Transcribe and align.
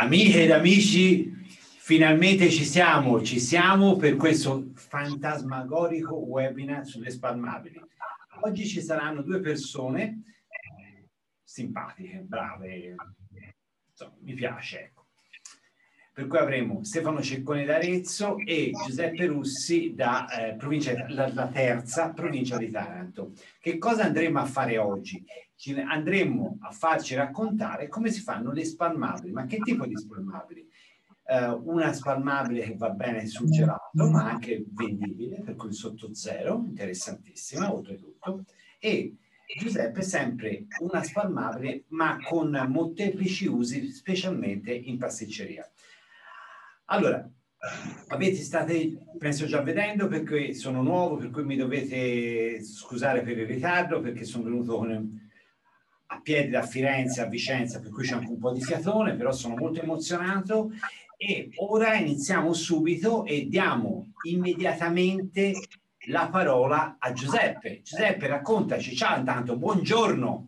Amiche 0.00 0.44
ed 0.44 0.52
amici, 0.52 1.28
finalmente 1.48 2.48
ci 2.50 2.64
siamo, 2.64 3.20
ci 3.20 3.40
siamo 3.40 3.96
per 3.96 4.14
questo 4.14 4.70
fantasmagorico 4.74 6.14
webinar 6.14 6.86
sulle 6.86 7.10
spalmabili. 7.10 7.82
Oggi 8.42 8.64
ci 8.64 8.80
saranno 8.80 9.22
due 9.22 9.40
persone 9.40 10.22
simpatiche, 11.42 12.24
brave, 12.24 12.94
insomma, 13.90 14.14
mi 14.20 14.34
piace, 14.34 14.82
ecco. 14.82 15.06
Per 16.12 16.28
cui 16.28 16.38
avremo 16.38 16.84
Stefano 16.84 17.20
Ceccone 17.20 17.64
d'Arezzo 17.64 18.36
e 18.38 18.70
Giuseppe 18.86 19.26
Russi 19.26 19.94
da 19.96 20.28
eh, 20.28 20.54
provincia, 20.54 20.94
la, 21.08 21.32
la 21.32 21.48
terza 21.48 22.10
provincia 22.10 22.56
di 22.56 22.70
Taranto. 22.70 23.32
Che 23.58 23.78
cosa 23.78 24.04
andremo 24.04 24.38
a 24.38 24.46
fare 24.46 24.78
oggi? 24.78 25.24
Ci 25.58 25.72
andremo 25.72 26.58
a 26.60 26.70
farci 26.70 27.16
raccontare 27.16 27.88
come 27.88 28.12
si 28.12 28.20
fanno 28.20 28.52
le 28.52 28.64
spalmabili. 28.64 29.32
Ma 29.32 29.44
che 29.46 29.58
tipo 29.58 29.86
di 29.86 29.96
spalmabili? 29.96 30.66
Uh, 31.28 31.60
una 31.64 31.92
spalmabile 31.92 32.62
che 32.62 32.76
va 32.76 32.90
bene 32.90 33.26
sul 33.26 33.50
gelato, 33.50 34.08
ma 34.08 34.30
anche 34.30 34.64
vendibile, 34.70 35.42
per 35.42 35.56
cui 35.56 35.72
sotto 35.72 36.14
zero, 36.14 36.62
interessantissima 36.64 37.74
oltretutto. 37.74 38.44
E 38.78 39.16
Giuseppe 39.58 40.02
sempre 40.02 40.66
una 40.78 41.02
spalmabile, 41.02 41.84
ma 41.88 42.18
con 42.22 42.50
molteplici 42.68 43.46
usi, 43.46 43.90
specialmente 43.90 44.72
in 44.72 44.96
pasticceria. 44.96 45.68
Allora, 46.86 47.28
avete 48.08 48.36
state, 48.36 48.96
penso 49.18 49.46
già 49.46 49.60
vedendo, 49.60 50.06
perché 50.06 50.54
sono 50.54 50.82
nuovo, 50.82 51.16
per 51.16 51.30
cui 51.30 51.44
mi 51.44 51.56
dovete 51.56 52.62
scusare 52.62 53.22
per 53.22 53.36
il 53.36 53.46
ritardo, 53.46 54.00
perché 54.00 54.24
sono 54.24 54.44
venuto 54.44 54.76
con 54.76 55.26
a 56.10 56.20
piedi 56.22 56.50
da 56.50 56.62
Firenze 56.62 57.20
a 57.20 57.26
Vicenza, 57.26 57.80
per 57.80 57.90
cui 57.90 58.04
c'è 58.04 58.14
anche 58.14 58.30
un 58.30 58.38
po' 58.38 58.52
di 58.52 58.62
fiatone, 58.62 59.14
però 59.14 59.30
sono 59.30 59.56
molto 59.56 59.80
emozionato 59.80 60.70
e 61.16 61.50
ora 61.56 61.94
iniziamo 61.94 62.52
subito 62.52 63.24
e 63.24 63.46
diamo 63.48 64.12
immediatamente 64.22 65.52
la 66.06 66.28
parola 66.30 66.96
a 66.98 67.12
Giuseppe. 67.12 67.82
Giuseppe, 67.82 68.26
raccontaci, 68.26 68.96
ciao 68.96 69.18
intanto, 69.18 69.56
buongiorno. 69.56 70.46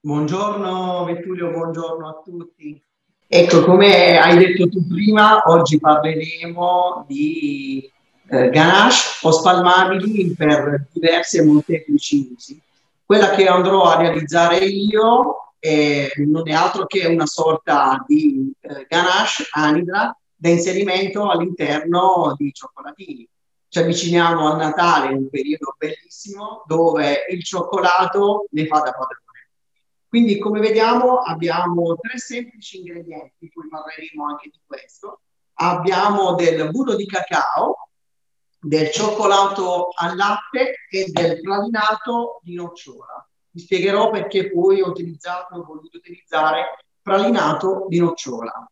Buongiorno 0.00 1.04
Vettulio, 1.04 1.50
buongiorno 1.50 2.08
a 2.08 2.20
tutti. 2.22 2.82
Ecco, 3.26 3.64
come 3.64 4.18
hai 4.18 4.36
detto 4.36 4.68
tu 4.68 4.86
prima, 4.86 5.42
oggi 5.46 5.78
parleremo 5.78 7.04
di 7.06 7.90
eh, 8.28 8.50
ganache 8.50 8.96
o 9.22 9.30
spalmabili 9.30 10.34
per 10.34 10.88
diversi 10.92 11.38
e 11.38 11.44
molteplici 11.44 12.30
usi. 12.34 12.60
Quella 13.10 13.30
che 13.30 13.48
andrò 13.48 13.86
a 13.86 13.96
realizzare 13.96 14.58
io 14.58 15.54
eh, 15.58 16.12
non 16.28 16.48
è 16.48 16.52
altro 16.52 16.86
che 16.86 17.06
una 17.06 17.26
sorta 17.26 18.04
di 18.06 18.52
eh, 18.60 18.86
ganache 18.88 19.48
anidra 19.50 20.16
da 20.32 20.48
inserimento 20.48 21.28
all'interno 21.28 22.36
di 22.36 22.52
cioccolatini. 22.52 23.28
Ci 23.66 23.78
avviciniamo 23.80 24.52
al 24.52 24.58
Natale, 24.58 25.12
un 25.12 25.28
periodo 25.28 25.74
bellissimo 25.76 26.62
dove 26.68 27.26
il 27.30 27.42
cioccolato 27.42 28.46
ne 28.50 28.66
fa 28.66 28.76
da 28.76 28.92
padrone. 28.92 29.48
Quindi, 30.06 30.38
come 30.38 30.60
vediamo, 30.60 31.16
abbiamo 31.16 31.96
tre 31.96 32.16
semplici 32.16 32.78
ingredienti, 32.78 33.34
di 33.38 33.50
cui 33.50 33.66
parleremo 33.68 34.24
anche 34.24 34.50
di 34.50 34.60
questo. 34.64 35.22
Abbiamo 35.54 36.36
del 36.36 36.70
burro 36.70 36.94
di 36.94 37.06
cacao, 37.06 37.89
del 38.60 38.90
cioccolato 38.90 39.88
al 39.94 40.16
latte 40.16 40.74
e 40.90 41.06
del 41.10 41.40
pralinato 41.40 42.40
di 42.42 42.54
nocciola. 42.54 43.26
Vi 43.50 43.60
spiegherò 43.60 44.10
perché 44.10 44.50
poi 44.50 44.80
ho 44.82 44.88
utilizzato, 44.88 45.56
ho 45.56 45.64
voluto 45.64 45.96
utilizzare 45.96 46.84
pralinato 47.02 47.86
di 47.88 47.98
nocciola. 47.98 48.70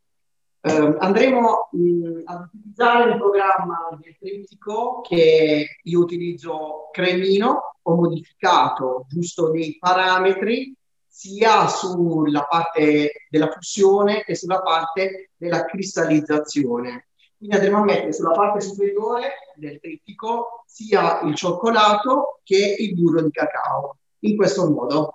Eh, 0.61 0.97
andremo 0.99 1.69
mh, 1.71 2.23
ad 2.25 2.49
utilizzare 2.53 3.11
un 3.11 3.19
programma 3.19 3.89
del 4.01 4.17
trittico 4.19 5.01
che 5.01 5.79
io 5.83 6.01
utilizzo 6.01 6.89
cremino, 6.93 7.77
ho 7.81 7.95
modificato 7.95 9.07
giusto 9.09 9.51
dei 9.51 9.77
parametri 9.79 10.75
sia 11.07 11.67
sulla 11.67 12.45
parte 12.45 13.27
della 13.29 13.51
fusione 13.51 14.23
che 14.23 14.37
sulla 14.37 14.61
parte 14.61 15.31
della 15.37 15.65
cristallizzazione. 15.65 17.08
Quindi 17.39 17.55
andremo 17.55 17.79
a 17.79 17.85
mettere 17.85 18.13
sulla 18.13 18.33
parte 18.33 18.61
superiore 18.61 19.55
del 19.55 19.79
trittico 19.79 20.65
sia 20.67 21.21
il 21.21 21.37
cioccolato 21.37 22.41
che 22.43 22.75
il 22.77 22.95
burro 22.97 23.23
di 23.23 23.31
cacao, 23.31 23.99
in 24.21 24.35
questo 24.35 24.69
modo. 24.69 25.15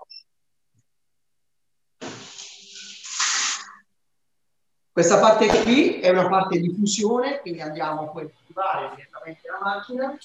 Questa 4.90 5.20
parte 5.20 5.48
qui 5.64 6.00
è 6.00 6.10
una 6.12 6.30
parte 6.30 6.60
di 6.60 6.74
fusione, 6.74 7.42
quindi 7.42 7.60
andiamo 7.60 8.10
poi 8.12 8.24
a 8.24 8.28
attivare 8.28 8.96
direttamente 8.96 9.50
la 9.50 9.60
macchina. 9.62 10.18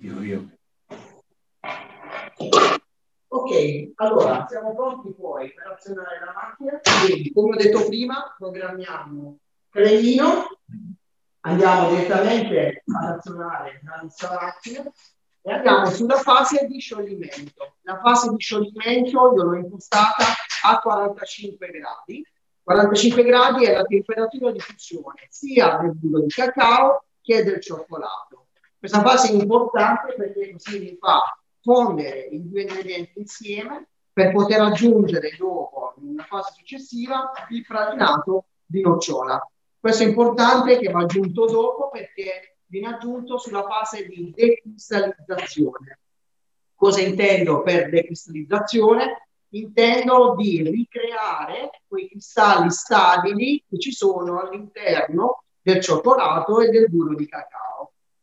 Io, 0.00 0.22
io. 0.22 0.50
Ok, 3.36 3.92
allora 3.96 4.46
siamo 4.48 4.74
pronti 4.74 5.12
poi 5.12 5.52
per 5.52 5.66
azionare 5.72 6.20
la 6.24 6.32
macchina. 6.32 6.80
Quindi, 7.04 7.32
come 7.34 7.54
ho 7.54 7.58
detto 7.58 7.84
prima, 7.84 8.34
programmiamo 8.38 9.38
cremino, 9.68 10.46
andiamo 11.40 11.90
direttamente 11.90 12.82
ad 12.86 13.16
azionare 13.16 13.82
la 13.84 14.00
nostra 14.00 14.38
macchina 14.40 14.90
e 15.42 15.52
andiamo 15.52 15.84
sulla 15.90 16.16
fase 16.16 16.66
di 16.66 16.80
scioglimento. 16.80 17.76
La 17.82 18.00
fase 18.00 18.30
di 18.30 18.38
scioglimento 18.38 19.34
io 19.34 19.42
l'ho 19.42 19.54
impostata 19.54 20.24
a 20.64 20.78
45 20.78 21.68
gradi. 21.68 22.26
45 22.62 23.22
gradi 23.22 23.66
è 23.66 23.74
la 23.74 23.84
temperatura 23.84 24.50
di 24.50 24.60
fusione 24.60 25.26
sia 25.28 25.76
del 25.76 25.94
burro 25.94 26.22
di 26.22 26.28
cacao 26.28 27.04
che 27.20 27.44
del 27.44 27.60
cioccolato. 27.60 28.46
Questa 28.78 29.02
fase 29.02 29.28
è 29.28 29.32
importante 29.32 30.14
perché 30.14 30.52
così 30.52 30.78
mi 30.78 30.96
fa 30.98 31.20
fondere 31.66 32.20
i 32.30 32.48
due 32.48 32.62
ingredienti 32.62 33.18
insieme 33.18 33.88
per 34.12 34.30
poter 34.30 34.60
aggiungere 34.60 35.34
dopo, 35.36 35.94
in 36.00 36.10
una 36.10 36.22
fase 36.22 36.52
successiva, 36.56 37.32
il 37.50 37.66
pratinato 37.66 38.44
di 38.64 38.80
nocciola. 38.82 39.44
Questo 39.78 40.04
è 40.04 40.06
importante 40.06 40.78
che 40.78 40.92
va 40.92 41.00
aggiunto 41.00 41.44
dopo 41.46 41.90
perché 41.90 42.58
viene 42.66 42.94
aggiunto 42.94 43.36
sulla 43.36 43.66
fase 43.66 44.06
di 44.06 44.32
decristallizzazione. 44.34 45.98
Cosa 46.76 47.00
intendo 47.00 47.62
per 47.62 47.90
decristallizzazione? 47.90 49.28
Intendo 49.50 50.34
di 50.36 50.62
ricreare 50.62 51.82
quei 51.86 52.08
cristalli 52.08 52.70
stabili 52.70 53.64
che 53.68 53.78
ci 53.78 53.90
sono 53.90 54.40
all'interno 54.40 55.42
del 55.60 55.80
cioccolato 55.80 56.60
e 56.60 56.68
del 56.68 56.88
burro 56.88 57.16
di 57.16 57.26
cacao. 57.26 57.65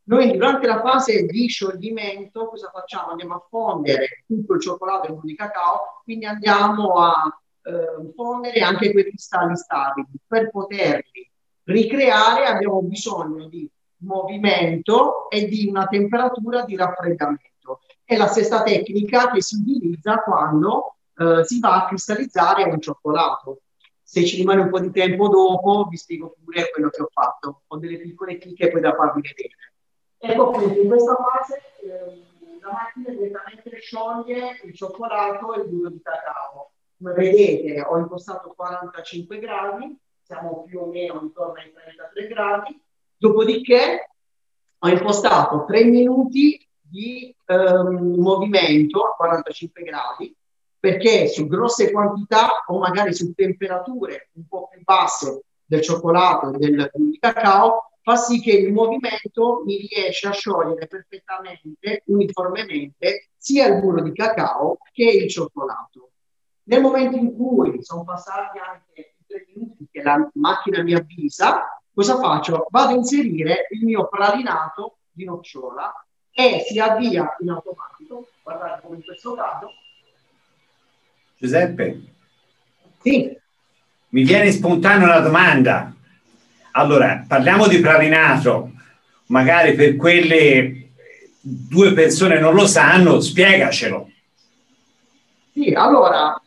Noi 0.06 0.32
durante 0.34 0.68
la 0.68 0.82
fase 0.82 1.26
di 1.26 1.48
scioglimento 1.48 2.48
cosa 2.48 2.70
facciamo? 2.74 3.12
Andiamo 3.12 3.36
a 3.36 3.46
fondere 3.50 4.24
tutto 4.28 4.56
il 4.56 4.62
cioccolato 4.62 5.08
e 5.08 5.30
il 5.30 5.36
cacao, 5.36 6.02
quindi 6.04 6.26
andiamo 6.26 6.96
a 6.96 7.14
eh, 7.62 8.12
fondere 8.14 8.60
anche 8.60 8.92
quei 8.92 9.06
cristalli 9.06 9.56
stabili. 9.56 10.08
Per 10.28 10.50
poterli 10.52 11.32
ricreare 11.64 12.46
abbiamo 12.46 12.82
bisogno 12.82 13.48
di 13.48 13.70
movimento 14.00 15.30
e 15.30 15.46
di 15.46 15.68
una 15.68 15.86
temperatura 15.86 16.64
di 16.64 16.76
raffreddamento. 16.76 17.80
È 18.04 18.18
la 18.18 18.28
stessa 18.28 18.62
tecnica 18.62 19.32
che 19.32 19.42
si 19.42 19.56
utilizza 19.56 20.22
quando 20.22 20.98
eh, 21.16 21.46
si 21.46 21.60
va 21.60 21.84
a 21.84 21.88
cristallizzare 21.88 22.64
un 22.64 22.82
cioccolato. 22.82 23.62
Se 24.02 24.26
ci 24.26 24.36
rimane 24.36 24.62
un 24.62 24.70
po' 24.70 24.80
di 24.80 24.92
tempo 24.92 25.30
dopo, 25.30 25.88
vi 25.90 25.96
spiego 25.96 26.36
pure 26.44 26.70
quello 26.72 26.90
che 26.90 27.02
ho 27.02 27.10
fatto. 27.12 27.62
Ho 27.68 27.78
delle 27.78 28.00
piccole 28.00 28.38
chicche 28.38 28.70
poi 28.70 28.82
da 28.82 28.94
farvi 28.94 29.22
vedere. 29.22 29.56
Ecco 30.26 30.52
appunto, 30.52 30.80
in 30.80 30.88
questa 30.88 31.18
fase 31.18 31.62
eh, 31.84 32.24
la 32.62 32.72
macchina 32.72 33.10
direttamente 33.10 33.78
scioglie 33.82 34.62
il 34.64 34.74
cioccolato 34.74 35.54
e 35.54 35.60
il 35.60 35.68
burro 35.68 35.90
di 35.90 36.02
cacao. 36.02 36.72
Come 36.98 37.14
vedete 37.14 37.82
ho 37.82 37.98
impostato 37.98 38.54
45 38.56 39.40
gradi, 39.40 40.00
siamo 40.22 40.64
più 40.66 40.80
o 40.80 40.86
meno 40.86 41.20
intorno 41.22 41.56
ai 41.56 41.74
33 41.74 42.28
gradi, 42.28 42.82
dopodiché 43.18 44.12
ho 44.80 44.88
impostato 44.88 45.66
3 45.66 45.84
minuti 45.84 46.66
di 46.80 47.36
ehm, 47.46 48.16
movimento 48.18 49.04
a 49.04 49.16
45 49.16 49.84
gradi, 49.84 50.34
perché 50.80 51.28
su 51.28 51.48
grosse 51.48 51.92
quantità 51.92 52.64
o 52.68 52.80
magari 52.80 53.14
su 53.14 53.34
temperature 53.34 54.30
un 54.36 54.48
po' 54.48 54.70
più 54.72 54.82
basse 54.84 55.44
del 55.66 55.82
cioccolato 55.82 56.54
e 56.54 56.58
del 56.60 56.92
di 56.94 57.20
cacao 57.20 57.90
fa 58.04 58.18
sì 58.18 58.42
che 58.42 58.52
il 58.52 58.74
movimento 58.74 59.64
mi 59.66 59.78
riesce 59.78 60.28
a 60.28 60.32
sciogliere 60.32 60.88
perfettamente, 60.88 62.04
uniformemente, 62.08 63.30
sia 63.38 63.68
il 63.68 63.80
burro 63.80 64.04
di 64.04 64.12
cacao 64.12 64.78
che 64.92 65.04
il 65.04 65.30
cioccolato. 65.30 66.12
Nel 66.64 66.82
momento 66.82 67.16
in 67.16 67.34
cui 67.34 67.82
sono 67.82 68.04
passati 68.04 68.60
anche 68.60 69.16
i 69.18 69.26
tre 69.26 69.46
minuti 69.54 69.88
che 69.90 70.04
la 70.04 70.30
macchina 70.34 70.84
mi 70.84 70.94
avvisa, 70.94 71.82
cosa 71.94 72.20
faccio? 72.20 72.68
Vado 72.70 72.92
a 72.92 72.96
inserire 72.96 73.68
il 73.72 73.86
mio 73.86 74.10
pralinato 74.10 74.98
di 75.10 75.24
nocciola 75.24 76.06
e 76.32 76.66
si 76.68 76.80
avvia 76.80 77.36
in 77.40 77.50
automatico, 77.50 78.28
guardate 78.44 78.82
come 78.82 78.98
in 78.98 79.04
questo 79.04 79.34
caso. 79.34 79.70
Giuseppe? 81.38 82.02
Sì. 83.00 83.38
Mi 84.10 84.24
viene 84.24 84.52
spontanea 84.52 85.08
una 85.08 85.20
domanda. 85.20 85.94
Allora, 86.76 87.24
parliamo 87.28 87.68
di 87.68 87.80
pralinato, 87.80 88.72
magari 89.28 89.76
per 89.76 89.96
quelle 89.96 90.90
due 91.40 91.94
persone 91.94 92.40
non 92.40 92.56
lo 92.56 92.66
sanno, 92.66 93.20
spiegacelo. 93.20 94.10
Sì, 95.52 95.72
allora, 95.72 96.40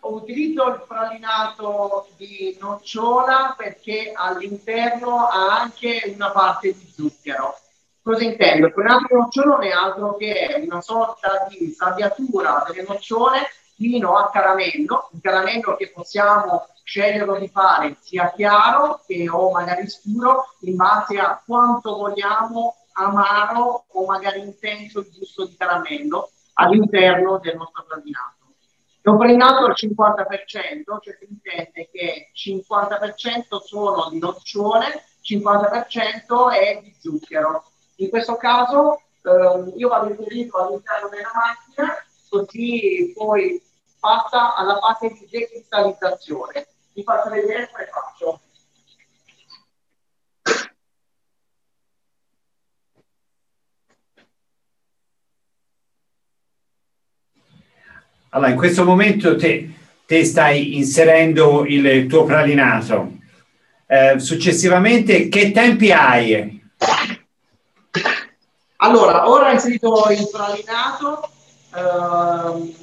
utilizzo 0.00 0.68
il 0.68 0.84
pralinato 0.86 2.08
di 2.18 2.54
nocciola 2.60 3.54
perché 3.56 4.12
all'interno 4.14 5.26
ha 5.28 5.60
anche 5.60 6.12
una 6.14 6.30
parte 6.32 6.74
di 6.74 6.92
zucchero. 6.94 7.56
Cosa 8.02 8.24
intendo? 8.24 8.66
Il 8.66 8.74
pralinato 8.74 9.06
di 9.08 9.14
nocciola 9.14 9.54
non 9.54 9.62
è 9.64 9.70
altro 9.70 10.16
che 10.16 10.66
una 10.68 10.82
sorta 10.82 11.46
di 11.48 11.72
sabbiatura 11.74 12.62
delle 12.68 12.84
nocciole 12.86 13.48
fino 13.74 14.16
a 14.16 14.30
caramello, 14.30 15.08
un 15.12 15.20
caramello 15.20 15.76
che 15.76 15.90
possiamo 15.90 16.68
scegliere 16.84 17.38
di 17.38 17.48
fare 17.48 17.96
sia 18.00 18.32
chiaro 18.32 19.02
che 19.06 19.28
o 19.28 19.50
magari 19.50 19.88
scuro 19.88 20.54
in 20.60 20.76
base 20.76 21.18
a 21.18 21.40
quanto 21.44 21.96
vogliamo 21.96 22.76
amaro 22.92 23.84
o 23.88 24.04
magari 24.04 24.40
intenso 24.40 25.00
il 25.00 25.10
gusto 25.16 25.46
di 25.46 25.56
caramello 25.56 26.30
all'interno 26.54 27.38
del 27.38 27.56
nostro 27.56 27.84
pralinato. 27.84 28.40
L'ho 29.04 29.16
pralinato 29.16 29.64
al 29.64 29.74
50%, 29.74 30.98
cioè 31.00 31.16
si 31.18 31.26
intende 31.28 31.88
che 31.90 32.30
50% 32.34 33.58
sono 33.64 34.08
di 34.10 34.18
nocciole, 34.18 35.04
50% 35.22 36.50
è 36.52 36.80
di 36.82 36.94
zucchero. 37.00 37.64
In 37.96 38.10
questo 38.10 38.36
caso 38.36 39.02
eh, 39.22 39.72
io 39.76 39.88
vado 39.88 40.08
inserito 40.08 40.58
all'interno 40.58 41.08
della 41.08 41.30
macchina, 41.34 41.96
così 42.32 43.12
poi 43.14 43.60
passa 44.00 44.54
alla 44.54 44.78
fase 44.78 45.08
di 45.12 45.28
decristallizzazione. 45.30 46.66
Vi 46.94 47.02
faccio 47.02 47.28
vedere 47.28 47.68
come 47.70 47.88
faccio. 47.92 48.40
Allora, 58.30 58.50
in 58.50 58.56
questo 58.56 58.84
momento 58.84 59.36
te, 59.36 59.70
te 60.06 60.24
stai 60.24 60.76
inserendo 60.76 61.66
il 61.66 62.06
tuo 62.06 62.24
pralinato. 62.24 63.18
Eh, 63.86 64.18
successivamente, 64.18 65.28
che 65.28 65.52
tempi 65.52 65.92
hai? 65.92 66.60
Allora, 68.76 69.28
ora 69.28 69.50
ho 69.50 69.52
inserito 69.52 70.06
il 70.10 70.28
pralinato. 70.32 71.31
Eh, 71.74 72.74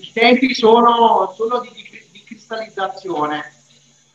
I 0.00 0.10
tempi 0.12 0.54
sono, 0.54 1.32
sono 1.34 1.60
di, 1.60 1.70
di, 1.72 2.08
di, 2.10 2.24
cristallizzazione. 2.24 3.52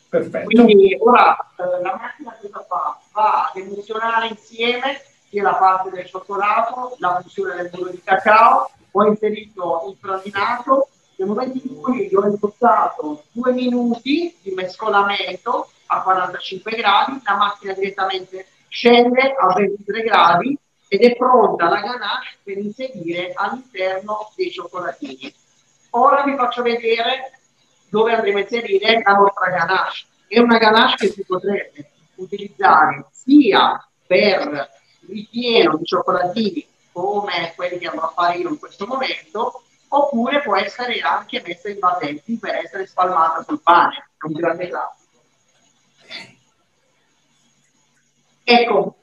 Perfetto. 0.10 0.46
Quindi 0.46 0.98
ora 1.00 1.38
eh, 1.58 1.82
la 1.82 1.96
macchina 2.00 2.38
cosa 2.42 2.66
fa? 2.68 3.00
Va 3.12 3.52
ad 3.52 3.58
emulsionare 3.58 4.28
insieme 4.28 5.02
sia 5.30 5.44
la 5.44 5.56
parte 5.56 5.90
del 5.90 6.06
cioccolato, 6.06 6.96
la 7.00 7.20
fusione 7.22 7.56
del 7.56 7.70
burro 7.70 7.90
di 7.90 8.02
cacao 8.04 8.70
ho 8.92 9.06
inserito 9.06 9.86
il 9.90 9.98
pralinato, 10.00 10.90
nel 11.18 11.28
momento 11.28 11.60
in 11.64 11.80
cui 11.80 12.10
ho 12.16 12.26
impostato 12.26 13.24
due 13.32 13.52
minuti 13.52 14.36
di 14.42 14.52
mescolamento 14.52 15.70
a 15.88 16.02
45 16.02 16.72
gradi, 16.72 17.20
la 17.24 17.36
macchina 17.36 17.74
direttamente 17.74 18.48
scende 18.68 19.36
a 19.40 19.54
23 19.54 20.02
gradi 20.02 20.58
ed 20.88 21.02
è 21.02 21.16
pronta 21.16 21.70
la 21.70 21.82
ganache 21.82 22.38
per 22.44 22.58
inserire 22.58 23.34
all'interno 23.34 24.32
dei 24.36 24.52
cioccolatini. 24.52 25.34
Ora 25.92 26.24
vi 26.24 26.36
faccio 26.36 26.62
vedere 26.62 27.40
dove 27.90 28.14
andremo 28.14 28.38
a 28.38 28.42
inserire 28.42 29.02
la 29.04 29.14
nostra 29.14 29.50
ganache. 29.50 30.06
È 30.28 30.40
una 30.40 30.58
ganache 30.58 31.08
che 31.08 31.14
si 31.14 31.24
potrebbe 31.26 31.92
utilizzare 32.16 33.06
sia 33.12 33.86
per 34.06 34.70
ripieno 35.08 35.78
di 35.78 35.86
cioccolatini 35.86 36.68
come 36.92 37.54
quelli 37.56 37.78
che 37.78 37.88
andrò 37.88 38.08
a 38.08 38.12
fare 38.12 38.38
io 38.38 38.50
in 38.50 38.60
questo 38.60 38.88
momento, 38.88 39.64
oppure 39.90 40.42
può 40.42 40.58
essere 40.58 41.00
anche 41.00 41.44
messa 41.46 41.70
in 41.70 41.80
balletti 41.80 42.38
per 42.38 42.56
essere 42.56 42.88
spalmata 42.88 43.44
sul 43.44 43.62
pane, 43.62 44.10
un 44.22 44.34
grande 44.34 44.68
classico. 44.68 45.06
Ecco, 48.44 48.97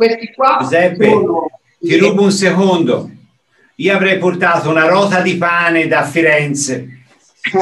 questi 0.00 0.32
qua 0.32 0.58
Giuseppe, 0.62 1.10
sono... 1.10 1.50
ti 1.78 1.96
rubo 1.98 2.22
un 2.22 2.32
secondo. 2.32 3.10
Io 3.76 3.94
avrei 3.94 4.16
portato 4.16 4.70
una 4.70 4.86
rota 4.86 5.20
di 5.20 5.36
pane 5.36 5.86
da 5.86 6.04
Firenze. 6.04 7.02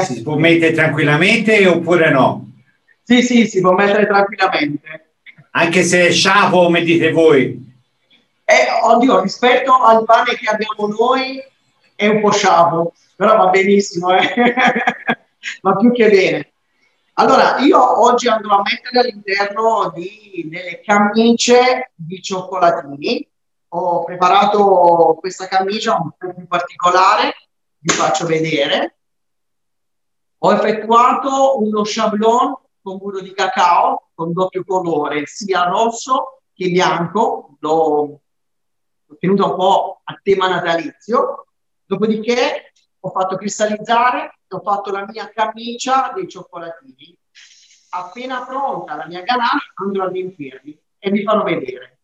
Si 0.05 0.21
può 0.21 0.37
mettere 0.37 0.71
tranquillamente 0.71 1.65
oppure 1.67 2.11
no? 2.11 2.51
Sì, 3.03 3.21
sì, 3.23 3.45
si 3.45 3.59
può 3.59 3.73
mettere 3.73 4.07
tranquillamente. 4.07 5.11
Anche 5.51 5.83
se 5.83 6.07
è 6.07 6.11
sciapo, 6.11 6.63
come 6.63 6.81
dite 6.81 7.11
voi. 7.11 7.67
Eh, 8.45 8.67
oddio, 8.83 9.21
rispetto 9.21 9.73
al 9.73 10.05
pane 10.05 10.35
che 10.35 10.49
abbiamo 10.49 10.87
noi 10.87 11.43
è 11.95 12.07
un 12.07 12.21
po' 12.21 12.31
sciapo, 12.31 12.93
però 13.15 13.35
va 13.35 13.47
benissimo, 13.47 14.13
eh? 14.15 14.53
va 15.61 15.75
più 15.75 15.91
che 15.91 16.09
bene. 16.09 16.51
Allora, 17.19 17.57
io 17.57 18.01
oggi 18.01 18.29
andrò 18.29 18.59
a 18.59 18.61
mettere 18.61 18.99
all'interno 19.01 19.91
di, 19.93 20.47
delle 20.49 20.79
camicie 20.79 21.91
di 21.93 22.21
cioccolatini. 22.21 23.29
Ho 23.71 24.05
preparato 24.05 25.17
questa 25.19 25.45
camicia 25.49 25.97
un 25.97 26.11
po' 26.17 26.33
più 26.33 26.47
particolare, 26.47 27.35
vi 27.79 27.93
faccio 27.93 28.25
vedere. 28.25 28.99
Ho 30.37 30.53
effettuato 30.53 31.59
uno 31.59 31.83
sciablon 31.83 32.55
con 32.81 32.97
burro 32.97 33.19
di 33.19 33.33
cacao 33.33 34.11
con 34.13 34.31
doppio 34.31 34.63
colore, 34.63 35.25
sia 35.25 35.63
rosso 35.63 36.43
che 36.53 36.69
bianco. 36.69 37.57
L'ho 37.59 38.21
tenuta 39.19 39.45
un 39.45 39.55
po' 39.57 39.99
a 40.05 40.17
tema 40.23 40.47
natalizio, 40.47 41.47
dopodiché 41.85 42.68
ho 42.99 43.09
fatto 43.09 43.35
cristallizzare, 43.37 44.39
ho 44.47 44.59
fatto 44.59 44.91
la 44.91 45.05
mia 45.07 45.29
camicia 45.33 46.11
dei 46.13 46.27
cioccolatini. 46.27 47.17
Appena 47.91 48.45
pronta 48.45 48.95
la 48.95 49.07
mia 49.07 49.21
ganache 49.21 49.71
andrò 49.75 50.05
a 50.05 50.09
riempirli 50.09 50.79
e 50.99 51.11
vi 51.11 51.23
farò 51.23 51.43
vedere. 51.43 51.97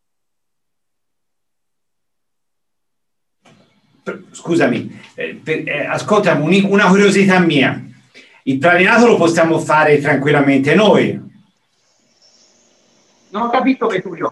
Scusami, 4.31 5.01
eh, 5.15 5.35
per, 5.35 5.67
eh, 5.67 5.85
ascoltami, 5.85 6.63
una 6.69 6.87
curiosità 6.87 7.39
mia. 7.39 7.83
Il 8.43 8.59
pralinato 8.59 9.07
lo 9.07 9.17
possiamo 9.17 9.59
fare 9.59 9.99
tranquillamente 9.99 10.75
noi. 10.75 11.23
Non 13.29 13.41
ho 13.41 13.49
capito 13.49 13.87
Vetulio 13.87 14.31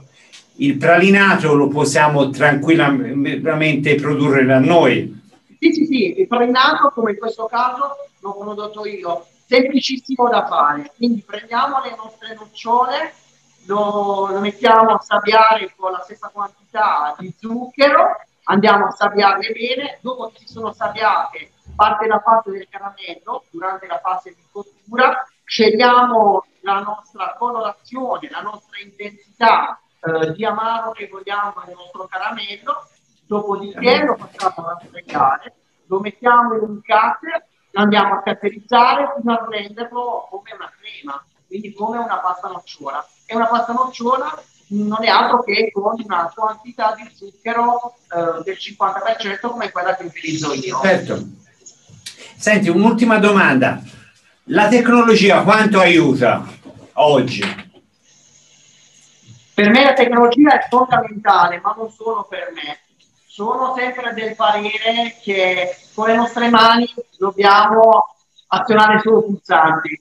il 0.57 0.77
pralinato 0.77 1.55
lo 1.55 1.67
possiamo 1.67 2.29
tranquillamente 2.29 3.95
produrre 3.95 4.45
da 4.45 4.59
noi. 4.59 5.21
Sì, 5.63 5.85
sì, 5.85 5.85
sì, 5.85 6.25
pralinato 6.27 6.89
come 6.89 7.11
in 7.11 7.17
questo 7.17 7.45
caso 7.45 7.95
l'ho 8.19 8.35
prodotto 8.37 8.85
io, 8.85 9.25
semplicissimo 9.47 10.27
da 10.27 10.45
fare. 10.45 10.91
Quindi 10.97 11.23
prendiamo 11.25 11.81
le 11.81 11.95
nostre 11.95 12.35
nocciole, 12.35 13.13
lo, 13.67 14.27
lo 14.29 14.39
mettiamo 14.41 14.95
a 14.95 14.99
sabbiare 14.99 15.73
con 15.77 15.93
la 15.93 16.01
stessa 16.01 16.29
quantità 16.33 17.15
di 17.17 17.33
zucchero, 17.39 18.25
andiamo 18.43 18.87
a 18.87 18.91
sabbiarle 18.91 19.53
bene, 19.53 19.99
dopo 20.01 20.33
che 20.33 20.39
si 20.39 20.51
sono 20.51 20.73
sabbiate 20.73 21.51
parte 21.77 22.07
la 22.07 22.19
fase 22.19 22.51
del 22.51 22.67
caramello, 22.69 23.45
durante 23.49 23.87
la 23.87 24.01
fase 24.03 24.31
di 24.31 24.43
cottura, 24.51 25.25
scegliamo 25.45 26.45
la 26.59 26.79
nostra 26.81 27.35
colorazione, 27.37 28.29
la 28.29 28.41
nostra 28.41 28.79
intensità 28.81 29.79
eh, 30.01 30.33
di 30.33 30.43
amaro 30.43 30.91
che 30.91 31.07
vogliamo 31.07 31.53
nel 31.65 31.75
nostro 31.75 32.05
caramello, 32.05 32.85
dopodiché 33.33 34.03
lo 34.03 34.15
facciamo 34.15 34.67
raffreddare, 34.67 35.53
lo 35.87 35.99
mettiamo 35.99 36.55
in 36.55 36.61
un 36.61 36.81
cutter, 36.81 37.45
lo 37.71 37.81
andiamo 37.81 38.15
a 38.15 38.21
catterizzare 38.21 39.13
fino 39.17 39.33
a 39.33 39.47
renderlo 39.49 40.27
come 40.29 40.51
una 40.55 40.71
crema, 40.79 41.25
quindi 41.47 41.73
come 41.73 41.97
una 41.97 42.19
pasta 42.19 42.47
nocciola. 42.49 43.05
E 43.25 43.35
una 43.35 43.47
pasta 43.47 43.73
nocciola 43.73 44.43
non 44.67 45.03
è 45.03 45.07
altro 45.07 45.43
che 45.43 45.71
con 45.71 45.99
una 46.03 46.31
quantità 46.33 46.95
di 46.95 47.09
zucchero 47.13 47.95
eh, 48.13 48.43
del 48.43 48.57
50% 48.59 49.49
come 49.49 49.71
quella 49.71 49.95
che 49.95 50.03
utilizzo 50.03 50.53
io. 50.53 50.79
Certo. 50.81 51.23
Senti, 52.35 52.69
un'ultima 52.69 53.17
domanda. 53.17 53.81
La 54.47 54.67
tecnologia 54.67 55.41
quanto 55.43 55.79
aiuta 55.79 56.45
oggi? 56.93 57.41
Per 59.53 59.69
me 59.69 59.83
la 59.83 59.93
tecnologia 59.93 60.59
è 60.59 60.67
fondamentale, 60.67 61.61
ma 61.63 61.73
non 61.77 61.89
solo 61.89 62.25
per 62.29 62.51
me. 62.53 62.82
Sono 63.33 63.73
sempre 63.75 64.13
del 64.13 64.35
parere 64.35 65.17
che 65.19 65.75
con 65.95 66.05
le 66.05 66.15
nostre 66.15 66.49
mani 66.49 66.85
dobbiamo 67.17 68.05
azionare 68.49 68.99
solo 68.99 69.23
pulsanti. 69.23 69.99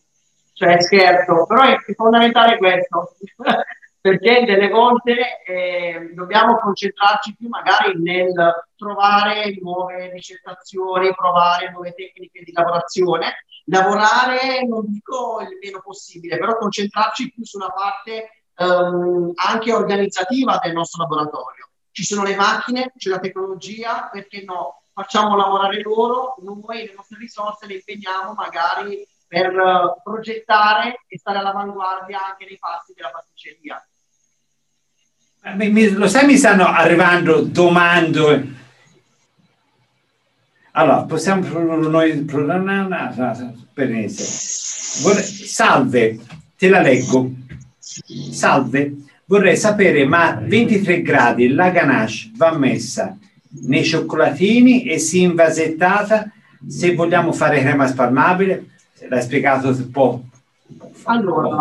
Cioè, 0.52 0.82
scherzo, 0.82 1.46
però 1.46 1.62
è 1.62 1.78
fondamentale 1.94 2.58
questo. 2.58 3.16
perché 4.02 4.44
delle 4.44 4.68
volte 4.68 5.42
eh, 5.46 6.10
dobbiamo 6.12 6.58
concentrarci 6.58 7.34
più 7.34 7.48
magari 7.48 7.98
nel 8.02 8.34
trovare 8.76 9.56
nuove 9.62 10.10
ricettazioni, 10.10 11.14
provare 11.14 11.70
nuove 11.70 11.94
tecniche 11.94 12.42
di 12.44 12.52
lavorazione, 12.52 13.46
lavorare 13.64 14.62
non 14.68 14.84
dico 14.88 15.40
il 15.40 15.56
meno 15.58 15.80
possibile, 15.82 16.36
però 16.36 16.58
concentrarci 16.58 17.32
più 17.32 17.46
sulla 17.46 17.70
parte 17.70 18.42
ehm, 18.56 19.32
anche 19.36 19.72
organizzativa 19.72 20.60
del 20.62 20.74
nostro 20.74 21.04
laboratorio. 21.04 21.68
Ci 21.92 22.04
sono 22.04 22.22
le 22.24 22.34
macchine, 22.34 22.92
c'è 22.96 23.10
la 23.10 23.20
tecnologia, 23.20 24.08
perché 24.10 24.42
no? 24.44 24.82
Facciamo 24.94 25.36
lavorare 25.36 25.80
loro, 25.82 26.34
noi 26.42 26.86
le 26.86 26.92
nostre 26.94 27.18
risorse 27.18 27.66
le 27.66 27.74
impegniamo 27.74 28.32
magari 28.34 29.06
per 29.26 29.54
uh, 29.54 30.02
progettare 30.02 31.04
e 31.06 31.18
stare 31.18 31.38
all'avanguardia 31.38 32.26
anche 32.26 32.44
nei 32.46 32.58
passi 32.58 32.92
della 32.94 33.10
pasticceria. 33.10 33.86
Mi, 35.54 35.70
mi, 35.70 35.90
lo 35.90 36.08
sai, 36.08 36.26
mi 36.26 36.36
stanno 36.36 36.66
arrivando 36.66 37.40
domande. 37.40 38.60
Allora, 40.72 41.02
possiamo 41.04 41.46
noi 41.58 42.10
iniziare. 42.10 43.54
Salve, 45.12 46.18
te 46.56 46.68
la 46.68 46.80
leggo. 46.80 47.30
Salve, 48.30 48.94
vorrei 49.26 49.56
sapere, 49.56 50.04
ma 50.04 50.38
23 50.40 51.02
gradi 51.02 51.48
la 51.48 51.70
ganache 51.70 52.30
va 52.36 52.56
messa 52.56 53.16
nei 53.64 53.84
cioccolatini 53.84 54.84
e 54.84 54.98
si 54.98 55.22
invasettata 55.22 56.30
se 56.66 56.94
vogliamo 56.94 57.32
fare 57.32 57.60
crema 57.60 57.86
spalmabile? 57.86 58.68
L'hai 59.08 59.22
spiegato 59.22 59.68
un 59.68 59.90
po'. 59.90 60.22
Allora, 61.04 61.60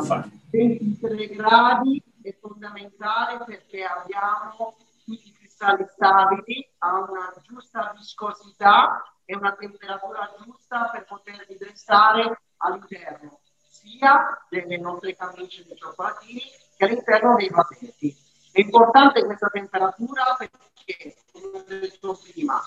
23 0.51 1.27
gradi 1.27 2.01
è 2.21 2.35
fondamentale 2.39 3.43
perché 3.45 3.83
abbiamo 3.83 4.75
tutti 5.03 5.27
i 5.27 5.33
cristalli 5.37 5.85
stabili 5.91 6.67
a 6.79 6.99
una 6.99 7.33
giusta 7.47 7.93
viscosità 7.97 9.03
e 9.25 9.35
una 9.35 9.55
temperatura 9.57 10.29
giusta 10.43 10.89
per 10.91 11.05
poterli 11.05 11.57
dressare 11.57 12.41
all'interno 12.57 13.39
sia 13.67 14.45
delle 14.49 14.77
nostre 14.77 15.15
camicie 15.15 15.63
di 15.63 15.75
cioccolatini 15.75 16.41
che 16.81 16.85
all'interno 16.85 17.35
dei 17.35 17.49
vasetti. 17.49 18.15
È 18.51 18.59
importante 18.59 19.23
questa 19.23 19.49
temperatura 19.49 20.35
perché, 20.37 21.15
come 21.31 21.57
ho 21.59 21.63
detto 21.67 22.19
prima, 22.31 22.59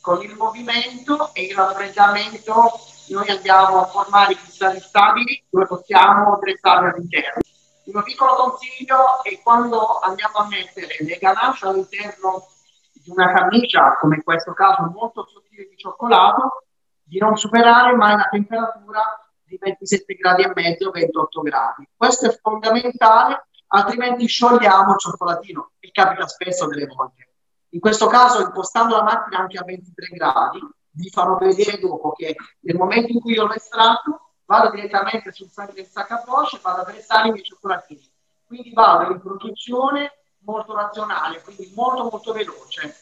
con 0.00 0.22
il 0.22 0.34
movimento 0.34 1.34
e 1.34 1.44
il 1.44 1.54
raffreddamento 1.54 2.70
noi 3.10 3.28
andiamo 3.28 3.82
a 3.82 3.86
formare 3.86 4.34
cristalli 4.36 4.80
stabili 4.80 5.44
dove 5.50 5.66
possiamo 5.66 6.38
dressarli 6.40 6.88
all'interno. 6.88 7.42
Il 7.84 8.02
piccolo 8.04 8.34
consiglio 8.34 9.22
è 9.22 9.38
quando 9.42 9.98
andiamo 9.98 10.38
a 10.38 10.46
mettere 10.46 10.96
le 11.00 11.16
ganache 11.16 11.66
all'interno 11.66 12.46
di 12.92 13.10
una 13.10 13.32
camicia, 13.32 13.96
come 13.98 14.16
in 14.16 14.22
questo 14.22 14.52
caso 14.54 14.90
molto 14.94 15.26
sottile 15.26 15.68
di 15.68 15.76
cioccolato, 15.76 16.64
di 17.02 17.18
non 17.18 17.36
superare 17.36 17.94
mai 17.94 18.16
la 18.16 18.28
temperatura 18.30 19.02
di 19.44 19.56
27 19.58 20.14
gradi 20.14 20.42
e 20.42 20.52
mezzo, 20.54 20.90
28 20.90 21.40
gradi. 21.40 21.88
Questo 21.96 22.26
è 22.26 22.38
fondamentale, 22.38 23.46
altrimenti 23.68 24.26
sciogliamo 24.26 24.92
il 24.92 24.98
cioccolatino 24.98 25.72
e 25.78 25.90
capita 25.90 26.26
spesso 26.26 26.66
delle 26.66 26.86
volte. 26.86 27.28
In 27.70 27.80
questo 27.80 28.06
caso, 28.06 28.40
impostando 28.40 28.96
la 28.96 29.02
macchina 29.02 29.38
anche 29.40 29.58
a 29.58 29.64
23 29.64 30.08
gradi, 30.08 30.60
vi 30.90 31.10
farò 31.10 31.36
vedere 31.36 31.78
dopo 31.78 32.12
che 32.12 32.34
nel 32.60 32.76
momento 32.76 33.12
in 33.12 33.20
cui 33.20 33.34
io 33.34 33.46
l'ho 33.46 33.54
estratto, 33.54 34.32
vado 34.46 34.70
direttamente 34.70 35.30
sul 35.32 35.50
sacco 35.50 35.72
del 35.72 35.86
saccapoche 35.86 36.56
e 36.56 36.60
vado 36.62 36.80
a 36.80 36.84
versare 36.84 37.28
i 37.28 37.32
miei 37.32 37.44
cioccolatini. 37.44 38.10
Quindi 38.46 38.72
vado 38.72 39.12
in 39.12 39.20
produzione 39.20 40.12
molto 40.40 40.74
razionale, 40.74 41.42
quindi 41.42 41.70
molto 41.74 42.08
molto 42.10 42.32
veloce. 42.32 42.96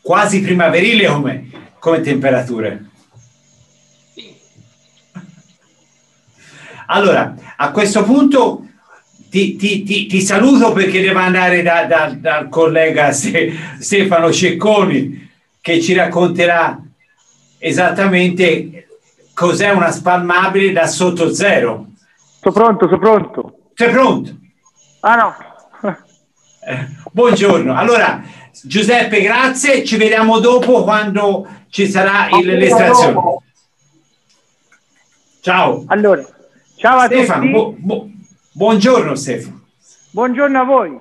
Quasi 0.00 0.40
primaverile 0.40 1.06
come, 1.08 1.74
come 1.78 2.00
temperature. 2.00 2.88
Allora, 6.90 7.34
a 7.56 7.70
questo 7.70 8.02
punto 8.02 8.62
ti, 9.28 9.56
ti, 9.56 9.82
ti, 9.82 10.06
ti, 10.06 10.20
saluto 10.22 10.72
perché 10.72 11.02
devo 11.02 11.18
andare 11.18 11.62
da, 11.62 11.84
da, 11.84 12.14
dal 12.16 12.48
collega 12.48 13.12
Stefano 13.12 14.32
Cecconi 14.32 15.30
che 15.60 15.82
ci 15.82 15.92
racconterà 15.92 16.80
esattamente 17.58 18.86
cos'è 19.34 19.70
una 19.70 19.90
spalmabile 19.90 20.72
da 20.72 20.86
sotto 20.86 21.34
zero. 21.34 21.88
Sono 22.40 22.54
pronto, 22.54 22.86
sono 22.86 22.98
pronto. 22.98 23.58
Sei 23.74 23.90
pronto? 23.90 24.36
Ah 25.00 25.14
no. 25.16 25.36
eh, 26.64 26.88
buongiorno. 27.12 27.76
Allora, 27.76 28.22
Giuseppe, 28.62 29.20
grazie. 29.20 29.84
Ci 29.84 29.98
vediamo 29.98 30.38
dopo 30.38 30.84
quando 30.84 31.46
ci 31.68 31.86
sarà 31.86 32.28
il, 32.38 32.46
l'estrazione. 32.46 33.20
Ciao. 35.40 35.84
Allora, 35.88 36.24
ciao 36.78 36.98
a 36.98 37.04
Stefano, 37.06 37.40
tutti. 37.40 37.52
Bu- 37.52 37.76
bu- 37.78 38.10
buongiorno 38.52 39.14
Stefano. 39.14 39.60
Buongiorno 40.12 40.60
a 40.60 40.64
voi. 40.64 40.98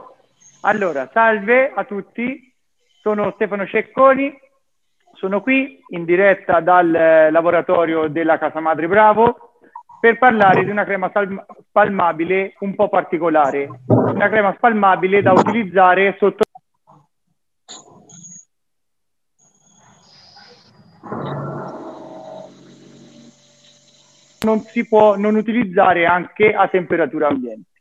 Allora, 0.61 1.09
salve 1.13 1.71
a 1.73 1.83
tutti. 1.85 2.51
Sono 3.01 3.31
Stefano 3.35 3.65
Cecconi, 3.65 4.37
sono 5.13 5.41
qui 5.41 5.79
in 5.89 6.03
diretta 6.03 6.59
dal 6.59 6.93
eh, 6.93 7.31
laboratorio 7.31 8.09
della 8.09 8.37
Casa 8.37 8.59
Madre 8.59 8.87
Bravo 8.87 9.59
per 10.01 10.17
parlare 10.17 10.65
di 10.65 10.69
una 10.69 10.83
crema 10.83 11.09
spalmabile 11.69 12.55
un 12.59 12.75
po' 12.75 12.89
particolare, 12.89 13.69
una 13.87 14.27
crema 14.29 14.53
spalmabile 14.57 15.21
da 15.21 15.31
utilizzare 15.31 16.15
sotto 16.19 16.43
non 24.47 24.61
si 24.61 24.87
può 24.87 25.17
non 25.17 25.35
utilizzare 25.35 26.05
anche 26.05 26.53
a 26.53 26.69
temperatura 26.69 27.27
ambiente. 27.27 27.71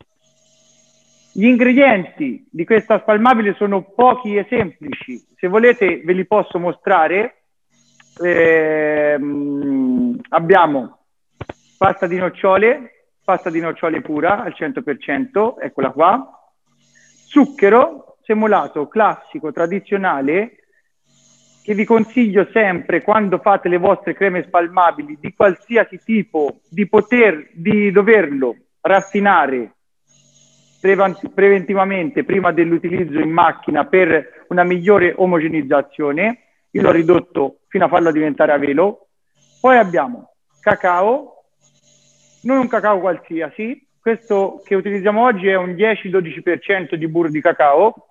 Gli 1.32 1.44
ingredienti 1.44 2.48
di 2.50 2.64
questa 2.64 2.98
spalmabile 2.98 3.54
sono 3.54 3.82
pochi 3.82 4.34
e 4.34 4.46
semplici. 4.48 5.22
Se 5.36 5.46
volete 5.46 6.00
ve 6.04 6.12
li 6.12 6.26
posso 6.26 6.58
mostrare. 6.58 7.42
Eh, 8.20 9.20
abbiamo 10.30 10.98
pasta 11.76 12.06
di 12.06 12.16
nocciole, 12.16 13.10
pasta 13.22 13.50
di 13.50 13.60
nocciole 13.60 14.00
pura 14.00 14.42
al 14.42 14.54
100%, 14.58 15.56
eccola 15.60 15.90
qua. 15.90 16.50
Zucchero 17.28 18.16
semolato 18.22 18.88
classico, 18.88 19.52
tradizionale, 19.52 20.65
che 21.66 21.74
vi 21.74 21.84
consiglio 21.84 22.46
sempre 22.52 23.02
quando 23.02 23.38
fate 23.38 23.68
le 23.68 23.78
vostre 23.78 24.14
creme 24.14 24.44
spalmabili 24.44 25.18
di 25.20 25.34
qualsiasi 25.34 25.98
tipo, 25.98 26.60
di 26.70 26.86
poter, 26.86 27.48
di 27.54 27.90
doverlo 27.90 28.54
raffinare 28.82 29.72
preventivamente 31.34 32.22
prima 32.22 32.52
dell'utilizzo 32.52 33.18
in 33.18 33.32
macchina 33.32 33.84
per 33.84 34.44
una 34.46 34.62
migliore 34.62 35.12
omogenizzazione. 35.16 36.42
Io 36.70 36.82
l'ho 36.82 36.92
ridotto 36.92 37.62
fino 37.66 37.86
a 37.86 37.88
farlo 37.88 38.12
diventare 38.12 38.52
a 38.52 38.58
velo. 38.58 39.08
Poi 39.60 39.76
abbiamo 39.76 40.34
cacao, 40.60 41.46
non 42.42 42.58
un 42.58 42.68
cacao 42.68 43.00
qualsiasi, 43.00 43.88
questo 44.00 44.62
che 44.64 44.76
utilizziamo 44.76 45.20
oggi 45.20 45.48
è 45.48 45.56
un 45.56 45.70
10-12% 45.70 46.94
di 46.94 47.08
burro 47.08 47.28
di 47.28 47.40
cacao 47.40 48.06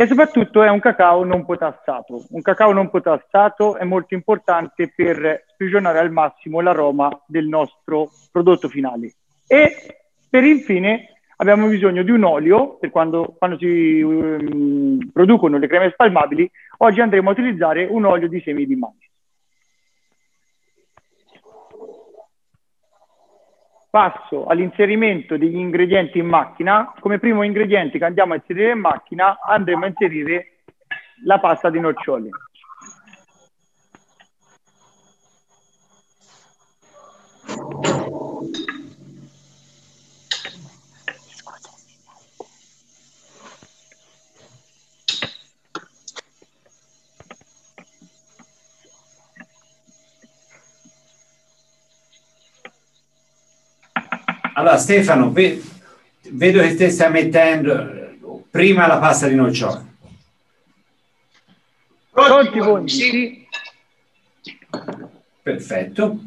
e 0.00 0.06
soprattutto 0.06 0.62
è 0.62 0.68
un 0.70 0.78
cacao 0.78 1.24
non 1.24 1.44
potassato. 1.44 2.24
Un 2.30 2.40
cacao 2.40 2.72
non 2.72 2.88
potassato 2.88 3.76
è 3.76 3.82
molto 3.82 4.14
importante 4.14 4.92
per 4.94 5.42
sprigionare 5.48 5.98
al 5.98 6.12
massimo 6.12 6.60
l'aroma 6.60 7.10
del 7.26 7.48
nostro 7.48 8.08
prodotto 8.30 8.68
finale. 8.68 9.14
E 9.44 9.98
per 10.30 10.44
infine 10.44 11.14
abbiamo 11.38 11.66
bisogno 11.66 12.04
di 12.04 12.12
un 12.12 12.22
olio 12.22 12.76
per 12.78 12.90
quando, 12.90 13.34
quando 13.36 13.58
si 13.58 14.00
um, 14.00 15.00
producono 15.12 15.58
le 15.58 15.66
creme 15.66 15.90
spalmabili. 15.90 16.48
Oggi 16.76 17.00
andremo 17.00 17.30
a 17.30 17.32
utilizzare 17.32 17.84
un 17.90 18.04
olio 18.04 18.28
di 18.28 18.40
semi 18.40 18.66
di 18.66 18.76
mais. 18.76 19.07
passo 23.90 24.46
all'inserimento 24.46 25.36
degli 25.36 25.56
ingredienti 25.56 26.18
in 26.18 26.26
macchina. 26.26 26.92
Come 27.00 27.18
primo 27.18 27.42
ingrediente 27.42 27.98
che 27.98 28.04
andiamo 28.04 28.32
a 28.32 28.36
inserire 28.36 28.72
in 28.72 28.80
macchina 28.80 29.38
andremo 29.40 29.84
a 29.84 29.88
inserire 29.88 30.58
la 31.24 31.38
pasta 31.38 31.70
di 31.70 31.80
noccioli. 31.80 32.30
Thank 37.48 38.02
you. 38.02 38.07
Allora 54.58 54.76
Stefano, 54.76 55.30
vedo 55.30 56.60
che 56.60 56.74
te 56.74 56.90
stai 56.90 57.12
mettendo 57.12 58.44
prima 58.50 58.88
la 58.88 58.98
pasta 58.98 59.28
di 59.28 59.36
nocciola. 59.36 59.86
Pronti, 62.10 62.58
pronti, 62.58 62.92
sì. 62.92 63.48
Perfetto. 65.40 66.18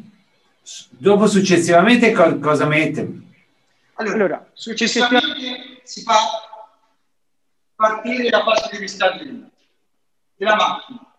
Dopo 0.88 1.26
successivamente 1.26 2.12
co- 2.12 2.38
cosa 2.38 2.64
mette? 2.64 3.20
Allora, 3.96 4.14
allora 4.14 4.50
successivamente 4.54 5.82
si 5.82 6.00
fa 6.00 6.14
partire 7.74 8.30
la 8.30 8.42
pasta 8.42 8.70
di 8.70 8.78
riscaldamento 8.78 9.50
della 10.36 10.56
macchina 10.56 11.14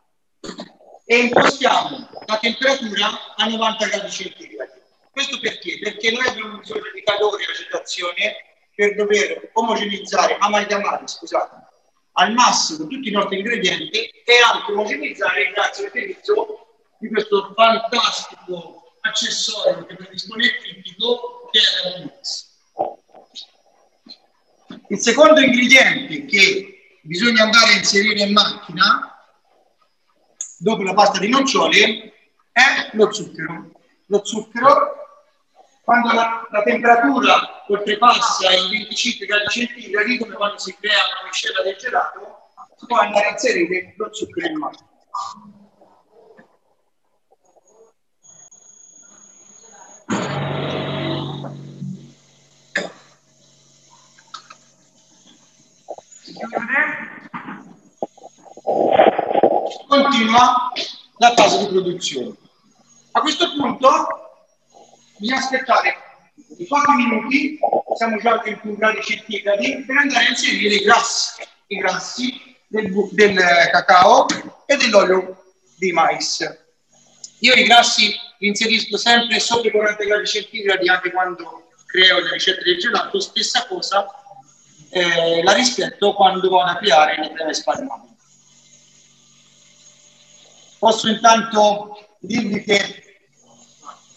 e 1.06 1.18
impostiamo 1.20 2.10
la 2.26 2.38
temperatura 2.40 3.36
a 3.36 3.46
90 3.46 3.86
gradi 3.86 4.10
centigradi. 4.10 4.73
Questo 5.14 5.40
perché? 5.40 5.78
Perché 5.78 6.12
noi 6.12 6.26
abbiamo 6.26 6.58
bisogno 6.58 6.90
di 6.92 7.04
calore 7.04 7.44
e 7.44 7.52
agitazione 7.52 8.36
per 8.74 8.96
dover 8.96 9.52
omogeneizzare, 9.54 10.38
amalgamare, 10.40 11.08
scusate, 11.08 11.56
al 12.14 12.34
massimo 12.34 12.88
tutti 12.88 13.10
i 13.10 13.12
nostri 13.12 13.38
ingredienti 13.38 14.08
e 14.08 14.34
anche 14.44 14.72
omogenizzare 14.72 15.52
grazie 15.52 15.84
all'utilizzo 15.84 16.66
di 16.98 17.10
questo 17.10 17.54
fantastico 17.56 18.96
accessorio 19.02 19.86
che 19.86 19.96
predispone 19.96 20.46
il 20.46 20.58
critico 20.58 21.48
che 21.52 21.60
è 21.60 21.90
la 21.90 22.06
mix. 22.06 22.52
Il 24.88 24.98
secondo 24.98 25.42
ingrediente 25.42 26.26
che 26.26 26.98
bisogna 27.04 27.44
andare 27.44 27.74
a 27.74 27.78
inserire 27.78 28.24
in 28.24 28.34
macchina 28.34 29.16
dopo 30.58 30.82
la 30.82 30.96
pasta 30.96 31.20
di 31.20 31.30
nocciole 31.30 32.14
è 32.52 32.90
lo 32.94 33.14
zucchero. 33.14 33.72
Lo 34.08 34.24
zucchero, 34.24 35.03
quando 35.84 36.14
la, 36.14 36.48
la 36.50 36.64
temperatura 36.64 37.66
oltrepassa 37.68 38.52
i 38.54 38.70
25 38.70 39.26
gradi 39.26 39.48
centigradi, 39.50 40.18
come 40.18 40.36
quando 40.36 40.58
si 40.58 40.74
crea 40.80 40.94
una 40.94 41.28
miscela 41.28 41.62
del 41.62 41.76
gelato, 41.76 42.50
si 42.78 42.86
può 42.86 42.98
andare 43.00 43.28
a 43.28 43.32
inserire 43.32 43.94
lo 43.98 44.14
zucchero 44.14 44.48
in 44.48 44.58
macchina. 44.58 44.92
Continua 59.88 60.72
la 61.18 61.34
fase 61.36 61.60
di 61.60 61.68
produzione. 61.68 62.36
A 63.12 63.22
questo 63.22 63.54
punto 63.54 64.23
bisogna 65.24 65.40
aspettare 65.40 65.96
pochi 66.68 66.92
minuti, 66.92 67.60
siamo 67.96 68.18
già 68.18 68.42
21 68.44 68.76
gradi 68.76 69.02
centigradi, 69.02 69.84
per 69.86 69.98
andare 69.98 70.26
a 70.26 70.30
inserire 70.30 70.76
i 70.76 70.84
grassi, 70.84 71.42
i 71.68 71.78
grassi 71.78 72.58
del, 72.68 72.92
del 73.12 73.36
cacao 73.72 74.26
e 74.66 74.76
dell'olio 74.76 75.44
di 75.78 75.94
mais. 75.94 76.40
Io 77.40 77.54
i 77.54 77.64
grassi 77.64 78.14
li 78.40 78.48
inserisco 78.48 78.98
sempre 78.98 79.40
sopra 79.40 79.70
i 79.70 79.72
40 79.72 80.04
gradi 80.04 80.28
centigradi 80.28 80.90
anche 80.90 81.12
quando 81.12 81.70
creo 81.86 82.20
le 82.20 82.32
ricette 82.32 82.64
del 82.64 82.80
gelato, 82.80 83.20
stessa 83.20 83.66
cosa 83.68 84.06
eh, 84.90 85.42
la 85.42 85.54
rispetto 85.54 86.14
quando 86.14 86.50
vado 86.50 86.72
a 86.72 86.76
creare 86.76 87.18
le 87.18 87.32
creme 87.32 87.54
spalmate. 87.54 88.12
Posso 90.80 91.08
intanto 91.08 92.18
dirvi 92.20 92.62
che 92.64 93.13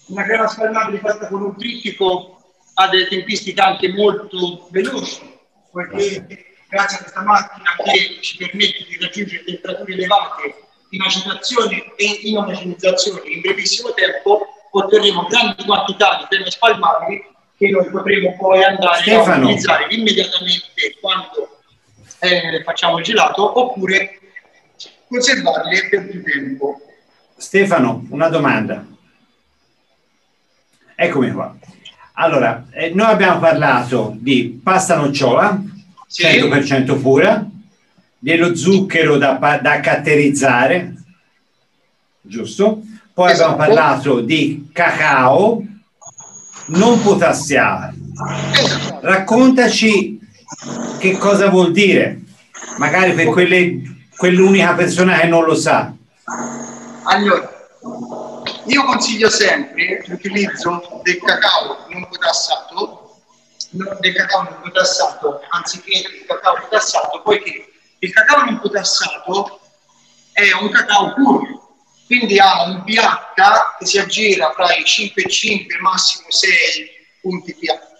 una 0.06 0.24
crema 0.24 0.46
spalmabile 0.46 0.98
fatta 0.98 1.28
con 1.28 1.42
un 1.42 1.56
trittico 1.56 2.36
ha 2.74 2.88
delle 2.88 3.08
tempistiche 3.08 3.60
anche 3.60 3.92
molto 3.92 4.68
veloci, 4.70 5.38
poiché 5.70 6.26
grazie 6.68 6.98
a 6.98 7.00
questa 7.00 7.22
macchina 7.22 7.74
che 7.84 8.18
ci 8.20 8.36
permette 8.36 8.84
di 8.88 8.98
raggiungere 9.00 9.44
temperature 9.44 9.92
elevate 9.92 10.54
in 10.90 11.02
agitazione 11.02 11.94
e 11.96 12.04
in 12.22 12.36
omogenizzazione 12.36 13.20
in 13.24 13.40
brevissimo 13.40 13.92
tempo, 13.94 14.46
otterremo 14.70 15.26
grandi 15.26 15.64
quantità 15.64 16.18
di 16.18 16.26
creme 16.28 16.50
spalmabili 16.50 17.24
che 17.56 17.70
noi 17.70 17.88
potremo 17.90 18.36
poi 18.36 18.62
andare 18.62 19.00
Stefano. 19.00 19.32
a 19.32 19.38
utilizzare 19.38 19.86
immediatamente 19.88 20.96
quando 21.00 21.60
eh, 22.20 22.62
facciamo 22.62 22.98
il 22.98 23.04
gelato 23.04 23.58
oppure 23.58 24.20
conservarle 25.08 25.88
per 25.88 26.08
più 26.08 26.22
tempo. 26.22 26.80
Stefano, 27.36 28.06
una 28.10 28.28
domanda. 28.28 28.84
Eccomi 30.98 31.30
qua. 31.30 31.54
Allora, 32.14 32.64
eh, 32.70 32.90
noi 32.94 33.10
abbiamo 33.10 33.38
parlato 33.38 34.16
di 34.18 34.58
pasta 34.62 34.96
nocciola, 34.96 35.62
sì. 36.06 36.24
100% 36.24 36.98
pura, 36.98 37.46
dello 38.18 38.56
zucchero 38.56 39.18
da, 39.18 39.34
da 39.60 39.80
catterizzare, 39.80 40.94
giusto? 42.22 42.80
Poi 43.12 43.30
esatto. 43.30 43.50
abbiamo 43.52 43.74
parlato 43.74 44.20
di 44.20 44.70
cacao, 44.72 45.62
non 46.68 47.02
potassiale. 47.02 47.94
Raccontaci 49.02 50.18
che 50.98 51.18
cosa 51.18 51.50
vuol 51.50 51.72
dire, 51.72 52.22
magari 52.78 53.12
per 53.12 53.26
quelle, 53.26 53.82
quell'unica 54.16 54.72
persona 54.72 55.18
che 55.18 55.26
non 55.26 55.44
lo 55.44 55.54
sa. 55.54 55.92
Allora, 57.02 57.55
io 58.66 58.84
consiglio 58.84 59.30
sempre 59.30 60.02
l'utilizzo 60.06 61.00
del 61.02 61.20
cacao 61.20 61.86
non 61.88 62.08
potassato, 62.08 63.20
del 63.70 64.14
cacao 64.14 64.42
non 64.42 64.60
potassato 64.60 65.40
anziché 65.50 65.98
il 65.98 66.24
cacao 66.26 66.58
potassato, 66.60 67.22
poiché 67.22 67.72
il 67.98 68.12
cacao 68.12 68.44
non 68.44 68.60
potassato 68.60 69.60
è 70.32 70.52
un 70.60 70.70
cacao 70.70 71.14
puro, 71.14 71.76
quindi 72.06 72.38
ha 72.38 72.64
un 72.64 72.82
pH 72.82 73.76
che 73.78 73.86
si 73.86 73.98
aggira 73.98 74.52
fra 74.52 74.74
i 74.74 74.84
5 74.84 75.22
e 75.22 75.28
5 75.28 75.78
massimo 75.78 76.30
6 76.30 76.50
punti 77.20 77.54
pH. 77.54 77.98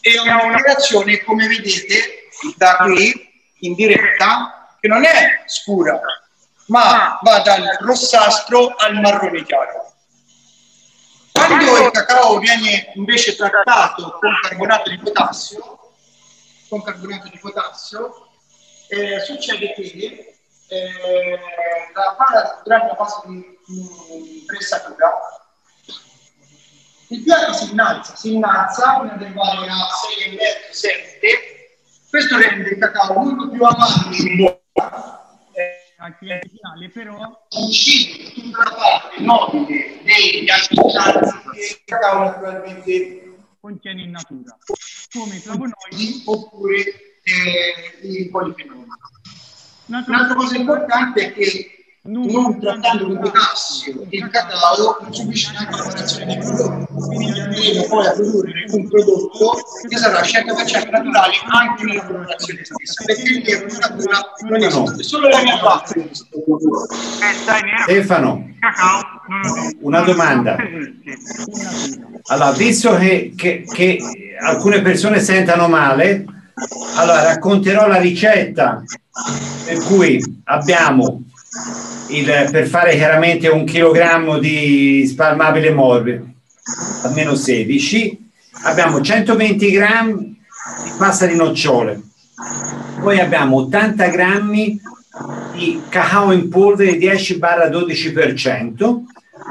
E 0.00 0.16
ha 0.16 0.44
una 0.44 0.60
reazione 0.62 1.22
come 1.24 1.46
vedete 1.46 2.28
da 2.56 2.76
qui 2.76 3.28
in 3.60 3.74
diretta 3.74 4.76
che 4.80 4.88
non 4.88 5.04
è 5.04 5.42
scura 5.46 6.00
ma 6.68 7.18
va 7.22 7.40
dal 7.40 7.76
rossastro 7.80 8.74
al 8.76 9.00
marrone 9.00 9.44
chiaro 9.44 9.92
quando 11.32 11.78
il 11.78 11.90
cacao 11.90 12.38
viene 12.38 12.92
invece 12.94 13.36
trattato 13.36 14.18
con 14.20 14.32
carbonato 14.42 14.90
di 14.90 14.98
potassio 14.98 15.78
con 16.68 16.82
carbonato 16.82 17.28
di 17.28 17.38
potassio 17.38 18.28
eh, 18.88 19.20
succede 19.20 19.74
che 19.74 20.34
eh, 20.68 21.38
la 21.94 22.14
palla 22.16 22.60
durante 22.62 22.86
la 22.88 22.94
fase 22.96 23.20
di, 23.26 23.58
di 23.66 24.44
pressatura 24.46 25.36
il 27.10 27.22
piatto 27.22 27.52
si 27.54 27.70
innalza, 27.70 28.14
si 28.16 28.34
innalza 28.34 29.00
fino 29.00 29.12
ad 29.12 29.22
arrivare 29.22 29.66
a 29.66 29.88
6,5, 30.70 30.70
7. 30.70 31.28
Questo 32.10 32.36
rende 32.36 32.68
il 32.68 32.78
cacao 32.78 33.14
molto 33.14 33.48
più. 33.48 33.64
Eh, 33.64 34.60
al 36.08 36.16
cliente 36.16 36.48
finale 36.48 36.88
però 36.88 37.46
uccide 37.50 38.32
tutta 38.32 38.62
la 38.64 38.74
parte 38.74 39.20
nobile 39.20 40.00
degli 40.02 40.48
antiossidanti 40.48 41.50
che 41.50 41.60
il 41.60 41.80
cacao 41.84 42.24
naturalmente 42.24 43.22
contiene 43.60 44.02
in 44.02 44.10
natura, 44.10 44.56
come 45.12 45.36
i 45.36 45.40
flavonoidi 45.40 46.22
oppure 46.24 46.80
eh, 47.22 48.06
i 48.06 48.28
polifenoli. 48.28 48.86
Un'altra 49.86 50.34
cosa 50.34 50.56
importante 50.56 51.26
è 51.26 51.32
che 51.32 51.77
non 52.08 52.58
trattando 52.58 53.06
con 53.06 53.18
potassio 53.18 54.06
il 54.08 54.30
cacao 54.30 54.96
non 55.02 55.12
subisce 55.12 55.52
neanche 55.52 55.70
la 55.72 55.84
lavorazione 55.84 56.24
dei 56.26 56.38
prodotti 56.38 56.86
quindi 56.94 57.40
andremo 57.40 57.84
poi 57.86 58.06
a 58.06 58.12
produrre 58.12 58.64
un 58.70 58.88
prodotto 58.88 59.56
che 59.88 59.96
sarà 59.96 60.20
100% 60.20 60.90
naturale 60.90 61.32
anche 61.48 61.84
nella 61.84 62.02
lavorazione 62.08 62.60
stessa. 62.64 63.04
Perché 63.04 63.22
il 63.22 63.42
tempo 63.42 63.72
in 63.72 63.78
natura 63.78 64.20
non 64.48 64.62
esiste 64.62 65.02
solo 65.02 65.28
la 65.28 65.42
mia 65.42 65.58
parte 65.58 66.10
Stefano 67.82 68.48
una 69.80 70.00
domanda. 70.00 70.56
Allora 72.28 72.52
visto 72.52 72.96
che, 72.96 73.32
che, 73.36 73.64
che 73.70 73.98
alcune 74.40 74.80
persone 74.80 75.20
sentono 75.20 75.68
male 75.68 76.24
allora 76.96 77.22
racconterò 77.22 77.86
la 77.86 77.98
ricetta 77.98 78.82
per 79.64 79.78
cui 79.84 80.40
abbiamo 80.44 81.22
il, 82.08 82.48
per 82.50 82.66
fare 82.66 82.96
chiaramente 82.96 83.48
un 83.48 83.64
chilogrammo 83.64 84.38
di 84.38 85.06
spalmabile 85.06 85.70
morbido, 85.70 86.26
almeno 87.02 87.34
16, 87.34 88.30
abbiamo 88.64 89.00
120 89.00 89.70
grammi 89.70 90.36
di 90.84 90.90
pasta 90.98 91.24
di 91.26 91.36
nocciole, 91.36 92.00
poi 93.00 93.20
abbiamo 93.20 93.56
80 93.56 94.06
grammi 94.08 94.80
di 95.54 95.80
cacao 95.88 96.32
in 96.32 96.48
polvere 96.48 96.98
10-12%, 96.98 98.98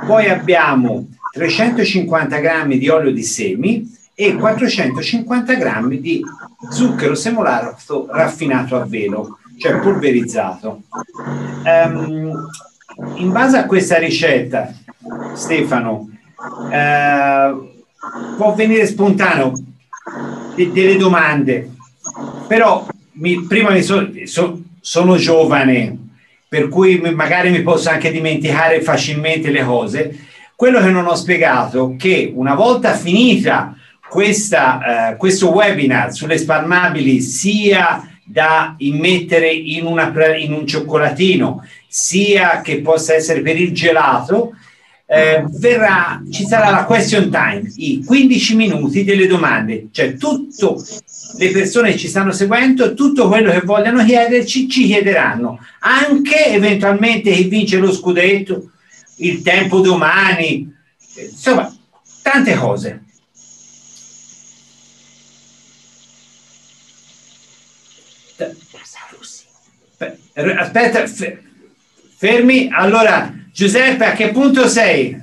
poi 0.05 0.29
abbiamo 0.29 1.07
350 1.31 2.37
grammi 2.39 2.77
di 2.77 2.89
olio 2.89 3.11
di 3.11 3.23
semi 3.23 3.95
e 4.15 4.35
450 4.35 5.53
grammi 5.55 5.99
di 5.99 6.23
zucchero 6.71 7.15
semolato 7.15 8.07
raffinato 8.09 8.75
a 8.75 8.85
velo, 8.85 9.39
cioè 9.57 9.79
polverizzato. 9.79 10.83
Um, 11.63 12.49
in 13.15 13.31
base 13.31 13.57
a 13.57 13.65
questa 13.65 13.97
ricetta, 13.97 14.73
Stefano, 15.33 16.09
uh, 16.37 17.75
può 18.35 18.53
venire 18.53 18.85
spontaneo 18.85 19.53
de- 20.55 20.71
delle 20.71 20.97
domande, 20.97 21.71
però 22.47 22.85
mi, 23.13 23.45
prima 23.45 23.71
mi 23.71 23.81
so, 23.81 24.09
so, 24.25 24.61
sono 24.79 25.15
giovane, 25.15 25.97
per 26.47 26.69
cui 26.69 26.99
magari 27.13 27.49
mi 27.49 27.61
posso 27.61 27.89
anche 27.89 28.11
dimenticare 28.11 28.81
facilmente 28.81 29.51
le 29.51 29.63
cose. 29.63 30.19
Quello 30.55 30.79
che 30.79 30.89
non 30.89 31.05
ho 31.05 31.15
spiegato 31.15 31.93
è 31.93 31.95
che 31.97 32.31
una 32.33 32.55
volta 32.55 32.93
finita 32.93 33.75
questa, 34.09 35.11
eh, 35.11 35.15
questo 35.17 35.51
webinar 35.51 36.13
sulle 36.13 36.37
spalmabili 36.37 37.19
sia 37.21 38.16
da 38.29 38.75
immettere 38.79 39.49
in, 39.49 39.85
una, 39.85 40.11
in, 40.35 40.51
un 40.51 40.67
cioccolatino 40.67 41.65
sia 41.87 42.61
che 42.61 42.81
possa 42.81 43.13
essere 43.13 43.41
per 43.41 43.59
il 43.59 43.71
gelato 43.71 44.51
eh, 45.09 45.45
verrà, 45.47 46.21
ci 46.29 46.45
sarà 46.45 46.69
la 46.69 46.83
question 46.83 47.31
time 47.31 47.71
i 47.77 48.03
15 48.03 48.55
minuti 48.55 49.05
delle 49.05 49.25
domande. 49.25 49.87
Cioè 49.91 50.17
tutte 50.17 50.75
le 51.37 51.51
persone 51.51 51.91
che 51.91 51.97
ci 51.97 52.09
stanno 52.09 52.33
seguendo 52.33 52.93
tutto 52.93 53.29
quello 53.29 53.51
che 53.51 53.61
vogliono 53.61 54.03
chiederci 54.03 54.67
ci 54.67 54.83
chiederanno. 54.83 55.59
Anche 55.79 56.47
eventualmente 56.47 57.31
chi 57.31 57.45
vince 57.45 57.77
lo 57.77 57.93
scudetto 57.93 58.71
il 59.19 59.41
tempo 59.41 59.79
domani 59.79 60.71
insomma 61.15 61.73
tante 62.21 62.53
cose 62.55 63.05
Aspetta, 70.37 71.03
fermi. 72.15 72.69
Allora, 72.71 73.33
Giuseppe, 73.51 74.05
a 74.05 74.11
che 74.11 74.29
punto 74.29 74.67
sei? 74.67 75.19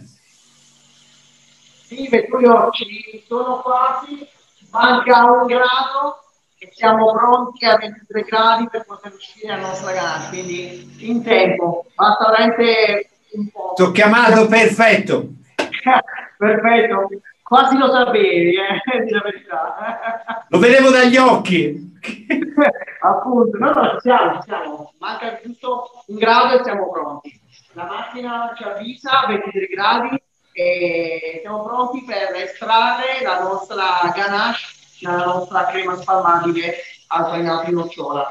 Sì, 1.87 2.09
io 2.11 2.71
ci 2.73 3.23
sono 3.29 3.61
quasi, 3.61 4.27
manca 4.71 5.25
un 5.25 5.47
grado 5.47 6.25
e 6.59 6.69
siamo 6.75 7.13
pronti 7.13 7.65
a 7.65 7.77
23 7.77 8.23
gradi 8.23 8.69
per 8.69 8.85
poter 8.85 9.13
uscire 9.13 9.53
alla 9.53 9.69
nostra 9.69 9.93
gara, 9.93 10.29
quindi 10.31 11.09
in 11.09 11.23
tempo, 11.23 11.87
basta 11.95 12.31
veramente 12.31 13.11
un 13.35 13.49
po'. 13.51 13.73
Ti 13.77 13.83
ho 13.83 13.93
chiamato 13.93 14.49
perfetto. 14.49 15.29
perfetto, 16.37 17.09
quasi 17.55 17.79
lo 17.79 17.89
sapevi, 17.89 18.57
eh, 18.57 18.81
di 19.05 19.11
la 19.11 19.21
verità. 19.21 20.47
Lo 20.49 20.59
vedevo 20.59 20.91
dagli 20.91 21.17
occhi. 21.17 21.93
Appunto, 23.01 23.59
no, 23.59 23.71
no, 23.71 23.97
siamo, 24.01 24.43
siamo, 24.43 24.93
manca 24.99 25.39
giusto 25.41 26.03
un 26.07 26.17
grado 26.17 26.59
e 26.59 26.65
siamo 26.65 26.91
pronti. 26.91 27.41
La 27.75 27.85
macchina 27.85 28.53
ci 28.57 28.65
avvisa 28.65 29.23
a 29.23 29.27
23 29.29 29.67
gradi 29.67 30.23
e 30.53 31.39
siamo 31.43 31.63
pronti 31.63 32.05
per 32.05 32.35
estrarre 32.35 33.23
la 33.23 33.41
nostra 33.41 34.13
ganache, 34.13 34.59
la 35.03 35.25
nostra 35.25 35.67
crema 35.67 35.95
spalmabile 35.95 36.75
al 37.09 37.27
farinato 37.27 37.71
in 37.71 37.77
nocciola. 37.77 38.29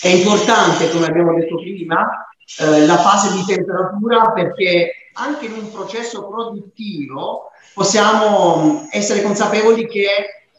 È 0.00 0.08
importante, 0.08 0.90
come 0.90 1.06
abbiamo 1.06 1.34
detto 1.34 1.56
prima, 1.56 2.26
eh, 2.60 2.86
la 2.86 2.96
fase 2.96 3.30
di 3.32 3.44
temperatura 3.44 4.32
perché 4.32 5.10
anche 5.14 5.46
in 5.46 5.52
un 5.52 5.70
processo 5.70 6.26
produttivo 6.26 7.51
possiamo 7.74 8.86
essere 8.90 9.22
consapevoli 9.22 9.86
che 9.86 10.06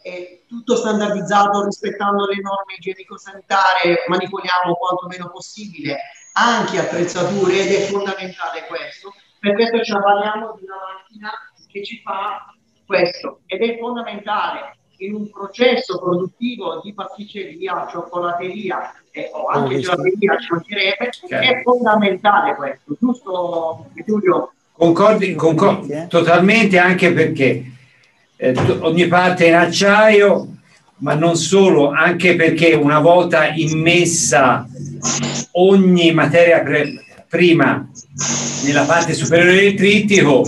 è 0.02 0.40
tutto 0.48 0.76
standardizzato 0.76 1.64
rispettando 1.64 2.26
le 2.26 2.42
norme 2.42 2.76
igienico-sanitarie, 2.78 4.06
manipoliamo 4.08 4.76
quanto 4.76 5.08
meno 5.08 5.30
possibile 5.32 5.98
anche 6.34 6.80
attrezzature 6.80 7.62
ed 7.62 7.72
è 7.72 7.80
fondamentale 7.86 8.66
questo. 8.68 9.14
Per 9.40 9.54
questo 9.56 9.82
ci 9.82 9.92
avvaliamo 9.92 10.56
di 10.58 10.66
una 10.66 10.78
macchina 10.94 11.32
che 11.68 11.84
ci 11.84 12.02
fa 12.02 12.54
questo 12.86 13.42
ed 13.46 13.62
è 13.62 13.78
fondamentale 13.78 14.78
in 14.98 15.16
un 15.16 15.30
processo 15.30 16.00
produttivo 16.00 16.80
di 16.82 16.94
pasticceria, 16.94 17.88
cioccolateria 17.90 18.94
e, 19.12 19.30
o 19.34 19.48
anche 19.48 19.80
gelateria 19.80 20.38
ci 20.38 20.52
mancherebbe, 20.52 21.12
certo. 21.12 21.36
è 21.36 21.62
fondamentale 21.62 22.56
questo, 22.56 22.96
giusto 23.00 23.90
Giulio? 24.06 24.54
Concordi, 24.76 25.36
concordi 25.36 25.94
totalmente 26.10 26.80
anche 26.80 27.14
perché 27.14 27.64
eh, 28.36 28.54
ogni 28.80 29.08
parte 29.08 29.46
è 29.46 29.48
in 29.50 29.56
acciaio, 29.56 30.48
ma 30.98 31.14
non 31.14 31.36
solo, 31.36 31.92
anche 31.92 32.36
perché 32.36 32.74
una 32.74 33.00
volta 33.00 33.54
immessa 33.54 34.68
ogni 35.52 36.12
materia 36.12 36.64
prima 37.28 37.88
nella 38.64 38.84
parte 38.84 39.14
superiore 39.14 39.56
del 39.56 39.76
trittico, 39.76 40.46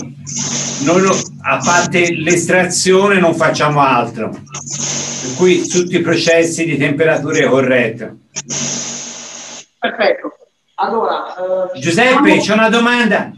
noi 0.83 1.01
lo, 1.01 1.17
a 1.41 1.59
parte 1.63 2.13
l'estrazione 2.13 3.19
non 3.19 3.33
facciamo 3.35 3.79
altro. 3.79 4.29
Per 4.29 5.35
cui 5.37 5.67
tutti 5.67 5.95
i 5.95 6.01
processi 6.01 6.65
di 6.65 6.77
temperature 6.77 7.45
corrette. 7.45 8.15
Perfetto. 9.79 10.35
Allora, 10.75 11.23
uh, 11.37 11.79
Giuseppe, 11.79 12.37
c'è 12.39 12.53
una 12.53 12.69
domanda. 12.69 13.31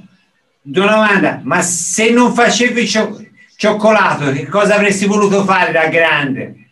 Una 0.74 0.92
domanda, 0.92 1.40
ma 1.44 1.62
se 1.62 2.12
non 2.12 2.34
facevi 2.34 2.86
ciò 2.86 3.10
cioccolato, 3.56 4.32
che 4.32 4.48
cosa 4.48 4.76
avresti 4.76 5.08
voluto 5.08 5.46
fare 5.46 5.72
da 5.72 5.88
grande? 5.88 6.68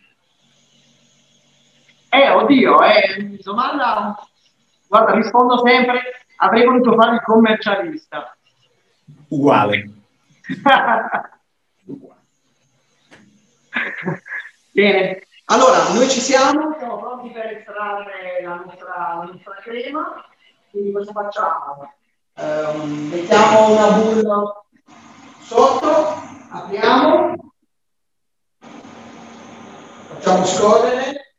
Eh, 2.10 2.30
oddio, 2.30 2.82
eh, 2.82 3.38
domanda, 3.42 4.14
guarda, 4.86 5.14
rispondo 5.14 5.66
sempre, 5.66 6.26
avrei 6.36 6.64
voluto 6.64 6.94
fare 6.94 7.14
il 7.14 7.22
commercialista. 7.22 8.36
Uguale. 9.28 9.90
Bene, 14.72 15.26
allora, 15.46 15.88
noi 15.94 16.08
ci 16.08 16.20
siamo, 16.20 16.76
siamo 16.78 16.98
pronti 16.98 17.30
per 17.30 17.46
estrarre 17.46 18.42
la 18.42 18.62
nostra, 18.64 19.14
la 19.18 19.28
nostra 19.32 19.54
crema, 19.62 20.22
quindi 20.70 20.92
cosa 20.92 21.12
facciamo? 21.12 21.92
Um, 22.38 23.08
mettiamo 23.08 23.70
una 23.72 23.92
bulla 23.92 24.62
sotto, 25.40 26.20
apriamo, 26.50 27.34
facciamo 30.08 30.44
scorrere. 30.44 31.34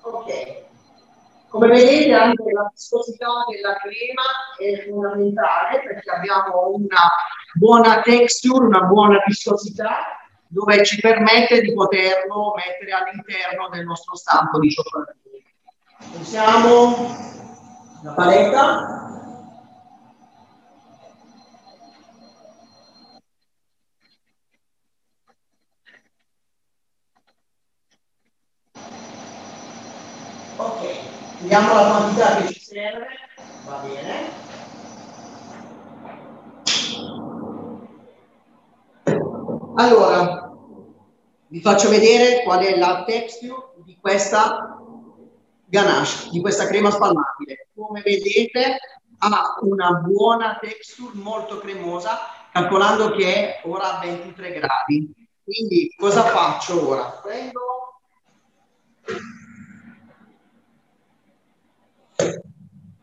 Ok, 0.00 0.67
come 1.58 1.72
vedete 1.72 2.12
anche 2.12 2.52
la 2.52 2.70
viscosità 2.72 3.26
della 3.50 3.74
crema 3.78 4.22
è 4.56 4.88
fondamentale 4.88 5.82
perché 5.82 6.08
abbiamo 6.08 6.68
una 6.68 7.10
buona 7.54 8.00
texture, 8.00 8.66
una 8.66 8.82
buona 8.82 9.20
viscosità 9.26 9.96
dove 10.46 10.84
ci 10.84 11.00
permette 11.00 11.60
di 11.60 11.74
poterlo 11.74 12.54
mettere 12.54 12.92
all'interno 12.92 13.68
del 13.70 13.84
nostro 13.84 14.14
stampo 14.14 14.60
di 14.60 14.70
cioccolatini. 14.70 15.44
Usiamo 16.20 17.16
la 18.04 18.12
paletta. 18.12 19.02
Ok, 30.60 31.27
vediamo 31.40 31.74
la 31.74 31.88
quantità 31.88 32.36
che 32.36 32.52
ci 32.52 32.60
serve, 32.60 33.06
va 33.64 33.76
bene. 33.76 34.46
Allora, 39.76 40.52
vi 41.46 41.60
faccio 41.60 41.88
vedere 41.88 42.42
qual 42.42 42.64
è 42.64 42.76
la 42.76 43.04
texture 43.04 43.72
di 43.84 43.96
questa 44.00 44.76
ganache, 45.64 46.30
di 46.30 46.40
questa 46.40 46.66
crema 46.66 46.90
spalmabile. 46.90 47.68
Come 47.74 48.02
vedete 48.02 48.78
ha 49.18 49.54
una 49.62 49.92
buona 49.92 50.58
texture, 50.60 51.12
molto 51.14 51.58
cremosa, 51.58 52.18
calcolando 52.52 53.10
che 53.12 53.34
è 53.34 53.60
ora 53.66 53.98
a 53.98 54.00
23 54.00 54.52
gradi. 54.52 55.12
Quindi 55.44 55.94
cosa 55.96 56.24
faccio 56.24 56.88
ora? 56.88 57.20
Prendo 57.22 57.67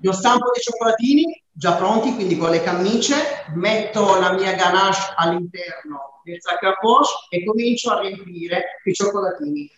lo 0.06 0.12
stampo 0.12 0.52
dei 0.54 0.62
cioccolatini 0.62 1.44
già 1.52 1.76
pronti, 1.76 2.14
quindi 2.14 2.38
con 2.38 2.52
le 2.52 2.62
camicie, 2.62 3.16
metto 3.56 4.20
la 4.20 4.34
mia 4.34 4.54
ganache 4.54 5.14
all'interno 5.16 6.22
del 6.24 6.38
sac 6.40 6.64
à 6.64 6.76
poche 6.80 7.10
e 7.30 7.46
comincio 7.46 7.92
a 7.92 8.02
riempire 8.02 8.82
i 8.84 8.94
cioccolatini. 8.94 9.72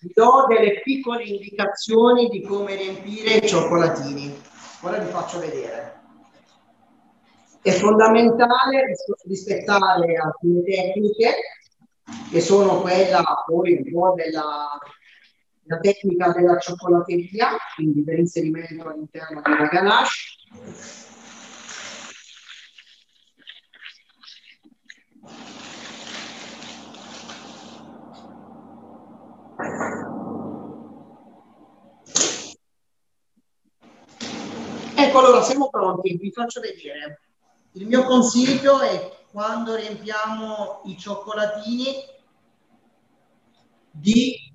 vi 0.00 0.10
do 0.14 0.46
delle 0.48 0.80
piccole 0.80 1.22
indicazioni 1.22 2.28
di 2.28 2.42
come 2.42 2.74
riempire 2.74 3.36
i 3.36 3.46
cioccolatini. 3.46 4.36
Ora 4.82 4.98
vi 4.98 5.10
faccio 5.10 5.38
vedere. 5.38 6.00
È 7.62 7.70
fondamentale 7.70 8.84
rispettare 9.24 10.16
alcune 10.16 10.62
tecniche 10.64 11.34
che 12.32 12.40
sono 12.40 12.80
quella 12.80 13.22
poi 13.46 13.74
un 13.74 13.92
po' 13.92 14.14
della 14.16 14.76
la 15.64 15.78
tecnica 15.78 16.32
della 16.32 16.58
cioccolateria, 16.58 17.56
quindi 17.76 18.04
dell'inserimento 18.04 18.88
all'interno 18.88 19.40
della 19.42 19.66
ganache. 19.68 20.10
Ecco, 34.94 35.18
allora 35.18 35.42
siamo 35.42 35.68
pronti, 35.68 36.16
vi 36.16 36.32
faccio 36.32 36.60
vedere. 36.60 37.20
Il 37.72 37.86
mio 37.86 38.04
consiglio 38.04 38.80
è 38.80 39.10
quando 39.30 39.74
riempiamo 39.74 40.82
i 40.84 40.96
cioccolatini 40.98 41.94
di 43.90 44.51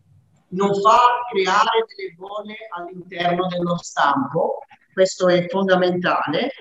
non 0.50 0.74
far 0.82 1.26
creare 1.32 1.86
delle 1.88 2.14
bolle 2.16 2.56
all'interno 2.76 3.48
dello 3.48 3.78
stampo. 3.78 4.60
Questo 4.94 5.28
è 5.28 5.48
fondamentale 5.48 6.52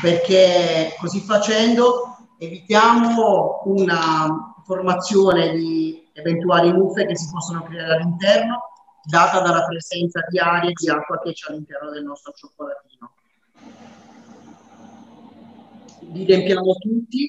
perché 0.00 0.94
così 0.98 1.20
facendo 1.20 2.16
evitiamo 2.38 3.62
una 3.66 4.54
formazione 4.64 5.52
di 5.52 6.10
eventuali 6.12 6.72
muffe 6.72 7.06
che 7.06 7.16
si 7.16 7.28
possono 7.30 7.62
creare 7.64 7.94
all'interno 7.94 8.72
data 9.04 9.40
dalla 9.40 9.64
presenza 9.64 10.24
di 10.28 10.38
aria 10.38 10.70
e 10.70 10.72
di 10.72 10.88
acqua 10.88 11.20
che 11.20 11.32
c'è 11.32 11.52
all'interno 11.52 11.90
del 11.90 12.04
nostro 12.04 12.32
cioccolatino. 12.32 13.14
Li 16.12 16.24
riempiamo 16.24 16.74
tutti, 16.74 17.28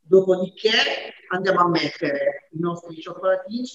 dopodiché 0.00 1.14
andiamo 1.30 1.60
a 1.60 1.68
mettere 1.68 2.48
i 2.52 2.58
nostri 2.58 3.00
cioccolatini 3.00 3.66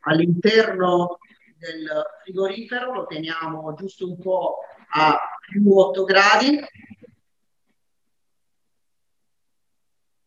all'interno 0.00 1.18
del 1.56 1.88
frigorifero, 2.22 2.92
lo 2.94 3.06
teniamo 3.06 3.74
giusto 3.74 4.08
un 4.08 4.18
po' 4.18 4.58
a 4.92 5.18
più 5.48 5.76
8 5.76 6.04
gradi. 6.04 6.64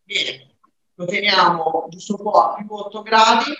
Bene, 0.04 0.56
lo 0.94 1.06
teniamo 1.06 1.88
giusto 1.90 2.16
un 2.18 2.22
po' 2.22 2.42
a 2.42 2.54
più 2.56 2.68
8 2.70 3.02
gradi, 3.02 3.52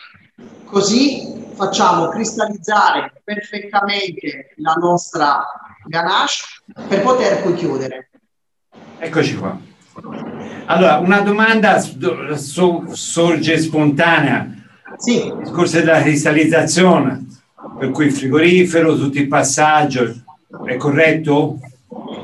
così 0.66 1.52
facciamo 1.56 2.10
cristallizzare 2.10 3.22
perfettamente 3.24 4.54
la 4.58 4.74
nostra 4.74 5.44
ganache 5.86 6.44
per 6.88 7.02
poter 7.02 7.42
poi 7.42 7.54
chiudere. 7.56 8.12
Eccoci 9.00 9.36
qua. 9.36 9.60
Allora, 10.66 10.98
una 10.98 11.22
domanda 11.22 11.80
sorge 11.80 13.58
spontanea 13.58 14.63
sì. 14.98 15.26
Il 15.28 15.38
discorso 15.38 15.80
della 15.80 16.02
cristallizzazione, 16.02 17.26
per 17.78 17.92
cui 17.92 18.06
il 18.06 18.14
frigorifero, 18.14 18.96
tutto 18.96 19.18
il 19.18 19.28
passaggio, 19.28 20.14
è 20.66 20.76
corretto? 20.78 21.60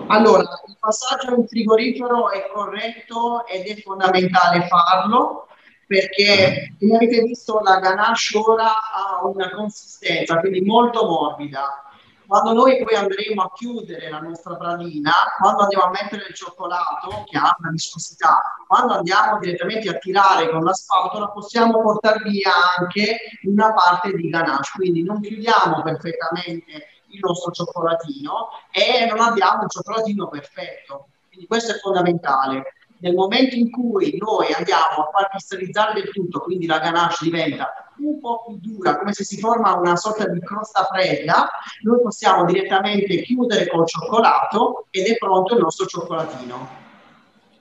Allora, 0.08 0.42
il 0.68 0.78
passaggio 0.80 1.36
in 1.36 1.48
frigorifero 1.48 2.32
è 2.32 2.50
corretto 2.54 3.46
ed 3.48 3.66
è 3.68 3.82
fondamentale 3.82 4.68
farlo 4.68 5.48
perché 5.90 6.76
come 6.80 6.98
avete 6.98 7.24
visto 7.24 7.62
la 7.64 7.80
ganache 7.80 8.38
ora 8.38 8.68
ha 8.68 9.26
una 9.26 9.50
consistenza 9.50 10.40
quindi 10.40 10.62
molto 10.62 11.04
morbida 11.04 11.89
quando 12.30 12.54
noi 12.54 12.84
poi 12.84 12.94
andremo 12.94 13.42
a 13.42 13.52
chiudere 13.52 14.08
la 14.08 14.20
nostra 14.20 14.56
pralina, 14.56 15.12
quando 15.40 15.64
andiamo 15.64 15.86
a 15.86 15.90
mettere 15.90 16.28
il 16.30 16.36
cioccolato, 16.36 17.24
che 17.26 17.36
ha 17.40 17.56
una 17.58 17.72
viscosità, 17.72 18.40
quando 18.68 18.94
andiamo 18.94 19.40
direttamente 19.40 19.90
a 19.90 19.98
tirare 19.98 20.48
con 20.52 20.64
la 20.64 20.74
spatola, 20.74 21.30
possiamo 21.30 21.82
portare 21.82 22.20
via 22.30 22.52
anche 22.78 23.18
una 23.46 23.74
parte 23.74 24.14
di 24.14 24.30
ganache. 24.30 24.70
Quindi 24.76 25.02
non 25.02 25.22
chiudiamo 25.22 25.82
perfettamente 25.82 26.86
il 27.08 27.20
nostro 27.20 27.52
cioccolatino 27.52 28.50
e 28.70 29.08
non 29.10 29.22
abbiamo 29.22 29.64
un 29.64 29.70
cioccolatino 29.70 30.28
perfetto. 30.28 31.08
Quindi 31.30 31.48
questo 31.48 31.72
è 31.72 31.80
fondamentale 31.80 32.76
nel 33.00 33.14
momento 33.14 33.56
in 33.56 33.70
cui 33.70 34.18
noi 34.18 34.52
andiamo 34.54 35.04
a 35.04 35.10
far 35.12 35.30
cristallizzare 35.30 35.94
del 35.94 36.12
tutto, 36.12 36.40
quindi 36.40 36.66
la 36.66 36.80
ganache 36.80 37.18
diventa 37.22 37.90
un 38.00 38.20
po' 38.20 38.44
più 38.46 38.60
dura, 38.62 38.98
come 38.98 39.14
se 39.14 39.24
si 39.24 39.40
forma 39.40 39.76
una 39.76 39.96
sorta 39.96 40.28
di 40.28 40.40
crosta 40.40 40.88
fredda, 40.92 41.50
noi 41.84 42.02
possiamo 42.02 42.46
direttamente 42.46 43.22
chiudere 43.22 43.68
col 43.68 43.88
cioccolato 43.88 44.88
ed 44.90 45.08
è 45.08 45.18
pronto 45.18 45.56
il 45.56 45.62
nostro 45.62 45.86
cioccolatino. 45.86 46.70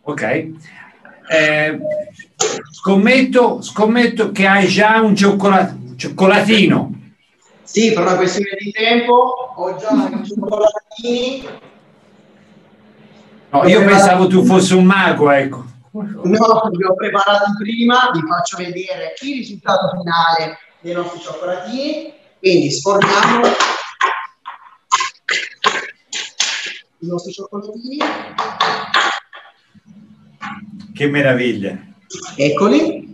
Ok. 0.03 0.23
Eh, 1.31 1.79
scommetto, 2.73 3.61
scommetto 3.63 4.33
che 4.33 4.47
hai 4.47 4.67
già 4.67 5.01
un 5.01 5.15
cioccolato, 5.15 5.75
cioccolatino. 5.97 6.93
Sì, 7.63 7.93
per 7.93 8.03
una 8.03 8.17
questione 8.17 8.57
di 8.59 8.71
tempo 8.71 9.53
ho 9.55 9.77
già 9.77 9.91
i 10.11 10.27
cioccolatini 10.27 11.68
No, 13.51 13.67
io 13.67 13.85
pensavo 13.85 14.27
tu 14.27 14.45
fossi 14.45 14.75
un 14.75 14.85
mago, 14.85 15.31
ecco. 15.31 15.65
No, 15.93 16.05
li 16.23 16.85
ho 16.85 16.95
preparati 16.95 17.53
prima, 17.59 18.11
vi 18.13 18.21
faccio 18.21 18.59
vedere 18.59 19.15
il 19.21 19.35
risultato 19.37 19.89
finale 19.97 20.59
dei 20.81 20.93
nostri 20.93 21.21
cioccolatini. 21.21 22.13
Quindi 22.39 22.71
sforniamo 22.71 23.47
i 26.99 27.07
nostri 27.07 27.33
cioccolatini. 27.33 27.99
Che 30.95 31.07
meraviglia. 31.09 31.79
Eccoli. 32.37 33.07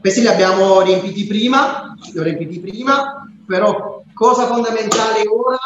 Questi 0.00 0.20
li 0.20 0.28
abbiamo 0.28 0.80
riempiti 0.82 1.26
prima, 1.26 1.96
li 2.12 2.18
ho 2.18 2.22
riempiti 2.22 2.60
prima, 2.60 3.28
però 3.46 4.02
cosa 4.12 4.46
fondamentale 4.46 5.22
ora 5.28 5.58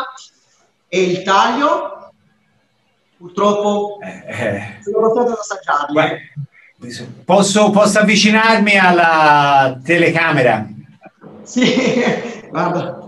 è 0.89 0.97
il 0.97 1.23
taglio 1.23 2.00
Purtroppo 3.21 3.99
eh, 4.01 4.79
sono 4.81 5.11
stato 5.11 5.33
ad 5.33 5.37
assaggiarli. 5.39 6.33
Posso, 7.23 7.71
posso 7.71 7.99
avvicinarmi 7.99 8.79
alla 8.79 9.79
telecamera? 9.85 10.67
Sì, 11.43 12.03
guarda, 12.49 12.99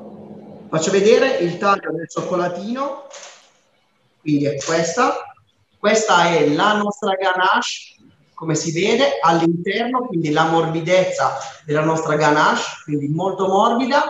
faccio 0.68 0.90
vedere 0.90 1.38
il 1.38 1.56
taglio 1.56 1.92
del 1.92 2.10
cioccolatino. 2.10 3.04
Quindi 4.20 4.44
è 4.44 4.56
questa. 4.62 5.14
Questa 5.78 6.26
è 6.26 6.46
la 6.46 6.74
nostra 6.74 7.14
ganache, 7.14 7.96
come 8.34 8.54
si 8.54 8.70
vede 8.70 9.18
all'interno, 9.18 10.04
quindi 10.08 10.30
la 10.30 10.44
morbidezza 10.44 11.38
della 11.64 11.84
nostra 11.84 12.16
ganache, 12.16 12.60
quindi 12.84 13.08
molto 13.08 13.48
morbida 13.48 14.04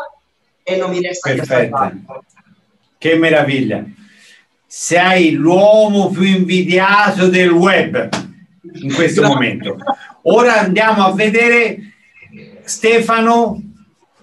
e 0.64 0.76
non 0.78 0.90
mi 0.90 1.00
resta 1.00 1.32
Perfetto. 1.32 1.92
che 2.98 3.10
Che 3.10 3.16
meraviglia 3.16 3.84
sei 4.74 5.32
l'uomo 5.32 6.08
più 6.08 6.22
invidiato 6.22 7.28
del 7.28 7.50
web 7.50 8.08
in 8.72 8.94
questo 8.94 9.22
momento. 9.22 9.76
Ora 10.22 10.60
andiamo 10.60 11.04
a 11.04 11.12
vedere 11.12 11.92
Stefano, 12.64 13.60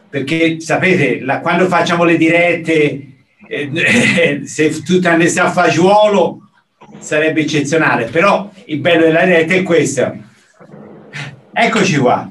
perché 0.09 0.59
sapete, 0.59 1.19
la, 1.19 1.39
quando 1.41 1.67
facciamo 1.67 2.03
le 2.03 2.17
dirette, 2.17 3.09
eh, 3.47 4.41
se 4.43 4.81
tu 4.81 4.99
andessi 5.03 5.39
a 5.39 5.51
fagiolo 5.51 6.49
sarebbe 6.97 7.41
eccezionale, 7.41 8.05
però 8.05 8.49
il 8.65 8.79
bello 8.79 9.03
della 9.03 9.25
diretta 9.25 9.53
è 9.53 9.61
questo. 9.61 10.17
Eccoci 11.53 11.97
qua. 11.97 12.27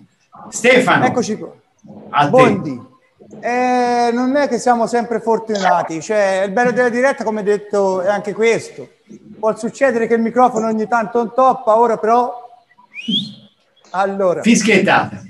Stefano. 0.48 1.06
Eccoci 1.06 1.36
qua. 1.36 1.54
A 2.10 2.26
Bondi. 2.26 2.87
Eh, 3.40 4.10
non 4.12 4.36
è 4.36 4.48
che 4.48 4.58
siamo 4.58 4.86
sempre 4.86 5.20
fortunati, 5.20 6.00
cioè 6.00 6.42
il 6.46 6.52
bello 6.52 6.72
della 6.72 6.88
diretta, 6.88 7.24
come 7.24 7.42
detto, 7.42 8.00
è 8.00 8.08
anche 8.08 8.32
questo. 8.32 8.88
Può 9.38 9.56
succedere 9.56 10.06
che 10.06 10.14
il 10.14 10.20
microfono 10.20 10.66
ogni 10.66 10.88
tanto 10.88 11.18
non 11.18 11.32
toppa, 11.34 11.78
ora 11.78 11.96
però... 11.96 12.46
Allora... 13.90 14.42
Fischiettata. 14.42 15.22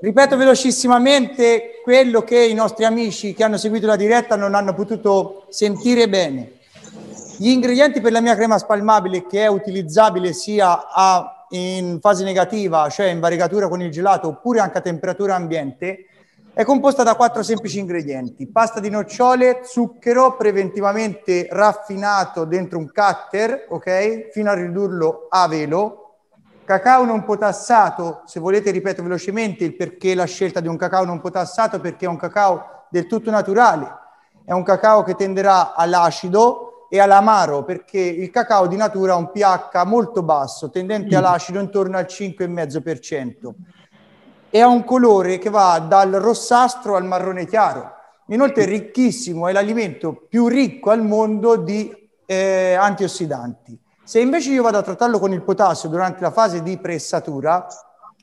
Ripeto 0.00 0.36
velocissimamente 0.36 1.80
quello 1.82 2.22
che 2.22 2.38
i 2.38 2.54
nostri 2.54 2.84
amici 2.84 3.34
che 3.34 3.42
hanno 3.42 3.56
seguito 3.56 3.88
la 3.88 3.96
diretta 3.96 4.36
non 4.36 4.54
hanno 4.54 4.72
potuto 4.72 5.46
sentire 5.48 6.08
bene. 6.08 6.52
Gli 7.36 7.48
ingredienti 7.48 8.00
per 8.00 8.12
la 8.12 8.20
mia 8.20 8.36
crema 8.36 8.58
spalmabile 8.58 9.26
che 9.26 9.42
è 9.42 9.48
utilizzabile 9.48 10.32
sia 10.32 10.88
a, 10.88 11.46
in 11.50 11.98
fase 12.00 12.22
negativa, 12.22 12.88
cioè 12.88 13.06
in 13.06 13.18
variegatura 13.18 13.66
con 13.66 13.82
il 13.82 13.90
gelato, 13.90 14.28
oppure 14.28 14.60
anche 14.60 14.78
a 14.78 14.82
temperatura 14.82 15.34
ambiente, 15.34 16.04
è 16.58 16.64
composta 16.64 17.04
da 17.04 17.14
quattro 17.14 17.44
semplici 17.44 17.78
ingredienti: 17.78 18.48
pasta 18.48 18.80
di 18.80 18.90
nocciole, 18.90 19.60
zucchero 19.62 20.34
preventivamente 20.34 21.46
raffinato 21.48 22.44
dentro 22.46 22.78
un 22.78 22.90
cutter, 22.92 23.66
ok? 23.68 24.30
Fino 24.32 24.50
a 24.50 24.54
ridurlo 24.54 25.28
a 25.30 25.46
velo, 25.46 26.16
cacao 26.64 27.04
non 27.04 27.22
potassato, 27.22 28.22
se 28.24 28.40
volete 28.40 28.72
ripeto 28.72 29.04
velocemente 29.04 29.62
il 29.62 29.76
perché 29.76 30.16
la 30.16 30.24
scelta 30.24 30.58
di 30.58 30.66
un 30.66 30.76
cacao 30.76 31.04
non 31.04 31.20
potassato, 31.20 31.78
perché 31.78 32.06
è 32.06 32.08
un 32.08 32.16
cacao 32.16 32.86
del 32.90 33.06
tutto 33.06 33.30
naturale, 33.30 33.88
è 34.44 34.50
un 34.50 34.64
cacao 34.64 35.04
che 35.04 35.14
tenderà 35.14 35.76
all'acido 35.76 36.88
e 36.90 36.98
all'amaro, 36.98 37.62
perché 37.62 38.00
il 38.00 38.30
cacao 38.30 38.66
di 38.66 38.74
natura 38.74 39.12
ha 39.12 39.16
un 39.16 39.30
pH 39.30 39.84
molto 39.84 40.24
basso, 40.24 40.70
tendente 40.70 41.14
mm. 41.14 41.18
all'acido 41.18 41.60
intorno 41.60 41.98
al 41.98 42.06
5,5%, 42.08 43.50
e 44.50 44.60
ha 44.60 44.66
un 44.66 44.84
colore 44.84 45.38
che 45.38 45.50
va 45.50 45.78
dal 45.78 46.12
rossastro 46.12 46.96
al 46.96 47.04
marrone 47.04 47.46
chiaro. 47.46 47.92
Inoltre 48.28 48.64
è 48.64 48.66
ricchissimo, 48.66 49.48
è 49.48 49.52
l'alimento 49.52 50.26
più 50.28 50.48
ricco 50.48 50.90
al 50.90 51.02
mondo 51.02 51.56
di 51.56 51.90
eh, 52.26 52.74
antiossidanti. 52.74 53.78
Se 54.04 54.20
invece 54.20 54.50
io 54.52 54.62
vado 54.62 54.78
a 54.78 54.82
trattarlo 54.82 55.18
con 55.18 55.32
il 55.32 55.42
potassio 55.42 55.88
durante 55.88 56.20
la 56.22 56.30
fase 56.30 56.62
di 56.62 56.78
pressatura, 56.78 57.66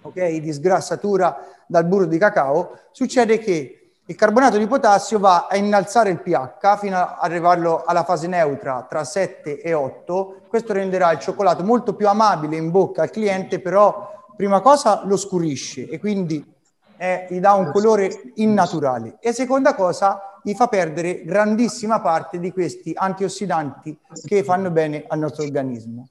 ok, 0.02 0.28
di 0.38 0.54
sgrassatura 0.54 1.38
dal 1.68 1.86
burro 1.86 2.06
di 2.06 2.18
cacao, 2.18 2.72
succede 2.92 3.38
che 3.40 3.92
il 4.08 4.16
carbonato 4.16 4.60
di 4.60 4.68
potassio 4.68 5.18
va 5.18 5.48
a 5.50 5.58
innalzare 5.58 6.12
il 6.12 6.22
pH 6.22 6.78
fino 6.78 6.98
ad 6.98 7.16
arrivarlo 7.20 7.84
alla 7.84 8.04
fase 8.04 8.28
neutra 8.28 8.86
tra 8.88 9.04
7 9.04 9.60
e 9.60 9.74
8. 9.74 10.42
Questo 10.48 10.74
renderà 10.74 11.12
il 11.12 11.20
cioccolato 11.20 11.64
molto 11.64 11.96
più 11.96 12.08
amabile 12.08 12.56
in 12.56 12.70
bocca 12.70 13.02
al 13.02 13.10
cliente, 13.10 13.60
però 13.60 14.15
prima 14.36 14.62
cosa 14.62 15.04
lo 15.06 15.18
scurisce 15.18 15.88
e 15.88 16.00
quindi 16.00 16.54
eh, 16.98 17.28
gli 17.30 17.40
dà 17.40 17.54
un 17.54 17.72
colore 17.72 18.32
innaturale. 18.36 19.18
E 19.20 19.34
seconda 19.34 19.76
cosa, 19.76 20.40
gli 20.44 20.54
fa 20.54 20.68
perdere 20.68 21.24
grandissima 21.24 22.00
parte 22.00 22.40
di 22.40 22.52
questi 22.52 22.92
antiossidanti 22.96 23.98
che 24.26 24.44
fanno 24.44 24.70
bene 24.72 25.06
al 25.08 25.20
nostro 25.20 25.44
organismo. 25.44 26.08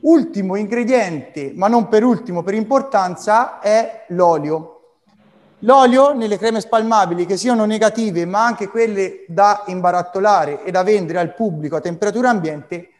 Ultimo 0.00 0.56
ingrediente, 0.56 1.52
ma 1.54 1.68
non 1.68 1.88
per 1.88 2.04
ultimo 2.04 2.42
per 2.42 2.54
importanza, 2.54 3.60
è 3.60 4.04
l'olio. 4.08 4.72
L'olio 5.60 6.12
nelle 6.12 6.38
creme 6.38 6.60
spalmabili, 6.60 7.26
che 7.26 7.36
siano 7.36 7.64
negative, 7.64 8.24
ma 8.26 8.44
anche 8.44 8.68
quelle 8.68 9.24
da 9.26 9.64
imbarattolare 9.66 10.62
e 10.64 10.70
da 10.70 10.82
vendere 10.82 11.18
al 11.18 11.34
pubblico 11.34 11.76
a 11.76 11.80
temperatura 11.80 12.28
ambiente, 12.28 12.90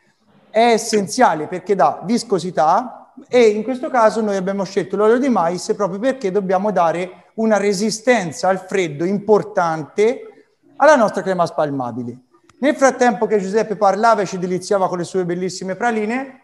è 0.50 0.72
essenziale 0.72 1.48
perché 1.48 1.74
dà 1.74 2.00
viscosità 2.04 3.05
e 3.28 3.48
in 3.48 3.62
questo 3.62 3.88
caso 3.88 4.20
noi 4.20 4.36
abbiamo 4.36 4.64
scelto 4.64 4.96
l'olio 4.96 5.18
di 5.18 5.28
mais 5.28 5.72
proprio 5.74 5.98
perché 5.98 6.30
dobbiamo 6.30 6.70
dare 6.70 7.24
una 7.34 7.56
resistenza 7.56 8.48
al 8.48 8.58
freddo 8.58 9.04
importante 9.04 10.50
alla 10.76 10.96
nostra 10.96 11.22
crema 11.22 11.46
spalmabile. 11.46 12.18
Nel 12.58 12.76
frattempo 12.76 13.26
che 13.26 13.38
Giuseppe 13.38 13.76
parlava 13.76 14.22
e 14.22 14.26
ci 14.26 14.38
deliziava 14.38 14.88
con 14.88 14.98
le 14.98 15.04
sue 15.04 15.24
bellissime 15.24 15.74
praline 15.74 16.42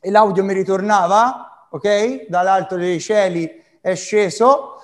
e 0.00 0.10
l'audio 0.10 0.44
mi 0.44 0.54
ritornava, 0.54 1.68
ok? 1.70 2.26
Dall'alto 2.28 2.76
dei 2.76 2.98
cieli 3.00 3.50
è 3.80 3.94
sceso, 3.94 4.76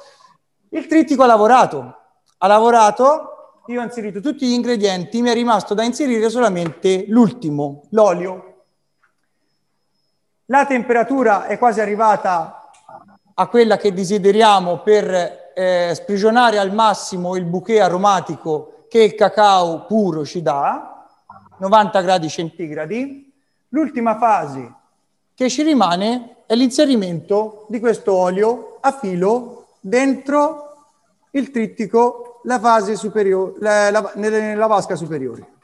il 0.71 0.87
trittico 0.87 1.23
ha 1.23 1.27
lavorato. 1.27 1.97
Ha 2.39 2.47
lavorato, 2.47 3.63
io 3.67 3.81
ho 3.81 3.85
inserito 3.85 4.21
tutti 4.21 4.47
gli 4.47 4.53
ingredienti, 4.53 5.23
mi 5.23 5.31
è 5.31 5.35
rimasto 5.35 5.73
da 5.73 5.83
inserire 5.83 6.29
solamente 6.29 7.07
l'ultimo, 7.09 7.83
l'olio. 7.91 8.56
La 10.49 10.65
temperatura 10.65 11.47
è 11.47 11.59
quasi 11.59 11.81
arrivata 11.81 12.71
a 13.35 13.47
quella 13.49 13.77
che 13.77 13.93
desideriamo 13.93 14.79
per 14.79 15.53
eh, 15.53 15.91
sprigionare 15.93 16.59
al 16.59 16.73
massimo 16.73 17.35
il 17.35 17.45
bouquet 17.45 17.81
aromatico 17.81 18.85
che 18.89 19.03
il 19.03 19.17
cacao 19.17 19.87
puro 19.87 20.25
ci 20.25 20.43
dà, 20.43 21.05
90 21.59 22.01
gradi 22.01 22.29
centigradi. 22.29 23.33
L'ultima 23.71 24.17
fase 24.19 24.73
che 25.35 25.51
ci 25.51 25.65
rimane 25.65 26.37
è 26.47 26.55
l'inserimento 26.55 27.67
di 27.69 27.81
questo 27.81 28.15
olio 28.15 28.79
a 28.83 28.93
filo 28.93 29.71
dentro 29.81 30.77
il 31.31 31.51
trittico, 31.51 32.41
la 32.45 32.61
fase 32.61 32.95
superiore, 32.95 33.55
la, 33.59 33.91
la, 33.91 34.13
nella 34.15 34.67
vasca 34.69 34.95
superiore. 34.95 35.55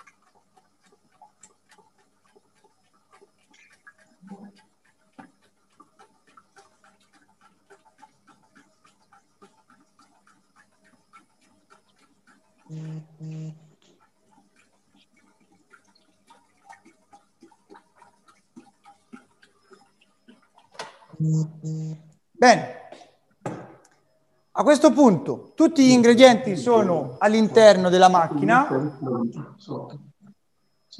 Bene, 22.30 22.74
a 24.52 24.62
questo 24.64 24.90
punto 24.92 25.52
tutti 25.54 25.84
gli 25.84 25.90
ingredienti 25.90 26.56
sono 26.56 27.16
all'interno 27.18 27.88
della 27.88 28.08
macchina. 28.08 28.66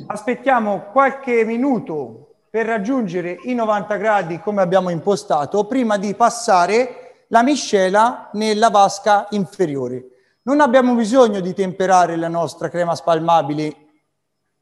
Aspettiamo 0.06 0.90
qualche 0.92 1.44
minuto 1.44 2.34
per 2.48 2.66
raggiungere 2.66 3.38
i 3.44 3.54
90 3.54 3.96
gradi 3.96 4.40
come 4.40 4.62
abbiamo 4.62 4.90
impostato 4.90 5.64
prima 5.66 5.96
di 5.96 6.14
passare 6.14 7.24
la 7.28 7.42
miscela 7.42 8.30
nella 8.34 8.70
vasca 8.70 9.26
inferiore. 9.30 10.11
Non 10.44 10.60
abbiamo 10.60 10.96
bisogno 10.96 11.38
di 11.38 11.54
temperare 11.54 12.16
la 12.16 12.26
nostra 12.26 12.68
crema 12.68 12.96
spalmabile, 12.96 13.76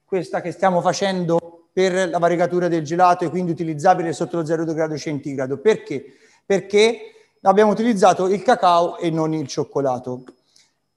questa 0.04 0.42
che 0.42 0.52
stiamo 0.52 0.82
facendo 0.82 1.68
per 1.72 2.10
la 2.10 2.18
variegatura 2.18 2.68
del 2.68 2.84
gelato 2.84 3.24
e 3.24 3.30
quindi 3.30 3.52
utilizzabile 3.52 4.12
sotto 4.12 4.36
lo 4.36 4.44
0 4.44 4.66
grado 4.74 4.98
centigrado. 4.98 5.58
Perché? 5.58 6.04
Perché 6.44 7.30
abbiamo 7.40 7.70
utilizzato 7.70 8.28
il 8.28 8.42
cacao 8.42 8.98
e 8.98 9.08
non 9.08 9.32
il 9.32 9.46
cioccolato. 9.46 10.24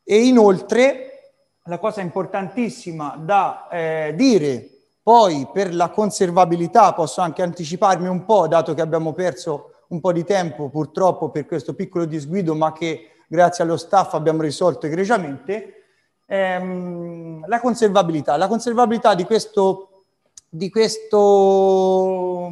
E 0.04 0.18
inoltre, 0.26 1.32
la 1.64 1.80
cosa 1.80 2.02
importantissima 2.02 3.16
da 3.18 3.70
eh, 3.70 4.14
dire, 4.18 4.68
poi 5.02 5.48
per 5.54 5.74
la 5.74 5.92
conservabilità 5.92 6.92
posso 6.94 7.22
anche 7.22 7.42
anticiparmi 7.42 8.10
un 8.10 8.26
po', 8.26 8.50
dato 8.50 8.74
che 8.74 8.82
abbiamo 8.82 9.14
perso 9.14 9.76
un 9.88 10.02
po' 10.02 10.12
di 10.12 10.26
tempo 10.26 10.68
purtroppo 10.68 11.30
per 11.30 11.46
questo 11.46 11.74
piccolo 11.74 12.04
disguido, 12.04 12.54
ma 12.54 12.74
che 12.74 13.13
grazie 13.34 13.64
allo 13.64 13.78
staff 13.78 14.14
abbiamo 14.14 14.44
risolto 14.44 14.86
egregiamente, 14.86 15.86
ehm, 16.28 17.48
la 17.48 17.60
conservabilità. 17.60 18.38
La 18.38 18.48
conservabilità 18.48 19.16
di, 19.16 19.24
questo, 19.24 20.04
di, 20.48 20.70
questo, 20.70 22.48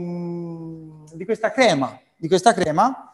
di, 1.14 1.26
questa 1.26 1.52
crema, 1.52 2.00
di 2.16 2.28
questa 2.28 2.54
crema 2.54 3.12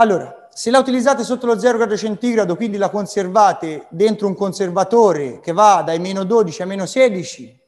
allora, 0.00 0.48
se 0.52 0.70
la 0.70 0.78
utilizzate 0.78 1.24
sotto 1.24 1.46
lo 1.46 1.58
0 1.58 1.76
grado 1.76 1.96
centigrado, 1.96 2.54
quindi 2.54 2.76
la 2.76 2.88
conservate 2.88 3.86
dentro 3.88 4.28
un 4.28 4.36
conservatore 4.36 5.40
che 5.40 5.50
va 5.50 5.82
dai 5.84 5.98
meno 5.98 6.22
12 6.22 6.62
a 6.62 6.66
meno 6.66 6.86
16, 6.86 7.60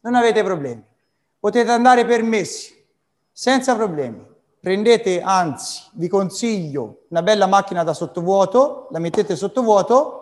non 0.00 0.16
avete 0.16 0.42
problemi. 0.42 0.84
Potete 1.38 1.70
andare 1.70 2.04
permessi, 2.04 2.74
senza 3.30 3.76
problemi. 3.76 4.29
Prendete, 4.60 5.22
anzi, 5.22 5.84
vi 5.92 6.06
consiglio 6.06 7.06
una 7.08 7.22
bella 7.22 7.46
macchina 7.46 7.82
da 7.82 7.94
sottovuoto, 7.94 8.88
la 8.90 8.98
mettete 8.98 9.34
sottovuoto, 9.34 10.20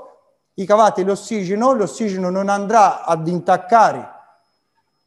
gli 0.55 0.64
cavate 0.64 1.03
l'ossigeno, 1.03 1.72
l'ossigeno 1.72 2.31
non 2.31 2.48
andrà 2.48 3.05
ad 3.05 3.27
intaccare 3.27 4.09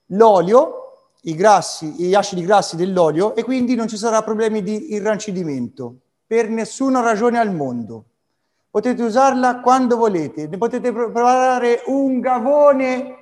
l'olio, 0.08 0.78
i 1.22 1.36
grassi, 1.36 1.92
gli 1.92 2.14
acidi 2.14 2.44
grassi 2.44 2.76
dell'olio 2.76 3.34
e 3.34 3.44
quindi 3.44 3.76
non 3.76 3.88
ci 3.88 3.96
sarà 3.96 4.22
problemi 4.22 4.64
di 4.64 4.94
irrancidimento 4.94 5.96
per 6.26 6.50
nessuna 6.50 7.00
ragione 7.00 7.40
al 7.40 7.54
mondo. 7.54 8.06
Potete 8.70 9.02
usarla 9.02 9.62
quando 9.62 9.96
volete, 9.96 10.48
ne 10.48 10.58
potete 10.58 10.92
preparare 10.92 11.84
un 11.86 12.20
gavone 12.20 13.16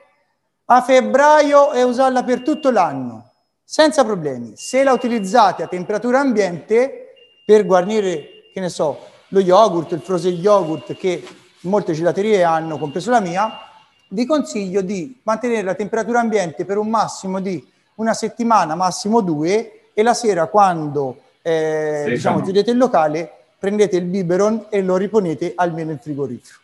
a 0.65 0.81
febbraio 0.81 1.71
e 1.71 1.83
usarla 1.83 2.23
per 2.23 2.41
tutto 2.41 2.71
l'anno, 2.71 3.28
senza 3.71 4.03
problemi. 4.03 4.53
Se 4.55 4.81
la 4.81 4.93
utilizzate 4.93 5.61
a 5.61 5.67
temperatura 5.67 6.19
ambiente 6.19 7.13
per 7.45 7.67
guarnire, 7.67 8.49
che 8.51 8.59
ne 8.59 8.67
so, 8.67 8.97
lo 9.27 9.39
yogurt, 9.39 9.91
il 9.91 9.99
frozen 9.99 10.33
yogurt 10.33 10.95
che 10.95 11.23
molte 11.61 11.93
gelaterie 11.93 12.43
hanno, 12.43 12.79
compreso 12.79 13.11
la 13.11 13.19
mia, 13.19 13.59
vi 14.07 14.25
consiglio 14.25 14.81
di 14.81 15.19
mantenere 15.21 15.61
la 15.61 15.75
temperatura 15.75 16.19
ambiente 16.19 16.65
per 16.65 16.79
un 16.79 16.89
massimo 16.89 17.39
di 17.39 17.63
una 17.95 18.15
settimana, 18.15 18.73
massimo 18.73 19.21
due, 19.21 19.81
e 19.93 20.01
la 20.01 20.15
sera 20.15 20.47
quando 20.47 21.17
eh, 21.43 22.05
diciamo, 22.07 22.41
chiudete 22.41 22.71
il 22.71 22.77
locale, 22.77 23.31
prendete 23.59 23.97
il 23.97 24.05
biberon 24.05 24.65
e 24.69 24.81
lo 24.81 24.97
riponete 24.97 25.53
almeno 25.55 25.91
in 25.91 25.99
frigorifero. 25.99 26.57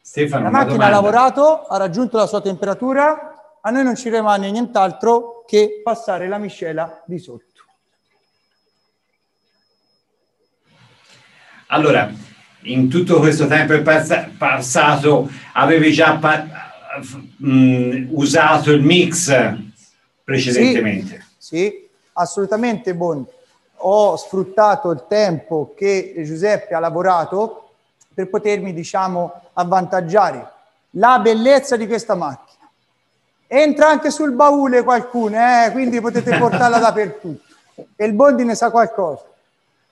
Stefano, 0.00 0.44
la 0.44 0.50
macchina 0.50 0.86
ha 0.86 0.90
lavorato, 0.90 1.66
ha 1.66 1.76
raggiunto 1.76 2.18
la 2.18 2.26
sua 2.28 2.40
temperatura, 2.40 3.30
a 3.62 3.70
noi 3.70 3.84
non 3.84 3.96
ci 3.96 4.08
rimane 4.08 4.50
nient'altro 4.50 5.44
che 5.46 5.80
passare 5.82 6.28
la 6.28 6.38
miscela 6.38 7.02
di 7.06 7.18
sotto. 7.18 7.48
Allora, 11.68 12.10
in 12.62 12.88
tutto 12.88 13.18
questo 13.20 13.46
tempo 13.46 13.80
passato 14.36 15.30
avevi 15.52 15.92
già 15.92 16.16
pa- 16.16 16.46
mh, 17.36 18.08
usato 18.10 18.72
il 18.72 18.82
mix 18.82 19.32
precedentemente? 20.24 21.26
Sì, 21.38 21.56
sì 21.56 21.88
assolutamente 22.12 22.94
Bondi. 22.94 23.28
ho 23.82 24.16
sfruttato 24.16 24.90
il 24.90 25.04
tempo 25.08 25.72
che 25.76 26.14
Giuseppe 26.24 26.74
ha 26.74 26.80
lavorato 26.80 27.70
per 28.12 28.28
potermi, 28.28 28.74
diciamo, 28.74 29.32
avvantaggiare. 29.54 30.46
La 30.94 31.18
bellezza 31.20 31.76
di 31.76 31.86
questa 31.86 32.14
macchina. 32.14 32.49
Entra 33.52 33.88
anche 33.88 34.12
sul 34.12 34.30
baule 34.30 34.84
qualcuno, 34.84 35.36
eh? 35.36 35.72
quindi 35.72 36.00
potete 36.00 36.38
portarla 36.38 36.78
dappertutto. 36.78 37.52
E 37.96 38.04
il 38.04 38.12
Bondi 38.12 38.44
ne 38.44 38.54
sa 38.54 38.70
qualcosa. 38.70 39.24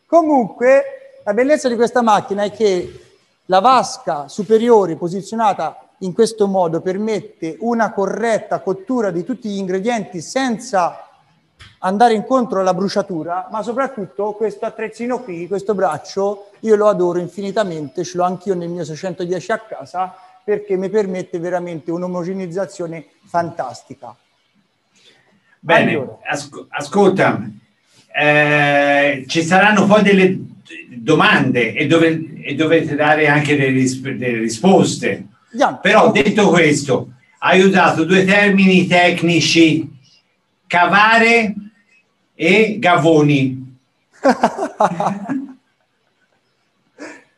Comunque, 0.07 0.85
la 1.25 1.35
bellezza 1.35 1.69
di 1.69 1.75
questa 1.75 2.01
macchina 2.01 2.45
è 2.45 2.53
che 2.53 3.01
la 3.47 3.59
vasca 3.59 4.29
superiore 4.29 4.95
posizionata 4.95 5.89
in 5.99 6.13
questo 6.13 6.47
modo 6.47 6.81
permette 6.81 7.57
una 7.59 7.93
corretta 7.93 8.61
cottura 8.61 9.11
di 9.11 9.25
tutti 9.25 9.49
gli 9.49 9.59
ingredienti 9.59 10.21
senza 10.21 11.09
andare 11.81 12.15
incontro 12.15 12.61
alla 12.61 12.75
bruciatura, 12.75 13.49
ma 13.51 13.65
soprattutto 13.65 14.35
questo 14.35 14.67
attrezzino 14.67 15.19
qui, 15.19 15.49
questo 15.49 15.75
braccio, 15.75 16.51
io 16.61 16.77
lo 16.77 16.87
adoro 16.87 17.19
infinitamente, 17.19 18.05
ce 18.05 18.19
l'ho 18.19 18.23
anch'io 18.23 18.55
nel 18.55 18.69
mio 18.69 18.85
610 18.85 19.51
a 19.51 19.59
casa 19.59 20.15
perché 20.49 20.79
mi 20.79 20.89
permette 20.89 21.39
veramente 21.39 21.91
un'omogenizzazione 21.91 23.05
fantastica. 23.27 24.17
Bene, 25.61 25.91
allora. 25.91 26.21
asco- 26.25 26.67
ascolta, 26.71 27.47
eh, 28.11 29.27
ci 29.29 29.43
saranno 29.43 29.85
poi 29.85 30.03
delle 30.03 30.39
domande 30.89 31.75
e, 31.75 31.87
dove, 31.87 32.41
e 32.41 32.55
dovete 32.55 32.95
dare 32.95 33.29
anche 33.29 33.57
delle, 33.57 33.73
ris- 33.73 34.01
delle 34.01 34.39
risposte. 34.39 35.27
Yeah. 35.53 35.75
Però 35.75 36.11
detto 36.11 36.49
questo, 36.49 37.11
hai 37.41 37.61
usato 37.61 38.07
due 38.07 38.25
termini 38.25 38.87
tecnici, 38.87 39.87
cavare 40.67 41.55
e 42.35 42.79
gavoni. 42.79 43.77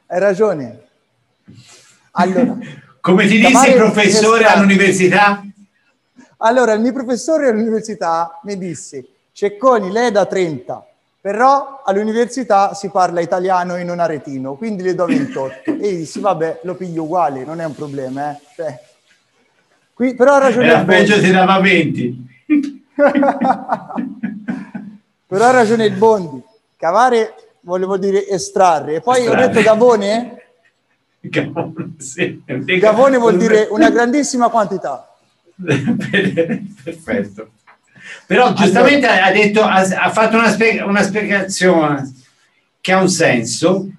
hai 0.07 0.19
ragione. 0.21 0.79
Allora, 2.13 2.57
Come 3.01 3.27
ti 3.27 3.39
disse 3.39 3.71
il 3.71 3.77
professore 3.77 4.45
all'università? 4.45 5.43
Allora, 6.39 6.73
il 6.73 6.81
mio 6.81 6.93
professore 6.93 7.49
all'università 7.49 8.39
mi 8.45 8.59
disse, 8.59 9.05
Cecconi, 9.33 9.91
lei 9.91 10.09
è 10.09 10.11
da 10.11 10.27
30, 10.27 10.87
però 11.21 11.83
all'università 11.85 12.75
si 12.75 12.89
parla 12.91 13.21
italiano 13.21 13.77
e 13.77 13.85
non 13.85 14.01
aretino, 14.01 14.55
quindi 14.55 14.83
le 14.83 14.95
do 14.95 15.07
28. 15.07 15.71
E 15.71 15.97
dissi, 15.97 16.21
vabbè, 16.21 16.61
lo 16.63 16.75
piglio 16.75 17.05
uguale, 17.05 17.45
non 17.45 17.61
è 17.61 17.65
un 17.65 17.75
problema. 17.75 18.33
Eh. 18.33 18.39
Cioè, 18.55 18.81
qui, 19.95 20.15
però 20.15 20.35
ha 20.35 20.39
ragione 20.39 20.85
peggio 20.85 21.19
se 21.19 21.31
dava 21.31 21.59
20. 21.59 22.29
però 25.27 25.45
ha 25.45 25.51
ragione 25.51 25.85
il 25.87 25.95
Bondi. 25.95 26.43
Cavare 26.77 27.35
volevo 27.61 27.97
dire 27.97 28.27
estrarre. 28.29 28.97
E 28.97 29.01
poi 29.01 29.21
estrarre. 29.21 29.45
ho 29.45 29.47
detto 29.49 29.63
Gavone. 29.63 30.40
Gavone, 31.29 31.95
sì. 31.99 32.43
Gavone 32.47 33.19
vuol 33.19 33.37
dire 33.37 33.69
una 33.71 33.91
grandissima 33.91 34.49
quantità. 34.49 35.07
Perfetto. 36.83 37.51
Però 38.27 38.53
giustamente 38.55 39.07
allora, 39.07 39.27
ha, 39.27 39.33
detto, 39.33 39.63
ha, 39.63 39.81
ha 39.81 40.11
fatto 40.11 40.39
una, 40.39 40.51
spie- 40.51 40.83
una, 40.83 41.03
spiegazione 41.03 42.15
che 42.81 42.93
ha 42.93 43.01
un 43.01 43.09
senso 43.09 43.91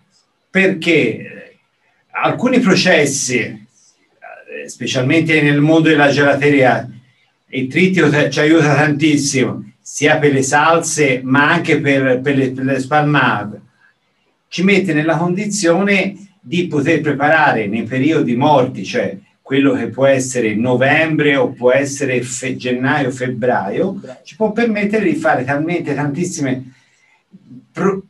perché 0.50 1.60
alcuni 2.10 2.60
processi, 2.60 3.38
eh, 3.40 4.68
specialmente 4.68 5.42
nel 5.42 5.62
mondo 5.62 5.90
della 5.90 6.10
gelateria, 6.10 6.90
il 7.50 7.68
trittico 7.68 8.10
ci 8.30 8.40
aiuta 8.40 8.74
tantissimo, 8.74 9.72
sia 9.80 10.18
per 10.18 10.34
le 10.34 10.44
salse 10.44 11.22
ma 11.24 11.52
anche 11.52 11.80
per, 11.80 12.22
per 12.22 12.36
le, 12.36 12.52
per 12.52 12.66
le 12.66 12.80
spalmate, 12.80 13.62
ci 14.48 14.64
mette 14.64 14.94
nella 14.94 15.18
condizione 15.18 16.31
di 16.42 16.68
poter 16.68 17.02
preparare 17.02 17.68
nei 17.68 17.84
periodi 17.84 18.36
morti, 18.36 18.84
cioè 18.84 19.16
quello 19.42 19.74
che 19.74 19.88
può 19.88 20.06
essere 20.06 20.56
novembre 20.56 21.36
o 21.36 21.52
può 21.52 21.72
essere 21.72 22.22
fe- 22.24 22.56
gennaio, 22.56 23.12
febbraio, 23.12 24.02
ci 24.24 24.36
può 24.36 24.52
permettere 24.52 25.06
di 25.06 25.16
fare 25.16 25.44
talmente 25.44 25.94
tantissime 25.94 26.74
pro- 27.72 28.02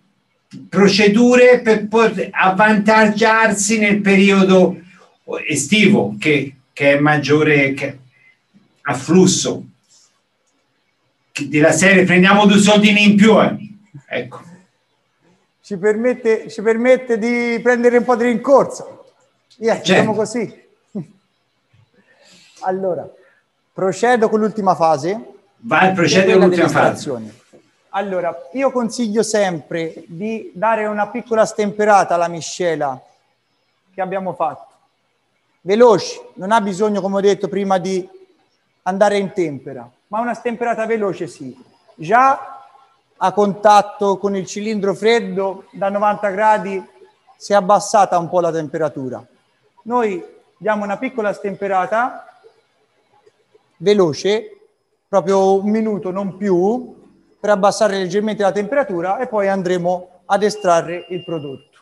procedure 0.70 1.62
per 1.62 1.88
poter 1.88 2.30
avvantaggiarsi 2.32 3.80
nel 3.80 4.02
periodo 4.02 4.80
estivo 5.48 6.16
che, 6.20 6.56
che 6.74 6.94
è 6.94 7.00
maggiore 7.00 7.74
che, 7.74 7.98
afflusso 8.84 9.66
della 11.48 11.72
serie 11.72 12.04
prendiamo 12.04 12.46
due 12.46 12.60
soldini 12.60 13.04
in 13.04 13.16
più 13.16 13.40
eh. 13.42 13.56
ecco 14.08 14.51
ci 15.62 15.78
permette, 15.78 16.50
ci 16.50 16.62
permette 16.62 17.18
di 17.18 17.60
prendere 17.62 17.98
un 17.98 18.04
po' 18.04 18.16
di 18.16 18.26
rincorsa 18.26 18.86
yeah, 19.58 19.76
certo. 19.76 19.92
diciamo 19.92 20.14
così 20.14 20.70
allora, 22.62 23.08
procedo 23.74 24.30
con 24.30 24.40
l'ultima 24.40 24.76
fase. 24.76 25.20
Vai, 25.58 25.94
procedo 25.94 26.32
con 26.34 26.42
l'ultima 26.42 26.68
fase. 26.68 27.40
Allora, 27.90 28.36
io 28.54 28.72
consiglio 28.72 29.22
sempre 29.22 30.04
di 30.08 30.52
dare 30.54 30.86
una 30.86 31.08
piccola 31.08 31.46
stemperata 31.46 32.16
alla 32.16 32.28
miscela 32.28 33.00
che 33.94 34.02
abbiamo 34.02 34.34
fatto. 34.34 34.70
Veloce, 35.62 36.30
non 36.36 36.52
ha 36.52 36.62
bisogno, 36.62 37.02
come 37.02 37.18
ho 37.18 37.22
detto 37.22 37.48
prima, 37.48 37.78
di 37.78 38.08
andare 38.84 39.18
in 39.18 39.34
tempera, 39.34 39.90
ma 40.08 40.20
una 40.20 40.34
stemperata 40.34 40.86
veloce 40.86 41.28
sì. 41.28 41.56
Già 41.96 42.61
a 43.24 43.34
contatto 43.34 44.18
con 44.18 44.36
il 44.36 44.48
cilindro 44.48 44.96
freddo 44.96 45.66
da 45.72 45.90
90 45.90 46.30
gradi 46.30 46.84
si 47.38 47.54
è 47.54 47.56
abbassata 47.56 48.18
un 48.18 48.30
po' 48.30 48.40
la 48.40 48.52
temperatura. 48.52 49.24
Noi 49.84 50.24
diamo 50.58 50.84
una 50.84 50.98
piccola 50.98 51.32
stemperata 51.32 52.42
veloce, 53.78 54.58
proprio 55.08 55.62
un 55.62 55.70
minuto, 55.70 56.10
non 56.10 56.36
più, 56.36 57.00
per 57.40 57.52
abbassare 57.52 57.98
leggermente 57.98 58.42
la 58.42 58.52
temperatura 58.52 59.20
e 59.20 59.28
poi 59.28 59.48
andremo 59.48 60.22
ad 60.26 60.42
estrarre 60.42 61.06
il 61.10 61.24
prodotto. 61.24 61.80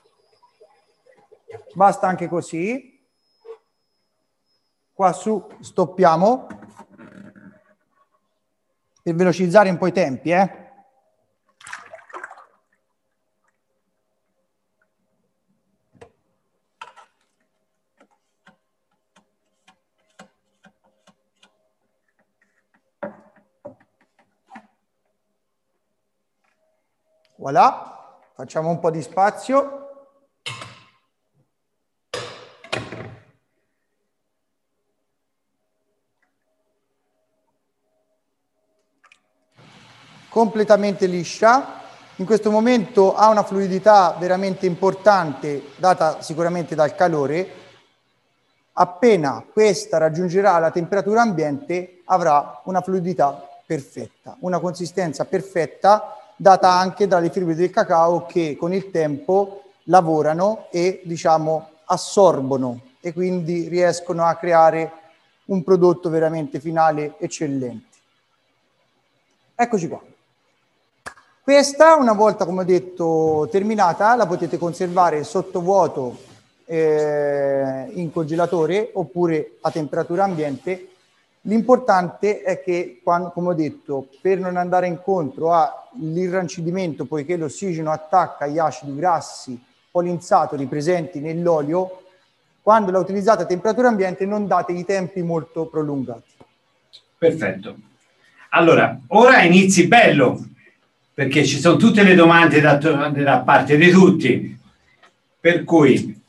Basta 1.73 2.07
anche 2.07 2.27
così. 2.27 2.99
Qua 4.93 5.13
su 5.13 5.47
stoppiamo 5.61 6.47
per 9.01 9.15
velocizzare 9.15 9.69
un 9.69 9.77
po' 9.77 9.87
i 9.87 9.93
tempi, 9.93 10.31
eh. 10.31 10.58
Voilà, 27.39 28.17
facciamo 28.33 28.67
un 28.67 28.79
po' 28.79 28.91
di 28.91 29.01
spazio. 29.01 29.87
Completamente 40.27 41.05
liscia. 41.05 41.79
In 42.17 42.25
questo 42.25 42.51
momento 42.51 43.15
ha 43.15 43.29
una 43.29 43.43
fluidità 43.43 44.17
veramente 44.19 44.65
importante, 44.65 45.69
data 45.77 46.21
sicuramente 46.21 46.75
dal 46.75 46.93
calore. 46.93 47.49
Appena 48.73 49.45
questa 49.49 49.97
raggiungerà 49.97 50.59
la 50.59 50.71
temperatura 50.71 51.21
ambiente, 51.21 52.01
avrà 52.03 52.59
una 52.65 52.81
fluidità 52.81 53.47
perfetta, 53.65 54.35
una 54.41 54.59
consistenza 54.59 55.23
perfetta 55.23 56.15
data 56.41 56.71
anche 56.71 57.05
dalle 57.05 57.29
fibre 57.29 57.53
del 57.53 57.69
cacao 57.69 58.25
che 58.25 58.55
con 58.57 58.73
il 58.73 58.91
tempo 58.91 59.63
lavorano 59.83 60.67
e 60.71 61.01
diciamo 61.03 61.69
assorbono 61.83 62.79
e 63.01 63.11
quindi 63.11 63.67
riescono 63.67 64.23
a 64.23 64.35
creare 64.35 64.91
un 65.45 65.61
prodotto 65.63 66.09
veramente 66.09 66.61
finale 66.61 67.15
eccellente. 67.19 67.97
Eccoci 69.53 69.87
qua. 69.89 70.01
Questa, 71.41 71.95
una 71.95 72.13
volta, 72.13 72.45
come 72.45 72.61
ho 72.61 72.65
detto, 72.65 73.49
terminata, 73.51 74.15
la 74.15 74.25
potete 74.25 74.57
conservare 74.57 75.25
sotto 75.25 75.59
vuoto 75.59 76.19
eh, 76.63 77.91
in 77.95 78.13
congelatore 78.13 78.91
oppure 78.93 79.57
a 79.59 79.71
temperatura 79.71 80.23
ambiente 80.23 80.88
L'importante 81.49 82.43
è 82.43 82.61
che, 82.61 82.99
quando, 83.03 83.31
come 83.31 83.49
ho 83.49 83.53
detto, 83.53 84.07
per 84.21 84.37
non 84.37 84.55
andare 84.55 84.85
incontro 84.85 85.51
all'irrancidimento, 85.51 87.05
poiché 87.05 87.35
l'ossigeno 87.37 87.91
attacca 87.91 88.45
gli 88.45 88.59
acidi 88.59 88.95
grassi 88.95 89.59
polinsaturi 89.89 90.67
presenti 90.67 91.19
nell'olio, 91.19 92.03
quando 92.61 92.91
la 92.91 92.99
utilizzate 92.99 93.43
a 93.43 93.45
temperatura 93.47 93.87
ambiente 93.87 94.27
non 94.27 94.45
date 94.45 94.73
i 94.73 94.85
tempi 94.85 95.23
molto 95.23 95.65
prolungati. 95.65 96.33
Perfetto. 97.17 97.75
Allora, 98.49 98.99
ora 99.07 99.41
inizi 99.41 99.87
bello, 99.87 100.45
perché 101.15 101.43
ci 101.43 101.59
sono 101.59 101.77
tutte 101.77 102.03
le 102.03 102.13
domande 102.13 102.61
da, 102.61 102.75
da 102.75 103.39
parte 103.39 103.75
di 103.75 103.89
tutti. 103.89 104.59
Per 105.39 105.63
cui 105.63 106.21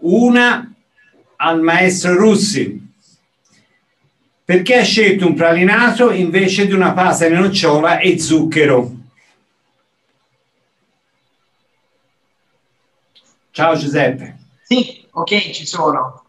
una 0.00 0.74
al 1.36 1.60
maestro 1.60 2.16
Russi. 2.16 2.83
Perché 4.46 4.76
ha 4.76 4.84
scelto 4.84 5.26
un 5.26 5.34
pralinato 5.34 6.10
invece 6.10 6.66
di 6.66 6.74
una 6.74 6.92
pasta 6.92 7.26
di 7.26 7.32
nocciola 7.32 7.98
e 7.98 8.18
zucchero? 8.18 8.92
Ciao 13.50 13.74
Giuseppe. 13.74 14.36
Sì, 14.64 15.06
ok, 15.12 15.50
ci 15.50 15.64
sono. 15.64 16.26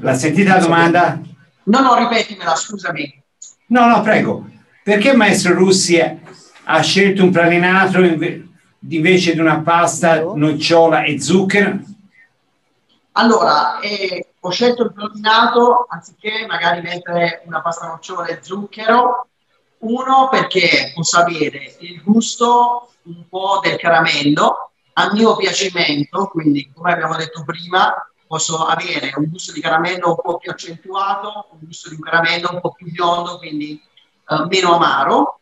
La 0.00 0.14
sentita 0.14 0.54
la 0.54 0.60
domanda? 0.60 1.20
No, 1.64 1.80
no, 1.80 1.96
ripetimela, 1.96 2.54
scusami. 2.54 3.22
No, 3.66 3.86
no, 3.86 4.00
prego. 4.02 4.48
Perché 4.84 5.12
maestro 5.12 5.54
Russi 5.54 5.98
ha 6.00 6.80
scelto 6.82 7.24
un 7.24 7.30
pralinato 7.32 7.98
invece 8.00 9.32
di 9.32 9.40
una 9.40 9.60
pasta, 9.60 10.22
nocciola 10.22 11.02
e 11.02 11.20
zucchero? 11.20 11.80
Allora, 13.12 13.80
eh, 13.80 14.27
ho 14.40 14.50
scelto 14.50 14.84
il 14.84 14.92
protinato 14.92 15.86
anziché 15.88 16.46
magari 16.46 16.80
mettere 16.80 17.42
una 17.46 17.60
pasta 17.60 17.86
nocciola 17.86 18.26
e 18.26 18.38
zucchero. 18.42 19.26
Uno, 19.78 20.28
perché 20.28 20.92
posso 20.94 21.18
avere 21.18 21.76
il 21.80 22.02
gusto 22.02 22.90
un 23.04 23.28
po' 23.28 23.60
del 23.62 23.76
caramello 23.76 24.70
a 24.94 25.12
mio 25.12 25.36
piacimento, 25.36 26.26
quindi 26.26 26.70
come 26.74 26.92
abbiamo 26.92 27.14
detto 27.16 27.44
prima, 27.44 27.94
posso 28.26 28.66
avere 28.66 29.12
un 29.16 29.28
gusto 29.30 29.52
di 29.52 29.60
caramello 29.60 30.08
un 30.08 30.20
po' 30.20 30.38
più 30.38 30.50
accentuato, 30.50 31.46
un 31.52 31.58
gusto 31.62 31.88
di 31.88 31.94
un 31.94 32.00
caramello 32.00 32.50
un 32.52 32.60
po' 32.60 32.72
più 32.72 32.90
biondo, 32.90 33.38
quindi 33.38 33.80
eh, 34.28 34.46
meno 34.46 34.74
amaro. 34.74 35.40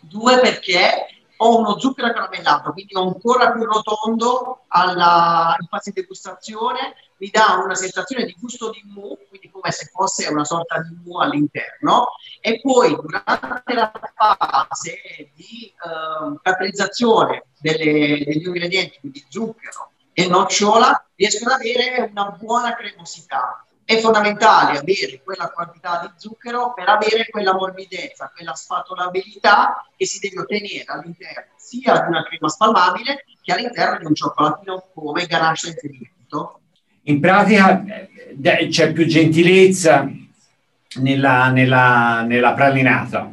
Due, 0.00 0.38
perché 0.38 1.06
ho 1.36 1.58
uno 1.58 1.78
zucchero 1.78 2.12
caramellato, 2.12 2.72
quindi 2.72 2.94
ancora 2.94 3.50
più 3.50 3.64
rotondo 3.64 4.62
alla, 4.68 5.56
in 5.58 5.66
fase 5.66 5.90
di 5.92 6.00
degustazione, 6.00 6.94
mi 7.18 7.28
dà 7.30 7.60
una 7.62 7.74
sensazione 7.74 8.24
di 8.24 8.36
gusto 8.38 8.70
di 8.70 8.82
mu, 8.86 9.16
quindi 9.28 9.50
come 9.50 9.70
se 9.70 9.90
fosse 9.92 10.28
una 10.28 10.44
sorta 10.44 10.80
di 10.80 10.96
mu 11.04 11.18
all'interno, 11.18 12.08
e 12.40 12.60
poi 12.60 12.94
durante 12.94 13.74
la 13.74 13.92
fase 14.14 15.30
di 15.34 15.72
uh, 15.74 16.38
caratterizzazione 16.42 17.44
delle, 17.60 18.22
degli 18.24 18.46
ingredienti, 18.46 18.98
quindi 19.00 19.24
zucchero 19.28 19.92
e 20.12 20.26
nocciola, 20.26 21.06
riesco 21.14 21.44
ad 21.44 21.60
avere 21.60 22.08
una 22.10 22.30
buona 22.30 22.74
cremosità 22.74 23.64
è 23.86 24.00
fondamentale 24.00 24.78
avere 24.78 25.20
quella 25.22 25.50
quantità 25.50 26.00
di 26.00 26.10
zucchero 26.16 26.72
per 26.72 26.88
avere 26.88 27.28
quella 27.28 27.52
morbidezza, 27.52 28.32
quella 28.34 28.54
spatolabilità 28.54 29.86
che 29.94 30.06
si 30.06 30.18
deve 30.20 30.40
ottenere 30.40 30.84
all'interno 30.86 31.52
sia 31.56 32.00
di 32.00 32.08
una 32.08 32.24
crema 32.24 32.48
spalmabile 32.48 33.24
che 33.42 33.52
all'interno 33.52 33.98
di 33.98 34.06
un 34.06 34.14
cioccolatino 34.14 34.88
come 34.94 35.26
ganache 35.26 35.72
riferimento. 35.72 36.60
In 37.04 37.20
pratica 37.20 37.84
c'è 38.68 38.92
più 38.92 39.06
gentilezza 39.06 40.10
nella, 40.96 41.50
nella, 41.50 42.24
nella 42.26 42.52
pralinata. 42.52 43.32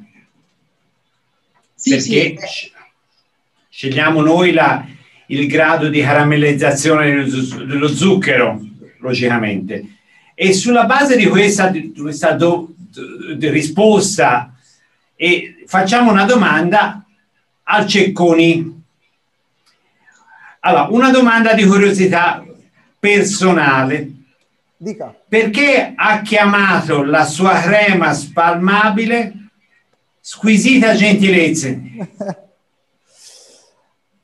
Sì, 1.73 1.89
perché 1.89 2.35
sì. 2.47 2.71
scegliamo 3.69 4.21
noi 4.21 4.51
la, 4.51 4.85
il 5.27 5.47
grado 5.47 5.89
di 5.89 6.01
caramellizzazione 6.01 7.23
dello, 7.23 7.87
zucchero, 7.87 8.59
logicamente 8.99 9.99
e 10.41 10.53
sulla 10.53 10.85
base 10.85 11.17
di 11.17 11.27
questa, 11.27 11.67
di 11.67 11.93
questa 11.95 12.31
do, 12.31 12.73
di 13.37 13.49
risposta 13.49 14.53
e 15.15 15.63
facciamo 15.67 16.09
una 16.09 16.25
domanda 16.25 17.05
al 17.61 17.85
Cecconi. 17.85 18.83
Allora, 20.61 20.87
una 20.89 21.11
domanda 21.11 21.53
di 21.53 21.63
curiosità 21.63 22.43
personale. 23.01 24.11
Dica. 24.77 25.13
Perché 25.27 25.93
ha 25.95 26.21
chiamato 26.21 27.03
la 27.03 27.25
sua 27.25 27.59
crema 27.59 28.13
spalmabile 28.13 29.33
squisita 30.19 30.93
gentilezza? 30.93 31.69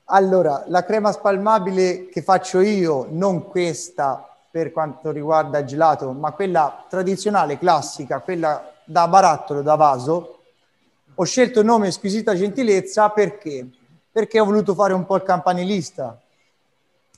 allora, 0.05 0.63
la 0.67 0.85
crema 0.85 1.11
spalmabile 1.11 2.07
che 2.09 2.21
faccio 2.21 2.61
io, 2.61 3.07
non 3.09 3.47
questa 3.47 4.23
per 4.49 4.71
quanto 4.71 5.11
riguarda 5.11 5.57
il 5.57 5.65
gelato, 5.65 6.11
ma 6.11 6.31
quella 6.31 6.85
tradizionale, 6.87 7.57
classica, 7.57 8.19
quella 8.19 8.73
da 8.83 9.07
barattolo, 9.07 9.63
da 9.63 9.75
vaso, 9.75 10.39
ho 11.15 11.23
scelto 11.23 11.61
il 11.61 11.65
nome 11.65 11.89
Squisita 11.89 12.35
Gentilezza 12.35 13.09
perché? 13.09 13.67
Perché 14.11 14.39
ho 14.39 14.45
voluto 14.45 14.75
fare 14.75 14.93
un 14.93 15.05
po' 15.05 15.15
il 15.15 15.23
campanilista 15.23 16.19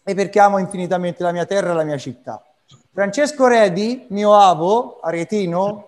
e 0.09 0.15
perché 0.15 0.39
amo 0.39 0.57
infinitamente 0.57 1.21
la 1.21 1.31
mia 1.31 1.45
terra 1.45 1.71
e 1.71 1.75
la 1.75 1.83
mia 1.83 1.97
città. 1.97 2.43
Francesco 2.91 3.45
Redi, 3.45 4.07
mio 4.09 4.33
avo, 4.33 4.99
aretino, 5.01 5.87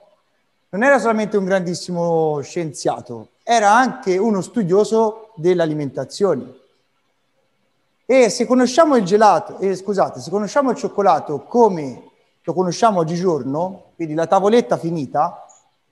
non 0.69 0.83
era 0.83 0.99
solamente 0.99 1.37
un 1.37 1.45
grandissimo 1.45 2.39
scienziato, 2.41 3.29
era 3.41 3.73
anche 3.73 4.17
uno 4.17 4.41
studioso 4.41 5.31
dell'alimentazione 5.35 6.59
e 8.05 8.29
se 8.29 8.45
conosciamo 8.45 8.95
il 8.95 9.05
gelato, 9.05 9.57
eh, 9.57 9.75
scusate, 9.75 10.19
se 10.19 10.29
conosciamo 10.29 10.69
il 10.69 10.77
cioccolato 10.77 11.39
come 11.45 12.03
lo 12.43 12.53
conosciamo 12.53 12.99
oggigiorno, 12.99 13.85
quindi 13.95 14.13
la 14.13 14.27
tavoletta 14.27 14.77
finita 14.77 15.45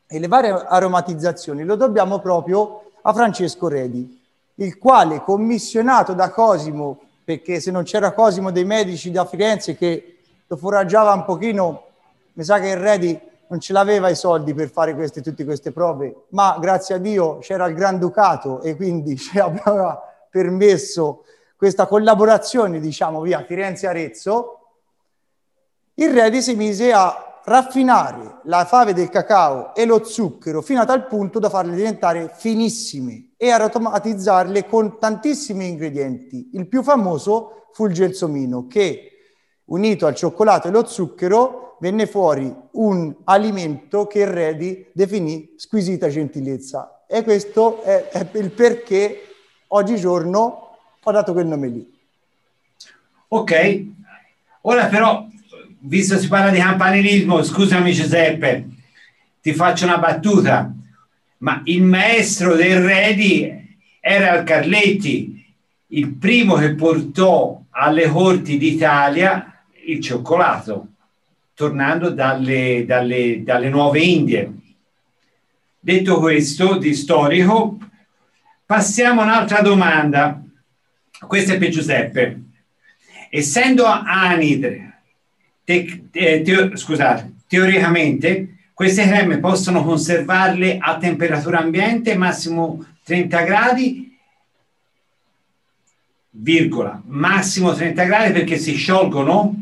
e 0.05 0.19
le 0.19 0.27
varie 0.27 0.51
aromatizzazioni, 0.51 1.63
lo 1.63 1.75
dobbiamo 1.75 2.19
proprio 2.19 2.91
a 3.01 3.11
Francesco 3.11 3.67
Redi, 3.69 4.21
il 4.55 4.77
quale 4.77 5.23
commissionato 5.23 6.13
da 6.13 6.29
Cosimo, 6.29 6.99
perché 7.29 7.59
se 7.59 7.69
non 7.69 7.83
c'era 7.83 8.13
Cosimo 8.13 8.49
dei 8.49 8.65
medici 8.65 9.11
da 9.11 9.23
Firenze 9.23 9.75
che 9.75 10.17
lo 10.47 10.57
foraggiava 10.57 11.13
un 11.13 11.25
pochino, 11.25 11.83
mi 12.33 12.43
sa 12.43 12.59
che 12.59 12.69
il 12.69 12.77
Redi 12.77 13.19
non 13.49 13.59
ce 13.59 13.71
l'aveva 13.71 14.09
i 14.09 14.15
soldi 14.15 14.55
per 14.55 14.71
fare 14.71 14.95
queste, 14.95 15.21
tutte 15.21 15.45
queste 15.45 15.71
prove, 15.71 16.23
ma 16.29 16.57
grazie 16.59 16.95
a 16.95 16.97
Dio 16.97 17.37
c'era 17.37 17.67
il 17.67 17.75
Granducato 17.75 18.61
e 18.63 18.75
quindi 18.75 19.13
ci 19.21 19.37
aveva 19.37 20.01
permesso 20.27 21.23
questa 21.55 21.85
collaborazione, 21.85 22.79
diciamo, 22.79 23.21
via 23.21 23.43
Firenze-Arezzo, 23.43 24.59
il 25.93 26.11
Redi 26.11 26.41
si 26.41 26.55
mise 26.55 26.91
a 26.91 27.28
raffinare 27.49 28.39
la 28.43 28.63
fave 28.63 28.93
del 28.93 29.09
cacao 29.09 29.75
e 29.75 29.85
lo 29.85 30.03
zucchero 30.03 30.61
fino 30.61 30.81
a 30.81 30.85
tal 30.85 31.07
punto 31.07 31.39
da 31.39 31.49
farle 31.49 31.75
diventare 31.75 32.31
finissime 32.33 33.31
e 33.35 33.49
aromatizzarle 33.49 34.65
con 34.65 34.97
tantissimi 34.99 35.67
ingredienti. 35.67 36.51
Il 36.53 36.67
più 36.67 36.83
famoso 36.83 37.67
fu 37.73 37.87
il 37.87 37.93
gelsomino 37.93 38.67
che, 38.67 39.11
unito 39.65 40.05
al 40.05 40.15
cioccolato 40.15 40.67
e 40.67 40.71
lo 40.71 40.85
zucchero, 40.85 41.77
venne 41.79 42.05
fuori 42.05 42.53
un 42.71 43.15
alimento 43.23 44.05
che 44.07 44.25
Redi 44.25 44.85
definì 44.91 45.53
squisita 45.55 46.07
gentilezza. 46.09 47.05
E 47.07 47.23
questo 47.23 47.81
è, 47.81 48.09
è 48.09 48.29
il 48.33 48.51
perché 48.51 49.21
oggigiorno 49.67 50.77
ho 51.01 51.11
dato 51.11 51.33
quel 51.33 51.47
nome 51.47 51.67
lì. 51.67 51.97
Ok, 53.29 53.85
ora 54.61 54.87
però, 54.87 55.25
visto 55.79 56.17
si 56.17 56.27
parla 56.27 56.51
di 56.51 56.59
campanilismo, 56.59 57.43
scusami 57.43 57.91
Giuseppe, 57.93 58.67
ti 59.41 59.53
faccio 59.53 59.85
una 59.85 59.97
battuta, 59.97 60.73
ma 61.37 61.61
il 61.65 61.83
maestro 61.83 62.55
del 62.55 62.81
Redi 62.81 63.77
era 63.99 64.37
il 64.37 64.43
Carletti, 64.43 65.45
il 65.87 66.13
primo 66.13 66.55
che 66.55 66.75
portò 66.75 67.61
alle 67.71 68.07
corti 68.07 68.57
d'Italia 68.57 69.63
il 69.85 70.01
cioccolato, 70.01 70.87
tornando 71.53 72.09
dalle, 72.09 72.83
dalle, 72.85 73.43
dalle 73.43 73.69
nuove 73.69 73.99
Indie. 73.99 74.53
Detto 75.79 76.19
questo, 76.19 76.77
di 76.77 76.93
storico, 76.93 77.77
passiamo 78.65 79.21
a 79.21 79.23
un'altra 79.23 79.61
domanda 79.61 80.43
questo 81.27 81.53
è 81.53 81.57
per 81.57 81.69
Giuseppe. 81.69 82.41
Essendo 83.29 83.85
anidre, 83.85 84.88
te, 85.69 86.07
eh, 86.11 86.41
te, 86.41 86.75
scusate, 86.75 87.41
teoricamente 87.47 88.71
queste 88.73 89.05
creme 89.05 89.37
possono 89.37 89.83
conservarle 89.83 90.79
a 90.81 90.97
temperatura 90.97 91.59
ambiente 91.59 92.17
massimo 92.17 92.83
30 93.03 93.41
gradi, 93.41 94.17
virgola, 96.31 96.99
massimo 97.05 97.73
30 97.73 98.03
gradi 98.03 98.31
perché 98.31 98.57
si 98.57 98.73
sciolgono? 98.73 99.53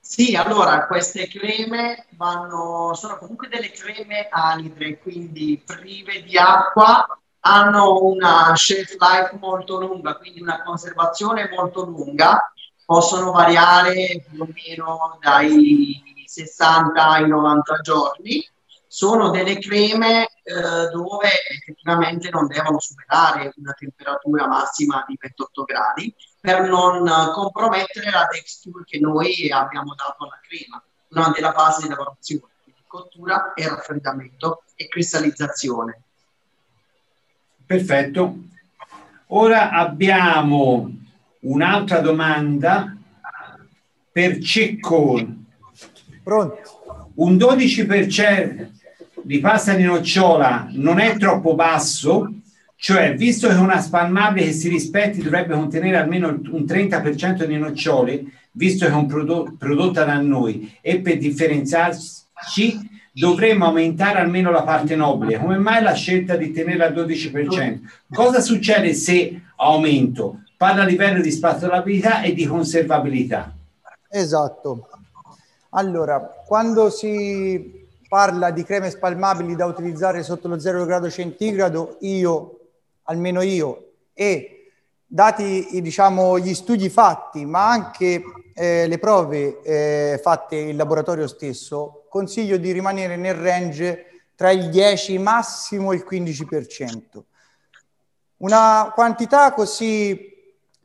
Sì, 0.00 0.34
allora 0.34 0.86
queste 0.86 1.28
creme 1.28 2.06
vanno, 2.16 2.92
sono 2.94 3.18
comunque 3.18 3.46
delle 3.46 3.70
creme 3.70 4.26
anidre, 4.30 4.98
quindi 4.98 5.62
prive 5.64 6.24
di 6.24 6.36
acqua 6.36 7.06
hanno 7.40 8.02
una 8.02 8.56
shelf 8.56 8.96
life 8.98 9.36
molto 9.38 9.78
lunga, 9.78 10.16
quindi 10.16 10.40
una 10.40 10.60
conservazione 10.64 11.48
molto 11.54 11.84
lunga, 11.84 12.52
possono 12.88 13.32
variare 13.32 14.24
più 14.30 14.40
o 14.40 14.48
meno 14.50 15.18
dai 15.20 16.24
60 16.24 17.06
ai 17.06 17.28
90 17.28 17.80
giorni 17.82 18.42
sono 18.86 19.28
delle 19.28 19.58
creme 19.58 20.22
eh, 20.42 20.88
dove 20.90 21.28
effettivamente 21.50 22.30
non 22.30 22.46
devono 22.46 22.80
superare 22.80 23.52
una 23.56 23.74
temperatura 23.74 24.46
massima 24.46 25.04
di 25.06 25.18
28 25.20 25.64
gradi 25.64 26.14
per 26.40 26.66
non 26.66 27.04
compromettere 27.34 28.10
la 28.10 28.26
texture 28.26 28.84
che 28.86 28.98
noi 28.98 29.50
abbiamo 29.50 29.94
dato 29.94 30.24
alla 30.24 30.40
crema 30.40 30.82
durante 31.08 31.42
la 31.42 31.52
fase 31.52 31.82
di 31.82 31.88
lavorazione, 31.90 32.52
quindi 32.62 32.82
cottura 32.86 33.52
e 33.52 33.68
raffreddamento 33.68 34.62
e 34.74 34.88
cristallizzazione. 34.88 36.02
Perfetto. 37.66 38.34
Ora 39.26 39.72
abbiamo 39.72 40.97
un'altra 41.40 42.00
domanda 42.00 42.96
per 44.10 44.38
Ceccone. 44.38 45.44
Pronto? 46.22 46.56
Un 47.14 47.36
12% 47.36 48.68
di 49.22 49.40
pasta 49.40 49.74
di 49.74 49.82
nocciola 49.82 50.68
non 50.72 50.98
è 50.98 51.16
troppo 51.16 51.54
basso, 51.54 52.32
cioè 52.76 53.14
visto 53.14 53.48
che 53.48 53.54
una 53.54 53.80
spalmabile 53.80 54.46
che 54.46 54.52
si 54.52 54.68
rispetti 54.68 55.22
dovrebbe 55.22 55.54
contenere 55.54 55.96
almeno 55.96 56.28
un 56.28 56.64
30% 56.64 57.44
di 57.44 57.56
nocciole, 57.56 58.24
visto 58.52 58.86
che 58.86 58.92
è 58.92 58.94
un 58.94 59.06
prodotto 59.06 59.54
prodotta 59.58 60.04
da 60.04 60.20
noi 60.20 60.72
e 60.80 61.00
per 61.00 61.18
differenziarci 61.18 62.88
dovremmo 63.12 63.66
aumentare 63.66 64.20
almeno 64.20 64.50
la 64.50 64.62
parte 64.62 64.94
nobile. 64.94 65.38
Come 65.38 65.58
mai 65.58 65.82
la 65.82 65.94
scelta 65.94 66.36
di 66.36 66.52
tenerla 66.52 66.86
al 66.86 66.94
12%? 66.94 67.78
Cosa 68.12 68.40
succede 68.40 68.94
se 68.94 69.40
aumento? 69.56 70.42
Parla 70.58 70.82
a 70.82 70.86
livello 70.86 71.20
di 71.20 71.30
spazolabilità 71.30 72.22
e 72.22 72.34
di 72.34 72.44
conservabilità. 72.44 73.54
Esatto. 74.10 74.88
Allora, 75.70 76.20
quando 76.20 76.90
si 76.90 77.86
parla 78.08 78.50
di 78.50 78.64
creme 78.64 78.90
spalmabili 78.90 79.54
da 79.54 79.66
utilizzare 79.66 80.24
sotto 80.24 80.48
lo 80.48 80.58
0 80.58 80.84
grado 80.84 81.08
centigrado, 81.08 81.98
io, 82.00 82.58
almeno 83.04 83.40
io, 83.40 83.92
e 84.12 84.72
dati 85.06 85.80
diciamo, 85.80 86.40
gli 86.40 86.54
studi 86.54 86.88
fatti, 86.88 87.44
ma 87.44 87.68
anche 87.68 88.20
eh, 88.52 88.88
le 88.88 88.98
prove 88.98 89.62
eh, 89.62 90.18
fatte 90.20 90.56
in 90.56 90.76
laboratorio 90.76 91.28
stesso, 91.28 92.06
consiglio 92.08 92.56
di 92.56 92.72
rimanere 92.72 93.14
nel 93.14 93.34
range 93.34 94.06
tra 94.34 94.50
il 94.50 94.70
10 94.70 95.18
massimo 95.18 95.92
il 95.92 96.04
15%. 96.04 97.22
Una 98.38 98.90
quantità 98.92 99.52
così 99.52 100.34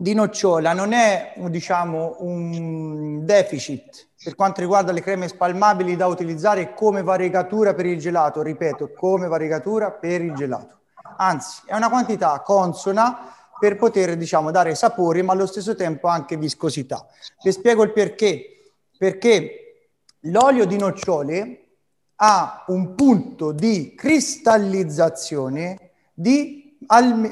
di 0.04 0.14
nocciola 0.14 0.74
non 0.74 0.92
è 0.92 1.34
diciamo, 1.48 2.18
un 2.20 3.24
deficit 3.24 4.10
per 4.22 4.36
quanto 4.36 4.60
riguarda 4.60 4.92
le 4.92 5.00
creme 5.02 5.30
spalmabili 5.30 5.96
da 5.96 6.08
utilizzare 6.08 6.74
come 6.74 7.02
variegatura 7.02 7.74
per 7.74 7.86
il 7.86 8.00
gelato, 8.00 8.42
ripeto, 8.42 8.92
come 8.92 9.30
variegatura 9.30 9.92
per 9.92 10.22
il 10.22 10.34
gelato. 10.34 10.80
Anzi, 11.16 11.62
è 11.68 11.76
una 11.76 11.88
quantità 11.88 12.42
consona 12.42 13.34
per 13.58 13.78
poter 13.78 14.18
diciamo, 14.18 14.52
dare 14.52 14.76
sapore 14.76 15.22
ma 15.22 15.32
allo 15.32 15.46
stesso 15.46 15.74
tempo 15.74 16.10
anche 16.10 16.36
viscosità. 16.36 17.08
Vi 17.42 17.52
spiego 17.54 17.84
il 17.84 17.94
perché. 17.94 18.74
Perché 18.98 19.88
l'olio 20.22 20.66
di 20.66 20.78
nocciole 20.78 21.68
ha 22.16 22.66
un 22.68 22.94
punto 22.94 23.54
di 23.54 23.94
cristallizzazione 23.96 25.92
di, 26.14 26.78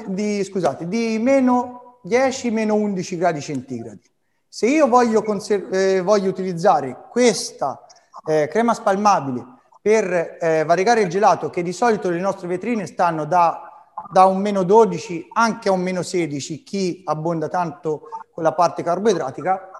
di, 0.06 0.42
scusate, 0.42 0.88
di 0.88 1.18
meno 1.18 1.81
10-11 2.06 3.16
gradi 3.16 3.40
centigradi. 3.40 4.10
Se 4.48 4.66
io 4.66 4.86
voglio, 4.86 5.22
conser- 5.22 5.72
eh, 5.72 6.00
voglio 6.02 6.28
utilizzare 6.28 7.06
questa 7.10 7.86
eh, 8.26 8.48
crema 8.48 8.74
spalmabile 8.74 9.44
per 9.80 10.38
eh, 10.40 10.64
variegare 10.64 11.00
il 11.00 11.08
gelato, 11.08 11.50
che 11.50 11.62
di 11.62 11.72
solito 11.72 12.10
le 12.10 12.20
nostre 12.20 12.48
vetrine 12.48 12.86
stanno 12.86 13.24
da, 13.24 13.90
da 14.12 14.26
un 14.26 14.40
meno 14.40 14.62
12 14.62 15.28
anche 15.32 15.68
a 15.68 15.72
un 15.72 15.80
meno 15.80 16.02
16, 16.02 16.62
chi 16.62 17.02
abbonda 17.04 17.48
tanto 17.48 18.08
con 18.32 18.42
la 18.42 18.52
parte 18.52 18.82
carboidratica, 18.82 19.70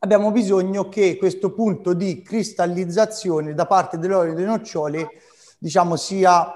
abbiamo 0.00 0.30
bisogno 0.30 0.88
che 0.88 1.16
questo 1.16 1.52
punto 1.52 1.92
di 1.92 2.22
cristallizzazione 2.22 3.54
da 3.54 3.66
parte 3.66 3.98
dell'olio 3.98 4.34
di 4.34 4.44
nocciole 4.44 5.08
diciamo, 5.58 5.96
sia 5.96 6.52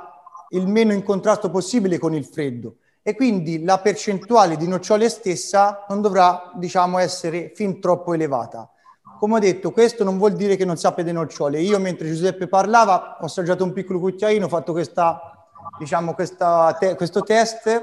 il 0.50 0.66
meno 0.66 0.92
in 0.92 1.02
contrasto 1.02 1.50
possibile 1.50 1.98
con 1.98 2.14
il 2.14 2.24
freddo 2.24 2.76
e 3.02 3.16
quindi 3.16 3.64
la 3.64 3.80
percentuale 3.80 4.56
di 4.56 4.68
nocciole 4.68 5.08
stessa 5.08 5.84
non 5.88 6.00
dovrà, 6.00 6.52
diciamo, 6.54 6.98
essere 6.98 7.50
fin 7.54 7.80
troppo 7.80 8.14
elevata. 8.14 8.70
Come 9.18 9.34
ho 9.34 9.38
detto, 9.38 9.72
questo 9.72 10.04
non 10.04 10.18
vuol 10.18 10.34
dire 10.34 10.56
che 10.56 10.64
non 10.64 10.76
sappia 10.76 11.02
di 11.02 11.12
nocciole. 11.12 11.60
Io, 11.60 11.78
mentre 11.80 12.08
Giuseppe 12.08 12.46
parlava, 12.46 13.18
ho 13.20 13.24
assaggiato 13.24 13.64
un 13.64 13.72
piccolo 13.72 13.98
cucchiaino, 13.98 14.46
ho 14.46 14.48
fatto 14.48 14.72
questa, 14.72 15.48
diciamo, 15.78 16.14
questa 16.14 16.76
te- 16.78 16.94
questo 16.94 17.22
test, 17.22 17.82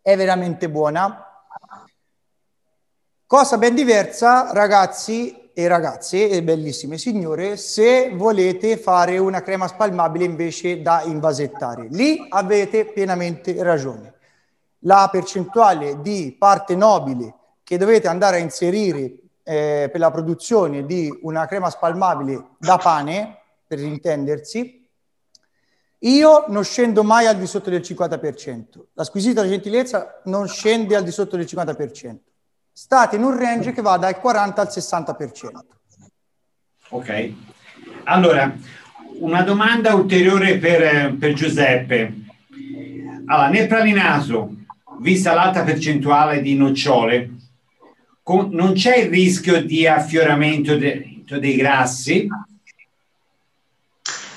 è 0.00 0.16
veramente 0.16 0.68
buona. 0.68 1.26
Cosa 3.26 3.56
ben 3.56 3.74
diversa, 3.74 4.52
ragazzi 4.52 5.50
e 5.54 5.68
ragazze 5.68 6.28
e 6.28 6.42
bellissime 6.42 6.96
signore, 6.96 7.56
se 7.58 8.10
volete 8.14 8.78
fare 8.78 9.18
una 9.18 9.42
crema 9.42 9.68
spalmabile 9.68 10.24
invece 10.24 10.80
da 10.80 11.02
invasettare. 11.02 11.88
Lì 11.90 12.26
avete 12.30 12.86
pienamente 12.86 13.62
ragione 13.62 14.11
la 14.82 15.08
percentuale 15.10 16.00
di 16.00 16.34
parte 16.38 16.74
nobile 16.74 17.34
che 17.62 17.78
dovete 17.78 18.08
andare 18.08 18.36
a 18.36 18.40
inserire 18.40 19.14
eh, 19.44 19.88
per 19.90 20.00
la 20.00 20.10
produzione 20.10 20.84
di 20.84 21.12
una 21.22 21.46
crema 21.46 21.70
spalmabile 21.70 22.50
da 22.58 22.76
pane, 22.76 23.38
per 23.66 23.80
intendersi, 23.80 24.80
io 26.04 26.44
non 26.48 26.64
scendo 26.64 27.04
mai 27.04 27.26
al 27.26 27.36
di 27.36 27.46
sotto 27.46 27.70
del 27.70 27.80
50%. 27.80 28.62
La 28.94 29.04
squisita 29.04 29.46
gentilezza 29.46 30.20
non 30.24 30.48
scende 30.48 30.96
al 30.96 31.04
di 31.04 31.12
sotto 31.12 31.36
del 31.36 31.46
50%. 31.46 32.16
State 32.72 33.16
in 33.16 33.22
un 33.22 33.38
range 33.38 33.72
che 33.72 33.82
va 33.82 33.96
dal 33.98 34.18
40 34.18 34.60
al 34.60 34.68
60%. 34.68 35.50
Ok. 36.88 37.32
Allora, 38.04 38.52
una 39.20 39.42
domanda 39.42 39.94
ulteriore 39.94 40.58
per, 40.58 41.16
per 41.16 41.32
Giuseppe. 41.34 42.12
Allora, 43.26 43.48
nel 43.48 43.68
pralinaso 43.68 44.56
vista 45.02 45.34
l'alta 45.34 45.62
percentuale 45.64 46.40
di 46.40 46.54
nocciole, 46.54 47.30
con, 48.22 48.50
non 48.52 48.72
c'è 48.72 48.98
il 48.98 49.10
rischio 49.10 49.62
di 49.62 49.86
affioramento 49.86 50.76
de, 50.76 51.24
dei 51.26 51.56
grassi? 51.56 52.28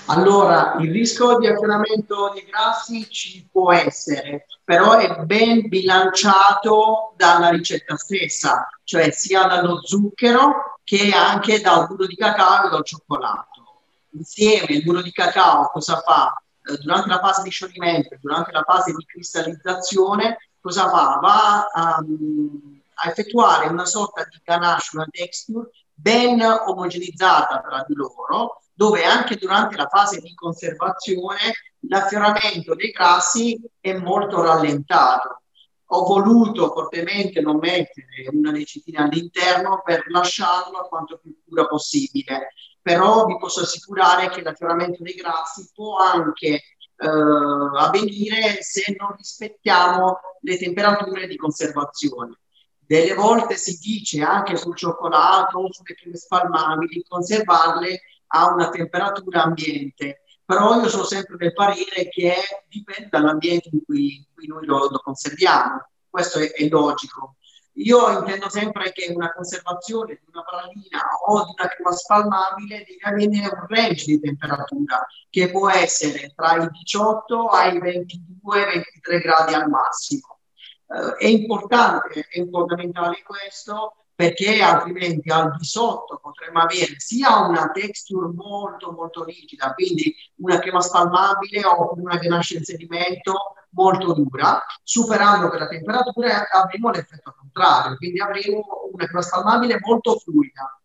Allora, 0.08 0.76
il 0.80 0.92
rischio 0.92 1.38
di 1.38 1.48
affioramento 1.48 2.32
dei 2.34 2.46
grassi 2.46 3.08
ci 3.10 3.48
può 3.52 3.72
essere, 3.72 4.46
però 4.64 4.98
è 4.98 5.24
ben 5.24 5.68
bilanciato 5.68 7.14
dalla 7.16 7.50
ricetta 7.50 7.96
stessa, 7.96 8.68
cioè 8.84 9.12
sia 9.12 9.46
dallo 9.46 9.84
zucchero 9.84 10.80
che 10.84 11.12
anche 11.12 11.62
dal 11.62 11.88
burro 11.88 12.06
di 12.06 12.16
cacao 12.16 12.68
e 12.68 12.70
dal 12.70 12.86
cioccolato. 12.86 13.82
Insieme 14.12 14.68
il 14.70 14.84
burro 14.84 15.02
di 15.02 15.12
cacao 15.12 15.70
cosa 15.72 16.00
fa? 16.06 16.34
Eh, 16.68 16.78
durante 16.78 17.10
la 17.10 17.20
fase 17.20 17.44
di 17.44 17.50
scioglimento, 17.50 18.16
durante 18.22 18.52
la 18.52 18.64
fase 18.64 18.94
di 18.94 19.06
cristallizzazione, 19.06 20.38
cosa 20.66 20.90
fa? 20.90 21.20
Va 21.22 21.68
a, 21.68 21.98
a 21.98 23.10
effettuare 23.10 23.68
una 23.68 23.86
sorta 23.86 24.24
di 24.24 24.42
ganache, 24.44 24.90
una 24.96 25.08
texture 25.12 25.70
ben 25.94 26.42
omogenizzata 26.42 27.62
tra 27.62 27.86
di 27.88 27.94
loro, 27.94 28.62
dove 28.74 29.06
anche 29.06 29.36
durante 29.36 29.78
la 29.78 29.88
fase 29.88 30.20
di 30.20 30.34
conservazione 30.34 31.54
l'affioramento 31.88 32.74
dei 32.74 32.90
grassi 32.90 33.62
è 33.80 33.94
molto 33.94 34.42
rallentato. 34.42 35.44
Ho 35.90 36.04
voluto 36.04 36.72
fortemente 36.72 37.42
non 37.42 37.58
mettere 37.58 38.28
una 38.32 38.52
decetina 38.52 39.04
all'interno 39.04 39.84
per 39.86 40.06
lasciarlo 40.10 40.88
quanto 40.90 41.20
più 41.20 41.38
pura 41.48 41.68
possibile, 41.68 42.54
però 42.82 43.26
vi 43.26 43.38
posso 43.38 43.62
assicurare 43.62 44.30
che 44.30 44.42
l'affioramento 44.42 45.04
dei 45.04 45.14
grassi 45.14 45.70
può 45.76 45.98
anche 45.98 46.60
eh, 46.98 47.08
avvenire 47.08 48.62
se 48.62 48.96
non 48.98 49.16
rispettiamo 49.16 50.20
le 50.42 50.58
temperature 50.58 51.28
di 51.28 51.36
conservazione. 51.36 52.40
Delle 52.78 53.14
volte 53.16 53.58
si 53.58 53.78
dice 53.80 54.22
anche 54.22 54.58
sul 54.58 54.76
cioccolato 54.76 55.58
o 55.58 55.74
sulle 55.74 55.96
creme 55.96 56.18
spalmabili 56.18 57.04
conservarle 57.08 58.02
a 58.28 58.54
una 58.54 58.70
temperatura 58.70 59.44
ambiente, 59.44 60.22
però 60.46 60.80
io 60.80 60.88
sono 60.90 61.04
sempre 61.04 61.36
del 61.38 61.54
parere 61.54 62.08
che 62.10 62.36
dipende 62.68 63.10
dall'ambiente 63.10 63.70
in 63.72 63.84
cui, 63.84 64.18
in 64.18 64.26
cui 64.34 64.48
noi 64.48 64.66
lo, 64.66 64.88
lo, 64.90 65.00
conserviamo. 65.00 65.88
Questo 66.08 66.40
è, 66.40 66.52
è 66.52 66.68
logico. 66.68 67.38
Io 67.78 68.10
intendo 68.10 68.50
sempre 68.50 68.92
che 68.94 69.12
una 69.14 69.34
conservazione 69.34 70.14
di 70.14 70.30
una 70.32 70.44
pralina 70.44 71.08
o 71.28 71.44
di 71.44 71.54
una 71.58 71.68
crema 71.68 71.92
spalmabile 71.92 72.86
deve 72.86 73.00
avere 73.02 73.54
un 73.54 73.66
range 73.68 74.06
di 74.06 74.20
temperatura 74.20 75.06
che 75.30 75.52
può 75.52 75.70
essere 75.70 76.32
tra 76.36 76.64
i 76.64 76.70
18 76.70 77.48
ai 77.48 77.78
22-23 77.78 79.22
gradi 79.22 79.54
al 79.56 79.70
massimo. 79.70 80.40
Uh, 80.86 81.16
è 81.18 81.26
importante, 81.26 82.28
è 82.30 82.48
fondamentale 82.48 83.24
questo 83.24 84.05
perché 84.16 84.62
altrimenti 84.62 85.30
al 85.30 85.56
di 85.58 85.66
sotto 85.66 86.20
potremmo 86.22 86.62
avere 86.62 86.94
sia 86.98 87.40
una 87.40 87.70
texture 87.72 88.32
molto 88.34 88.94
molto 88.94 89.26
rigida, 89.26 89.74
quindi 89.74 90.16
una 90.38 90.58
crema 90.60 90.80
spalmabile 90.80 91.66
o 91.66 91.94
una 91.98 92.16
ganache 92.16 92.56
in 92.56 92.64
sedimento 92.64 93.56
molto 93.72 94.14
dura, 94.14 94.64
superando 94.84 95.50
quella 95.50 95.68
temperatura 95.68 96.48
avremo 96.50 96.92
l'effetto 96.92 97.36
contrario, 97.38 97.98
quindi 97.98 98.22
avremo 98.22 98.90
una 98.94 99.06
crema 99.06 99.22
spalmabile 99.22 99.80
molto 99.82 100.18
fluida. 100.18 100.80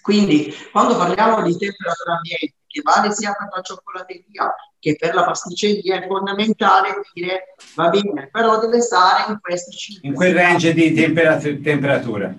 Quindi 0.00 0.54
quando 0.70 0.96
parliamo 0.96 1.42
di 1.42 1.56
temperatura 1.58 2.14
ambiente, 2.14 2.54
che 2.68 2.82
vale 2.82 3.12
sia 3.12 3.34
per 3.36 3.48
la 3.52 3.60
cioccolateria 3.62 4.54
che 4.78 4.96
per 4.96 5.12
la 5.12 5.24
pasticceria, 5.24 6.00
è 6.00 6.06
fondamentale 6.06 7.02
dire 7.12 7.54
va 7.74 7.88
bene, 7.90 8.28
però 8.30 8.58
deve 8.60 8.80
stare 8.80 9.30
in 9.30 9.38
questi 9.40 9.76
5 9.76 10.08
In 10.08 10.14
quel 10.14 10.34
range 10.34 10.72
di 10.72 10.92
temperatura. 10.94 12.34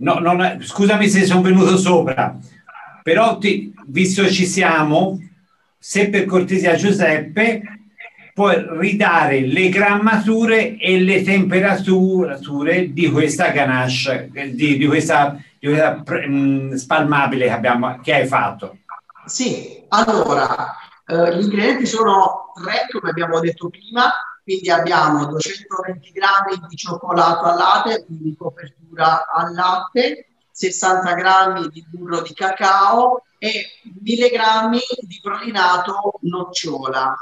No, 0.00 0.18
non, 0.18 0.58
scusami 0.62 1.08
se 1.08 1.24
sono 1.24 1.42
venuto 1.42 1.76
sopra, 1.76 2.38
però 3.02 3.38
ti, 3.38 3.72
visto 3.86 4.28
ci 4.28 4.46
siamo, 4.46 5.18
se 5.78 6.08
per 6.08 6.24
cortesia 6.24 6.74
Giuseppe 6.74 7.62
puoi 8.32 8.64
ridare 8.78 9.40
le 9.40 9.68
grammature 9.68 10.78
e 10.78 11.00
le 11.00 11.22
temperature 11.22 12.92
di 12.92 13.10
questa 13.10 13.50
ganache, 13.50 14.30
di, 14.54 14.78
di 14.78 14.86
questa, 14.86 15.38
di 15.58 15.66
questa 15.68 16.02
mh, 16.02 16.32
mm, 16.32 16.72
spalmabile 16.72 17.46
che, 17.46 17.52
abbiamo, 17.52 18.00
che 18.00 18.14
hai 18.14 18.26
fatto. 18.26 18.78
Sì, 19.26 19.84
allora, 19.88 20.76
eh, 21.06 21.36
gli 21.36 21.42
ingredienti 21.42 21.84
sono 21.84 22.52
tre, 22.54 22.86
come 22.90 23.10
abbiamo 23.10 23.38
detto 23.40 23.68
prima, 23.68 24.10
quindi 24.42 24.70
abbiamo 24.70 25.26
220 25.26 26.10
grammi 26.12 26.66
di 26.68 26.76
cioccolato 26.76 27.44
al 27.44 27.56
latte, 27.56 28.04
quindi 28.04 28.36
copertura 28.36 29.26
al 29.32 29.52
latte, 29.54 30.26
60 30.50 31.14
grammi 31.14 31.68
di 31.68 31.84
burro 31.88 32.22
di 32.22 32.34
cacao 32.34 33.22
e 33.38 33.80
1000 34.02 34.28
grammi 34.28 34.80
di 35.00 35.18
prolinato 35.22 36.18
nocciola. 36.22 37.14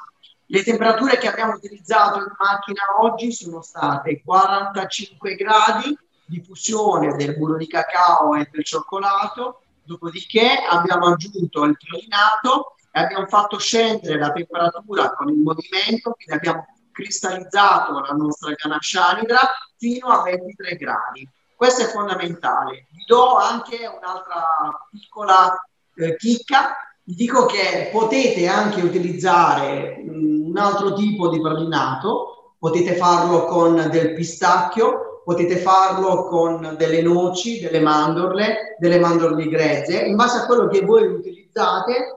Le 0.47 0.63
temperature 0.63 1.19
che 1.19 1.29
abbiamo 1.29 1.53
utilizzato 1.53 2.19
in 2.19 2.33
macchina 2.39 2.83
oggi 3.01 3.31
sono 3.33 3.61
state 3.61 4.23
45 4.25 5.35
gradi 5.35 5.97
di 6.25 6.43
fusione 6.43 7.17
del 7.17 7.37
burro 7.37 7.57
di 7.57 7.67
cacao 7.67 8.35
e 8.35 8.49
del 8.51 8.65
cioccolato, 8.65 9.63
dopodiché 9.83 10.49
abbiamo 10.69 11.07
aggiunto 11.07 11.65
il 11.65 11.77
prolinato 11.77 12.77
e 12.91 13.01
abbiamo 13.01 13.27
fatto 13.27 13.59
scendere 13.59 14.19
la 14.19 14.33
temperatura 14.33 15.13
con 15.13 15.29
il 15.29 15.39
movimento, 15.39 16.13
quindi 16.13 16.33
abbiamo 16.33 16.67
cristallizzato 16.99 18.01
la 18.01 18.13
nostra 18.13 18.53
ganache 18.57 18.99
anidra 18.99 19.39
fino 19.77 20.09
a 20.09 20.23
23 20.23 20.75
gradi. 20.75 21.29
Questo 21.55 21.83
è 21.83 21.87
fondamentale. 21.87 22.87
Vi 22.91 23.05
do 23.07 23.37
anche 23.37 23.87
un'altra 23.87 24.45
piccola 24.91 25.55
eh, 25.95 26.17
chicca. 26.17 26.77
Vi 27.05 27.15
dico 27.15 27.47
che 27.47 27.89
potete 27.93 28.49
anche 28.49 28.83
utilizzare 28.83 30.03
mm, 30.03 30.49
un 30.49 30.59
altro 30.59 30.93
tipo 30.95 31.29
di 31.29 31.41
pralinato, 31.41 32.55
potete 32.59 32.97
farlo 32.97 33.45
con 33.45 33.89
del 33.91 34.15
pistacchio, 34.15 35.23
potete 35.25 35.57
farlo 35.57 36.27
con 36.27 36.75
delle 36.77 37.03
noci, 37.03 37.61
delle 37.61 37.81
mandorle, 37.81 38.77
delle 38.79 38.99
mandorle 38.99 39.49
grezze, 39.49 40.01
in 40.01 40.17
base 40.17 40.39
a 40.39 40.47
quello 40.47 40.69
che 40.69 40.85
voi 40.85 41.07
utilizzate 41.07 42.17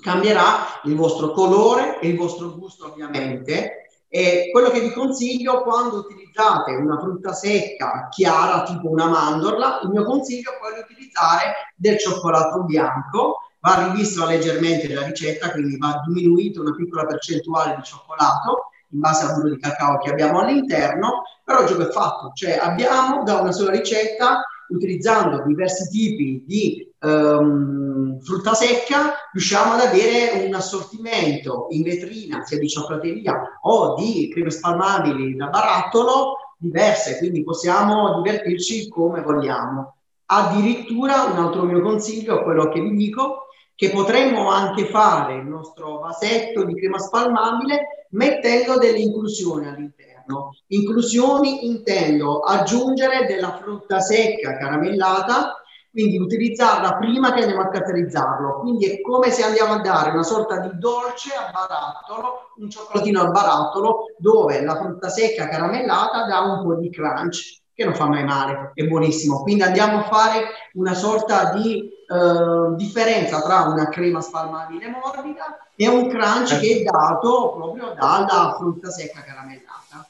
cambierà 0.00 0.80
il 0.84 0.96
vostro 0.96 1.30
colore 1.30 2.00
e 2.00 2.08
il 2.08 2.16
vostro 2.16 2.54
gusto 2.56 2.90
ovviamente 2.90 3.83
e 4.14 4.50
quello 4.52 4.70
che 4.70 4.78
vi 4.78 4.92
consiglio 4.92 5.62
quando 5.62 5.96
utilizzate 5.96 6.76
una 6.76 7.00
frutta 7.00 7.32
secca 7.32 8.06
chiara, 8.10 8.62
tipo 8.62 8.88
una 8.88 9.08
mandorla, 9.08 9.80
il 9.82 9.88
mio 9.88 10.04
consiglio 10.04 10.52
è 10.52 10.58
quello 10.60 10.76
di 10.76 10.92
utilizzare 10.92 11.72
del 11.74 11.98
cioccolato 11.98 12.62
bianco. 12.62 13.38
Va 13.58 13.90
rivista 13.90 14.24
leggermente 14.24 14.92
la 14.94 15.02
ricetta, 15.02 15.50
quindi 15.50 15.78
va 15.78 16.00
diminuita 16.06 16.60
una 16.60 16.76
piccola 16.76 17.06
percentuale 17.06 17.74
di 17.74 17.82
cioccolato 17.82 18.68
in 18.90 19.00
base 19.00 19.24
al 19.24 19.34
burro 19.34 19.48
di 19.48 19.58
cacao 19.58 19.98
che 19.98 20.10
abbiamo 20.10 20.38
all'interno, 20.38 21.24
però 21.42 21.62
il 21.62 21.66
gioco 21.66 21.88
è 21.88 21.90
fatto, 21.90 22.30
cioè 22.34 22.56
abbiamo 22.56 23.24
da 23.24 23.40
una 23.40 23.50
sola 23.50 23.72
ricetta 23.72 24.44
utilizzando 24.68 25.42
diversi 25.44 25.88
tipi 25.88 26.44
di 26.46 26.93
um, 27.04 28.20
frutta 28.20 28.54
secca 28.54 29.14
riusciamo 29.32 29.74
ad 29.74 29.80
avere 29.80 30.44
un 30.46 30.54
assortimento 30.54 31.66
in 31.70 31.82
vetrina 31.82 32.42
sia 32.44 32.58
di 32.58 32.68
cioccolateria 32.68 33.58
o 33.62 33.94
di 33.94 34.30
creme 34.32 34.50
spalmabili 34.50 35.36
da 35.36 35.48
barattolo 35.48 36.36
diverse, 36.56 37.18
quindi 37.18 37.42
possiamo 37.42 38.20
divertirci 38.22 38.88
come 38.88 39.20
vogliamo. 39.20 39.96
Addirittura 40.26 41.24
un 41.24 41.36
altro 41.36 41.64
mio 41.64 41.82
consiglio, 41.82 42.42
quello 42.42 42.68
che 42.70 42.80
vi 42.80 42.96
dico, 42.96 43.46
che 43.74 43.90
potremmo 43.90 44.50
anche 44.50 44.86
fare 44.86 45.34
il 45.34 45.46
nostro 45.46 45.98
vasetto 45.98 46.64
di 46.64 46.74
crema 46.74 46.98
spalmabile 46.98 48.06
mettendo 48.10 48.78
delle 48.78 48.98
inclusioni 48.98 49.66
all'interno 49.66 50.14
No. 50.26 50.54
Inclusioni 50.68 51.66
intendo 51.66 52.40
aggiungere 52.40 53.26
della 53.26 53.58
frutta 53.58 54.00
secca 54.00 54.56
caramellata, 54.56 55.62
quindi 55.94 56.18
utilizzarla 56.18 56.96
prima 56.96 57.32
che 57.32 57.42
andiamo 57.42 57.62
a 57.62 57.68
caratterizzarlo. 57.68 58.58
Quindi 58.58 58.86
è 58.86 59.00
come 59.00 59.30
se 59.30 59.44
andiamo 59.44 59.74
a 59.74 59.80
dare 59.80 60.10
una 60.10 60.24
sorta 60.24 60.58
di 60.58 60.70
dolce 60.76 61.32
a 61.34 61.52
barattolo, 61.52 62.50
un 62.56 62.68
cioccolatino 62.68 63.20
a 63.20 63.30
barattolo, 63.30 64.06
dove 64.18 64.60
la 64.60 64.74
frutta 64.74 65.08
secca 65.08 65.46
caramellata 65.46 66.26
dà 66.26 66.40
un 66.40 66.64
po' 66.64 66.74
di 66.74 66.90
crunch 66.90 67.60
che 67.72 67.84
non 67.84 67.94
fa 67.94 68.08
mai 68.08 68.24
male, 68.24 68.72
è 68.74 68.84
buonissimo. 68.84 69.42
Quindi 69.42 69.62
andiamo 69.62 69.98
a 69.98 70.02
fare 70.02 70.46
una 70.72 70.94
sorta 70.94 71.52
di 71.52 71.88
eh, 71.88 72.74
differenza 72.74 73.40
tra 73.40 73.62
una 73.62 73.88
crema 73.88 74.20
spalmabile 74.20 74.88
morbida 74.88 75.58
e 75.76 75.86
un 75.86 76.08
crunch 76.08 76.58
che 76.58 76.80
è 76.80 76.82
dato 76.82 77.52
proprio 77.54 77.94
dalla 77.96 78.56
frutta 78.58 78.90
secca 78.90 79.22
caramellata. 79.22 80.08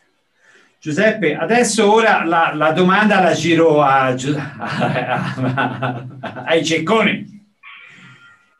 Giuseppe, 0.84 1.34
adesso 1.34 1.90
ora 1.90 2.24
la, 2.24 2.52
la 2.54 2.72
domanda 2.72 3.18
la 3.22 3.32
giro 3.32 3.80
a, 3.80 4.08
a, 4.08 4.14
a, 5.38 6.44
ai 6.44 6.62
cecconi. 6.62 7.48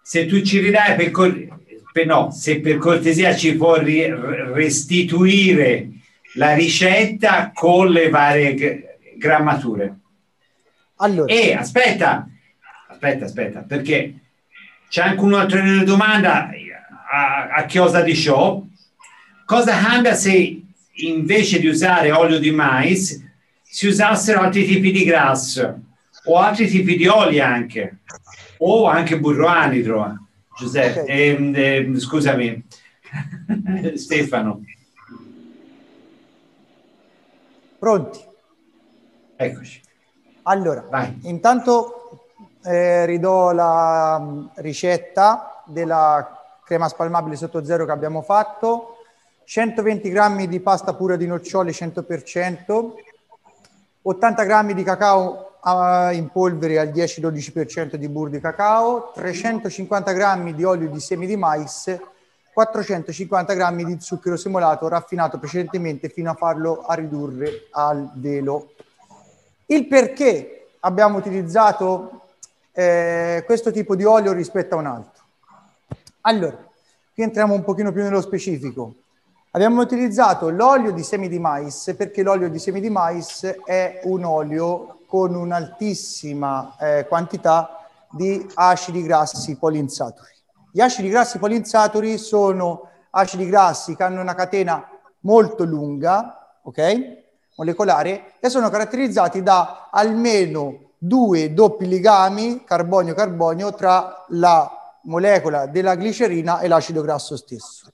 Se 0.01 0.25
tu 0.25 0.41
ci 0.41 0.59
ridai 0.61 0.97
per, 0.97 1.11
per, 1.93 2.07
no, 2.07 2.31
se 2.31 2.61
per 2.61 2.79
cortesia 2.79 3.37
ci 3.37 3.55
puoi 3.57 4.11
restituire 4.55 5.91
la 6.37 6.55
ricetta 6.55 7.51
con 7.53 7.91
le 7.91 8.09
varie 8.09 9.01
grammature. 9.19 9.95
Allora. 10.97 11.31
E 11.31 11.53
aspetta, 11.53 12.27
aspetta, 12.89 13.27
aspetta, 13.27 13.65
perché 13.69 14.15
c'è 14.89 15.03
anche 15.03 15.21
un'altra 15.23 15.61
domanda 15.85 16.49
a, 17.13 17.49
a 17.49 17.67
chiosa 17.67 18.01
di 18.01 18.15
show. 18.15 18.67
Cosa 19.45 19.79
cambia 19.79 20.15
se 20.15 20.64
invece 20.97 21.59
di 21.59 21.67
usare 21.67 22.13
olio 22.13 22.39
di 22.39 22.51
mais 22.51 23.23
si 23.63 23.89
usassero 23.89 24.41
altri 24.41 24.65
tipi 24.65 24.93
di 24.93 25.05
grasso 25.05 25.81
o 26.27 26.39
altri 26.39 26.69
tipi 26.69 26.97
di 26.97 27.07
oli 27.09 27.41
anche 27.41 27.99
o 28.59 28.87
anche 28.87 29.19
burro 29.19 29.47
anidro 29.49 30.19
Giuseppe 30.57 31.01
okay. 31.01 31.53
eh, 31.55 31.93
eh, 31.93 31.99
scusami 31.99 32.65
Stefano 33.97 34.63
pronti 37.79 38.21
eccoci 39.37 39.81
allora 40.43 40.87
Vai. 40.89 41.19
intanto 41.23 42.29
eh, 42.63 43.05
ridò 43.07 43.53
la 43.53 44.19
mm, 44.21 44.47
ricetta 44.57 45.63
della 45.67 46.61
crema 46.65 46.89
spalmabile 46.89 47.37
sotto 47.37 47.65
zero 47.65 47.85
che 47.85 47.93
abbiamo 47.93 48.23
fatto 48.23 48.94
120 49.45 50.09
grammi 50.11 50.49
di 50.49 50.61
pasta 50.61 50.95
pura 50.95 51.17
di 51.17 51.27
nocciole 51.27 51.71
100%, 51.71 52.93
80 54.03 54.45
grammi 54.45 54.75
di 54.75 54.83
cacao 54.83 55.59
ah, 55.61 56.13
in 56.13 56.31
polvere 56.31 56.79
al 56.79 56.89
10-12% 56.89 57.97
di 57.97 58.09
burro 58.09 58.31
di 58.31 58.41
cacao, 58.41 59.13
350 59.15 60.13
grammi 60.13 60.55
di 60.55 60.65
olio 60.65 60.89
di 60.89 61.01
semi 61.01 61.27
di 61.27 61.37
mais, 61.37 61.95
450 62.53 63.53
grammi 63.55 63.85
di 63.85 64.01
zucchero 64.01 64.37
semolato 64.37 64.89
raffinato 64.89 65.39
precedentemente 65.39 66.09
fino 66.09 66.31
a 66.31 66.35
farlo 66.35 66.83
a 66.83 66.95
ridurre 66.95 67.67
al 67.71 68.11
velo. 68.15 68.73
Il 69.67 69.87
perché 69.87 70.69
abbiamo 70.81 71.19
utilizzato 71.19 72.21
eh, 72.73 73.43
questo 73.45 73.71
tipo 73.73 73.97
di 73.97 74.05
olio 74.05 74.33
rispetto 74.33 74.75
a 74.75 74.79
un 74.79 74.87
altro? 74.87 75.23
Allora, 76.23 76.57
qui 77.13 77.23
entriamo 77.23 77.55
un 77.55 77.65
pochino 77.65 77.93
più 77.93 78.03
nello 78.03 78.21
specifico. 78.21 78.95
Abbiamo 79.55 79.83
utilizzato 79.83 80.51
l'olio 80.51 80.91
di 80.91 81.05
semi 81.05 81.29
di 81.29 81.39
mais 81.39 81.95
perché 81.97 82.25
l'olio 82.25 82.51
di 82.51 82.59
semi 82.59 82.81
di 82.81 82.91
mais 82.91 83.45
è 83.65 84.01
un 84.03 84.25
olio 84.25 85.03
con 85.07 85.33
un'altissima 85.33 86.75
eh, 86.77 87.07
quantità 87.07 87.87
di 88.11 88.45
acidi 88.55 89.05
grassi 89.05 89.57
polinsaturi. 89.57 90.33
Gli 90.73 90.81
acidi 90.81 91.09
grassi 91.09 91.39
polinsaturi 91.39 92.19
sono 92.19 92.89
acidi 93.11 93.47
grassi 93.47 93.95
che 93.95 94.03
hanno 94.03 94.21
una 94.21 94.35
catena 94.35 94.89
molto 95.21 95.63
lunga, 95.63 96.59
ok? 96.63 97.23
molecolare 97.55 98.33
e 98.41 98.51
sono 98.51 98.69
caratterizzati 98.71 99.41
da 99.41 99.89
almeno 99.93 100.95
due 100.99 101.55
doppi 101.55 101.87
legami 101.87 102.65
carbonio-carbonio 102.65 103.73
tra 103.73 104.25
la 104.31 104.97
molecola 105.03 105.67
della 105.67 105.95
glicerina 105.95 106.59
e 106.59 106.67
l'acido 106.67 107.03
grasso 107.03 107.37
stesso. 107.37 107.87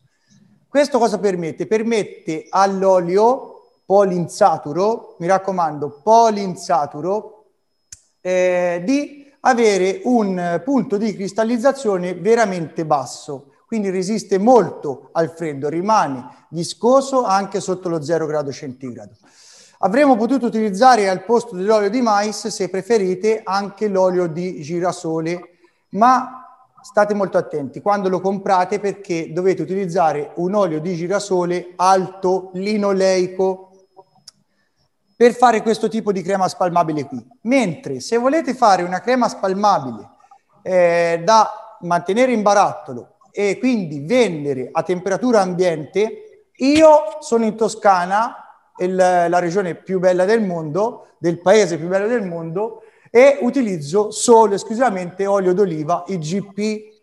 Questo 0.71 1.01
cosa 1.01 1.19
permette? 1.19 1.67
Permette 1.67 2.47
all'olio 2.49 3.81
polinsaturo, 3.85 5.17
mi 5.19 5.27
raccomando, 5.27 6.01
polinsaturo, 6.01 7.47
eh, 8.21 8.81
di 8.85 9.29
avere 9.41 10.01
un 10.05 10.63
punto 10.65 10.97
di 10.97 11.13
cristallizzazione 11.13 12.15
veramente 12.15 12.87
basso, 12.87 13.55
quindi 13.67 13.91
resiste 13.91 14.39
molto 14.39 15.09
al 15.11 15.31
freddo, 15.31 15.69
rimane 15.69 16.47
viscoso 16.51 17.25
anche 17.25 17.59
sotto 17.59 17.89
lo 17.89 18.01
0 18.01 18.27
grado 18.27 18.53
centigrado. 18.53 19.15
Avremmo 19.79 20.15
potuto 20.15 20.47
utilizzare 20.47 21.09
al 21.09 21.25
posto 21.25 21.57
dell'olio 21.57 21.91
di 21.91 22.01
mais, 22.01 22.47
se 22.47 22.69
preferite, 22.69 23.41
anche 23.43 23.89
l'olio 23.89 24.29
di 24.29 24.63
girasole, 24.63 25.59
ma 25.95 26.40
state 26.83 27.15
molto 27.15 27.39
attenti 27.39 27.81
quando 27.81 28.09
lo 28.09 28.21
comprate 28.21 28.81
perché 28.81 29.33
dovete 29.33 29.63
utilizzare 29.63 30.33
un 30.37 30.55
olio 30.55 30.81
di 30.81 30.95
girasole 30.95 31.73
alto 31.77 32.51
linoleico 32.55 33.71
per 35.17 35.35
fare 35.35 35.61
questo 35.61 35.89
tipo 35.89 36.13
di 36.13 36.23
crema 36.23 36.49
spalmabile 36.49 37.05
qui. 37.05 37.23
Mentre 37.43 38.01
se 38.01 38.17
volete 38.17 38.55
fare 38.55 38.83
una 38.83 39.01
crema 39.01 39.29
spalmabile 39.29 40.09
eh, 40.63 41.21
da 41.23 41.77
mantenere 41.81 42.33
in 42.33 42.41
barattolo 42.41 43.17
e 43.31 43.59
quindi 43.59 44.01
vendere 44.01 44.71
a 44.73 44.83
temperatura 44.83 45.43
ambiente, 45.43 46.49
io 46.57 47.19
sono 47.21 47.45
in 47.45 47.55
Toscana, 47.55 48.35
il, 48.79 48.95
la 48.95 49.39
regione 49.39 49.75
più 49.75 49.99
bella 49.99 50.25
del 50.25 50.43
mondo, 50.43 51.09
del 51.19 51.41
paese 51.41 51.77
più 51.77 51.89
bello 51.89 52.07
del 52.07 52.27
mondo, 52.27 52.83
e 53.11 53.39
utilizzo 53.43 54.11
solo 54.13 54.53
e 54.53 54.55
esclusivamente 54.55 55.27
olio 55.27 55.53
d'oliva 55.53 56.05
IGP 56.07 56.99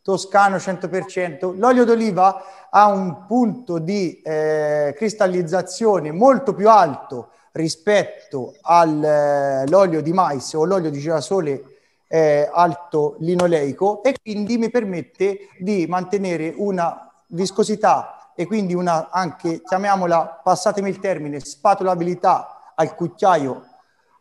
toscano 0.00 0.56
100%. 0.56 1.54
L'olio 1.58 1.84
d'oliva 1.84 2.68
ha 2.70 2.86
un 2.88 3.26
punto 3.26 3.78
di 3.78 4.22
eh, 4.22 4.94
cristallizzazione 4.96 6.12
molto 6.12 6.54
più 6.54 6.70
alto 6.70 7.28
rispetto 7.52 8.54
all'olio 8.62 9.98
eh, 9.98 10.02
di 10.02 10.12
mais 10.12 10.54
o 10.54 10.64
l'olio 10.64 10.90
di 10.90 10.98
girasole 10.98 11.62
eh, 12.08 12.48
alto 12.50 13.16
linoleico 13.18 14.02
e 14.02 14.14
quindi 14.22 14.56
mi 14.56 14.70
permette 14.70 15.48
di 15.58 15.86
mantenere 15.86 16.54
una 16.56 17.10
viscosità 17.26 18.32
e 18.34 18.46
quindi 18.46 18.72
una 18.72 19.10
anche, 19.10 19.60
chiamiamola, 19.62 20.40
passatemi 20.42 20.88
il 20.88 21.00
termine, 21.00 21.40
spatolabilità 21.40 22.72
al 22.74 22.94
cucchiaio 22.94 23.64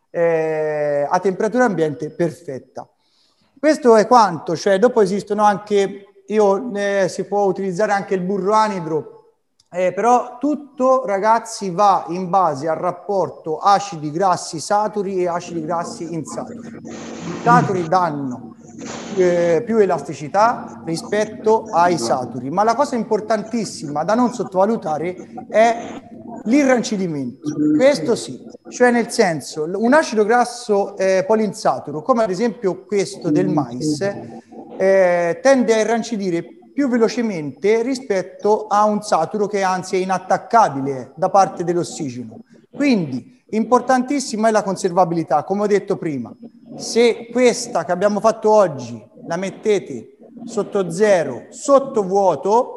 eh, 0.09 1.07
a 1.09 1.19
temperatura 1.19 1.65
ambiente 1.65 2.09
perfetta. 2.09 2.87
Questo 3.59 3.95
è 3.95 4.05
quanto, 4.05 4.55
cioè 4.55 4.77
dopo 4.77 5.01
esistono 5.01 5.43
anche, 5.43 6.23
io, 6.27 6.71
eh, 6.75 7.07
si 7.09 7.23
può 7.25 7.45
utilizzare 7.45 7.91
anche 7.91 8.13
il 8.13 8.21
burro 8.21 8.53
anidro, 8.53 9.17
eh, 9.69 9.91
però 9.93 10.37
tutto 10.39 11.05
ragazzi 11.05 11.71
va 11.71 12.05
in 12.09 12.29
base 12.29 12.67
al 12.67 12.77
rapporto 12.77 13.57
acidi 13.57 14.11
grassi 14.11 14.59
saturi 14.59 15.23
e 15.23 15.27
acidi 15.27 15.61
grassi 15.65 16.13
insaturi. 16.13 16.59
I 16.83 17.41
saturi 17.43 17.87
danno 17.87 18.55
eh, 19.15 19.63
più 19.65 19.77
elasticità 19.77 20.81
rispetto 20.85 21.65
ai 21.71 21.97
saturi, 21.97 22.49
ma 22.49 22.63
la 22.63 22.75
cosa 22.75 22.95
importantissima 22.95 24.03
da 24.03 24.13
non 24.13 24.33
sottovalutare 24.33 25.15
è 25.49 26.01
l'irrancidimento. 26.45 27.49
Questo 27.75 28.15
sì, 28.15 28.43
cioè 28.69 28.91
nel 28.91 29.09
senso 29.09 29.69
un 29.73 29.93
acido 29.93 30.25
grasso 30.25 30.95
eh, 30.97 31.23
polinsaturo, 31.25 32.01
come 32.01 32.23
ad 32.23 32.29
esempio 32.29 32.85
questo 32.85 33.29
del 33.29 33.47
mais, 33.47 33.99
eh, 34.77 35.39
tende 35.41 35.73
a 35.73 35.79
irrancidire 35.79 36.45
più 36.73 36.87
velocemente 36.87 37.81
rispetto 37.81 38.67
a 38.67 38.85
un 38.85 39.01
saturo 39.01 39.47
che 39.47 39.63
anzi 39.63 39.95
è 39.95 39.99
inattaccabile 39.99 41.11
da 41.15 41.29
parte 41.29 41.63
dell'ossigeno. 41.63 42.39
Quindi 42.71 43.43
importantissima 43.49 44.49
è 44.49 44.51
la 44.51 44.61
conservabilità, 44.61 45.43
come 45.43 45.63
ho 45.63 45.67
detto 45.67 45.97
prima. 45.97 46.31
Se 46.75 47.29
questa 47.31 47.83
che 47.83 47.91
abbiamo 47.91 48.19
fatto 48.19 48.51
oggi 48.51 49.03
la 49.25 49.37
mettete 49.37 50.17
sotto 50.45 50.91
zero, 50.91 51.47
sotto 51.49 52.03
vuoto, 52.03 52.76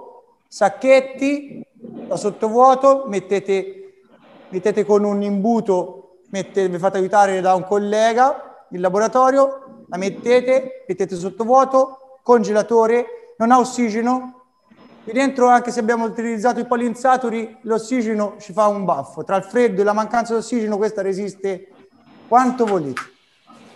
sacchetti 0.51 1.65
da 1.73 2.17
sottovuoto, 2.17 3.05
mettete, 3.07 4.03
mettete 4.49 4.85
con 4.85 5.05
un 5.05 5.23
imbuto, 5.23 6.23
mettete, 6.31 6.69
vi 6.69 6.79
fate 6.79 6.99
aiutare 6.99 7.41
da 7.41 7.55
un 7.55 7.65
collega 7.65 8.67
in 8.71 8.81
laboratorio, 8.81 9.85
la 9.89 9.97
mettete, 9.97 10.85
mettete 10.89 11.15
sottovuoto, 11.15 12.19
congelatore, 12.25 13.35
non 13.39 13.53
ha 13.53 13.61
ossigeno, 13.61 14.47
qui 15.05 15.13
dentro 15.13 15.47
anche 15.47 15.71
se 15.71 15.79
abbiamo 15.79 16.07
utilizzato 16.07 16.59
i 16.59 16.67
polinsaturi 16.67 17.59
l'ossigeno 17.63 18.35
ci 18.41 18.53
fa 18.53 18.67
un 18.67 18.85
baffo, 18.85 19.23
tra 19.23 19.37
il 19.37 19.45
freddo 19.45 19.83
e 19.83 19.85
la 19.85 19.93
mancanza 19.93 20.33
di 20.33 20.41
ossigeno 20.41 20.77
questa 20.77 21.01
resiste 21.01 21.69
quanto 22.27 22.67
volete, 22.67 23.03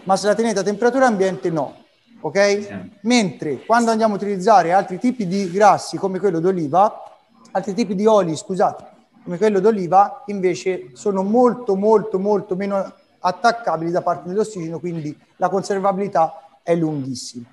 ma 0.03 0.17
se 0.17 0.27
la 0.27 0.35
tenete 0.35 0.59
a 0.59 0.65
temperatura 0.65 1.07
ambiente 1.07 1.51
no. 1.51 1.84
Ok? 2.25 2.89
Mentre 3.03 3.59
quando 3.67 3.91
andiamo 3.91 4.15
a 4.15 4.17
utilizzare 4.17 4.73
altri 4.73 4.99
tipi 4.99 5.27
di 5.27 5.51
grassi 5.51 5.99
come 5.99 6.19
quello 6.19 6.41
d'oliva, 6.41 7.03
altri 7.51 7.75
tipi 7.75 7.95
di 7.95 8.07
oli, 8.07 8.35
scusate, 8.35 8.85
come 9.23 9.37
quello 9.37 9.61
d'oliva, 9.61 10.23
invece 10.27 10.91
sono 10.95 11.23
molto, 11.23 11.77
molto, 11.77 12.19
molto 12.19 12.57
meno 12.57 12.95
attaccabili 13.19 13.91
da 13.91 14.01
parte 14.01 14.31
dell'ossigeno, 14.31 14.79
quindi 14.79 15.15
la 15.37 15.51
conservabilità 15.51 16.61
è 16.63 16.75
lunghissima. 16.75 17.45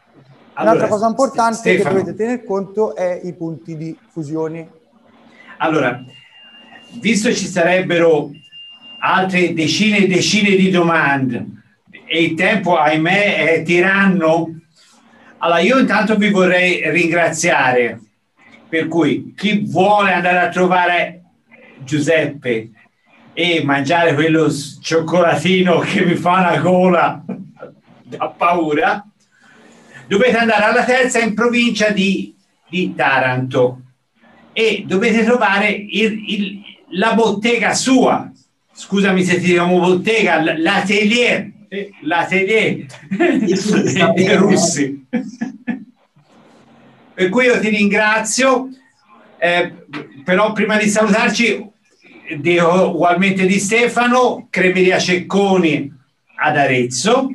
Allora, 0.54 0.76
Un'altra 0.76 0.88
cosa 0.88 1.08
importante 1.08 1.56
Stefano, 1.56 1.90
che 1.90 2.00
dovete 2.00 2.16
tener 2.16 2.44
conto 2.46 2.96
è 2.96 3.20
i 3.24 3.34
punti 3.34 3.76
di 3.76 3.98
fusione. 4.08 4.70
Allora, 5.58 6.02
visto 7.02 7.34
ci 7.34 7.46
sarebbero 7.46 8.30
altre 9.00 9.54
decine 9.54 9.98
e 9.98 10.08
decine 10.08 10.56
di 10.56 10.70
domande 10.70 11.46
e 12.06 12.24
il 12.24 12.34
tempo, 12.36 12.78
ahimè, 12.78 13.36
è 13.48 13.64
tiranno, 13.64 14.61
allora 15.44 15.60
io 15.60 15.80
intanto 15.80 16.16
vi 16.16 16.30
vorrei 16.30 16.90
ringraziare 16.92 18.00
per 18.70 18.88
cui 18.88 19.34
chi 19.36 19.64
vuole 19.66 20.14
andare 20.14 20.40
a 20.40 20.50
trovare 20.50 21.24
Giuseppe 21.84 22.70
e 23.34 23.64
mangiare 23.64 24.14
quello 24.14 24.50
cioccolatino 24.52 25.80
che 25.80 26.06
mi 26.06 26.16
fa 26.16 26.38
una 26.38 26.58
gola 26.60 27.24
da 27.26 28.28
paura, 28.30 29.06
dovete 30.08 30.38
andare 30.38 30.64
alla 30.64 30.84
terza 30.84 31.20
in 31.20 31.34
provincia 31.34 31.90
di, 31.90 32.36
di 32.70 32.94
Taranto 32.96 33.82
e 34.54 34.84
dovete 34.86 35.24
trovare 35.24 35.70
il, 35.70 36.24
il, 36.28 36.62
la 36.92 37.14
bottega 37.14 37.74
sua. 37.74 38.30
Scusami 38.74 39.24
se 39.24 39.40
ti 39.40 39.48
diamo 39.48 39.80
bottega, 39.80 40.58
l'atelier, 40.58 41.52
l'atelier 42.02 42.86
dei 44.14 44.36
russi. 44.36 45.06
Per 47.14 47.30
cui 47.30 47.46
io 47.46 47.60
ti 47.60 47.70
ringrazio, 47.70 48.70
eh, 49.38 49.74
però 50.24 50.52
prima 50.52 50.78
di 50.78 50.90
salutarci 50.90 51.70
dico 52.38 52.90
ugualmente 52.90 53.46
di 53.46 53.60
Stefano, 53.60 54.48
Cremeria 54.50 55.00
Cecconi 55.00 55.92
ad 56.36 56.58
Arezzo, 56.58 57.30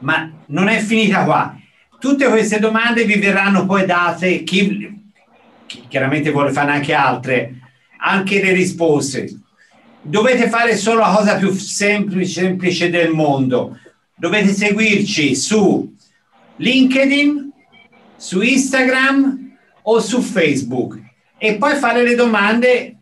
ma 0.00 0.30
non 0.46 0.68
è 0.68 0.78
finita 0.78 1.24
qua. 1.24 1.56
Tutte 1.98 2.28
queste 2.28 2.58
domande 2.58 3.04
vi 3.04 3.16
verranno 3.16 3.66
poi 3.66 3.86
date, 3.86 4.42
chi, 4.42 5.02
chi 5.66 5.84
chiaramente 5.88 6.30
vuole 6.30 6.52
fare 6.52 6.72
anche 6.72 6.92
altre, 6.92 7.54
anche 7.98 8.42
le 8.42 8.52
risposte. 8.52 9.40
Dovete 10.08 10.48
fare 10.48 10.76
solo 10.76 11.00
la 11.00 11.12
cosa 11.16 11.34
più 11.34 11.50
semplice, 11.52 12.40
semplice 12.40 12.90
del 12.90 13.10
mondo. 13.10 13.76
Dovete 14.14 14.52
seguirci 14.52 15.34
su 15.34 15.92
LinkedIn, 16.58 17.50
su 18.16 18.40
Instagram 18.40 19.56
o 19.82 19.98
su 19.98 20.20
Facebook 20.20 20.96
e 21.36 21.56
poi 21.56 21.74
fare 21.74 22.04
le 22.04 22.14
domande 22.14 22.96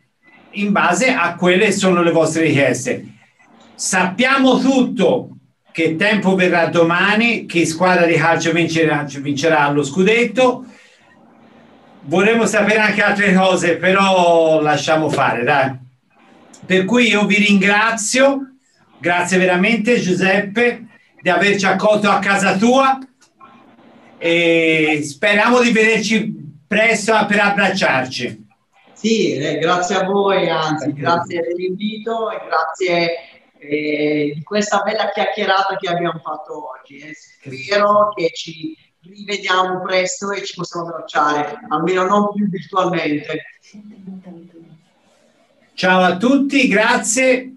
in 0.53 0.73
base 0.73 1.13
a 1.13 1.35
quelle 1.35 1.67
che 1.67 1.73
sono 1.73 2.03
le 2.03 2.11
vostre 2.11 2.45
richieste. 2.45 3.05
Sappiamo 3.75 4.59
tutto 4.59 5.29
che 5.73 5.97
tempo 5.97 6.35
verrà 6.35 6.69
domani, 6.69 7.45
che 7.45 7.67
squadra 7.67 8.07
di 8.07 8.15
calcio 8.15 8.51
vincerà, 8.51 9.07
vincerà 9.21 9.71
lo 9.71 9.83
scudetto. 9.83 10.65
Vorremmo 12.07 12.47
sapere 12.47 12.79
anche 12.79 13.03
altre 13.03 13.35
cose, 13.35 13.77
però 13.77 14.63
lasciamo 14.63 15.11
fare, 15.11 15.45
dai. 15.45 15.83
Per 16.67 16.85
cui 16.87 17.09
io 17.09 17.27
vi 17.27 17.37
ringrazio, 17.37 18.57
grazie 18.99 19.39
veramente 19.39 20.01
Giuseppe 20.01 20.87
di 21.21 21.29
averci 21.29 21.67
accolto 21.67 22.09
a 22.09 22.19
casa 22.19 22.57
tua 22.57 22.99
e 24.17 25.01
speriamo 25.05 25.61
di 25.61 25.73
vederci 25.73 26.35
presto 26.67 27.13
per 27.27 27.41
abbracciarci. 27.41 28.47
Sì, 28.93 29.35
eh, 29.35 29.59
grazie 29.59 29.97
a 29.97 30.05
voi, 30.05 30.49
anzi, 30.49 30.95
grazie 30.95 31.43
dell'invito 31.43 32.31
e 32.31 32.41
grazie 32.47 33.11
eh, 33.59 34.33
di 34.35 34.43
questa 34.43 34.81
bella 34.81 35.11
chiacchierata 35.11 35.77
che 35.77 35.89
abbiamo 35.89 36.19
fatto 36.21 36.71
oggi. 36.71 36.97
Eh. 36.97 37.15
Spero 37.15 38.09
che 38.15 38.31
ci 38.33 38.75
rivediamo 39.03 39.83
presto 39.83 40.33
e 40.33 40.43
ci 40.43 40.55
possiamo 40.55 40.87
abbracciare, 40.87 41.59
almeno 41.69 42.05
non 42.05 42.33
più 42.33 42.49
virtualmente. 42.49 43.45
Ciao 45.75 46.03
a 46.03 46.17
tutti, 46.17 46.69
grazie. 46.69 47.53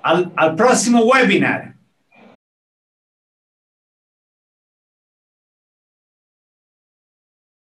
Al, 0.00 0.30
al 0.34 0.54
prossimo 0.54 1.02
webinar. 1.02 1.76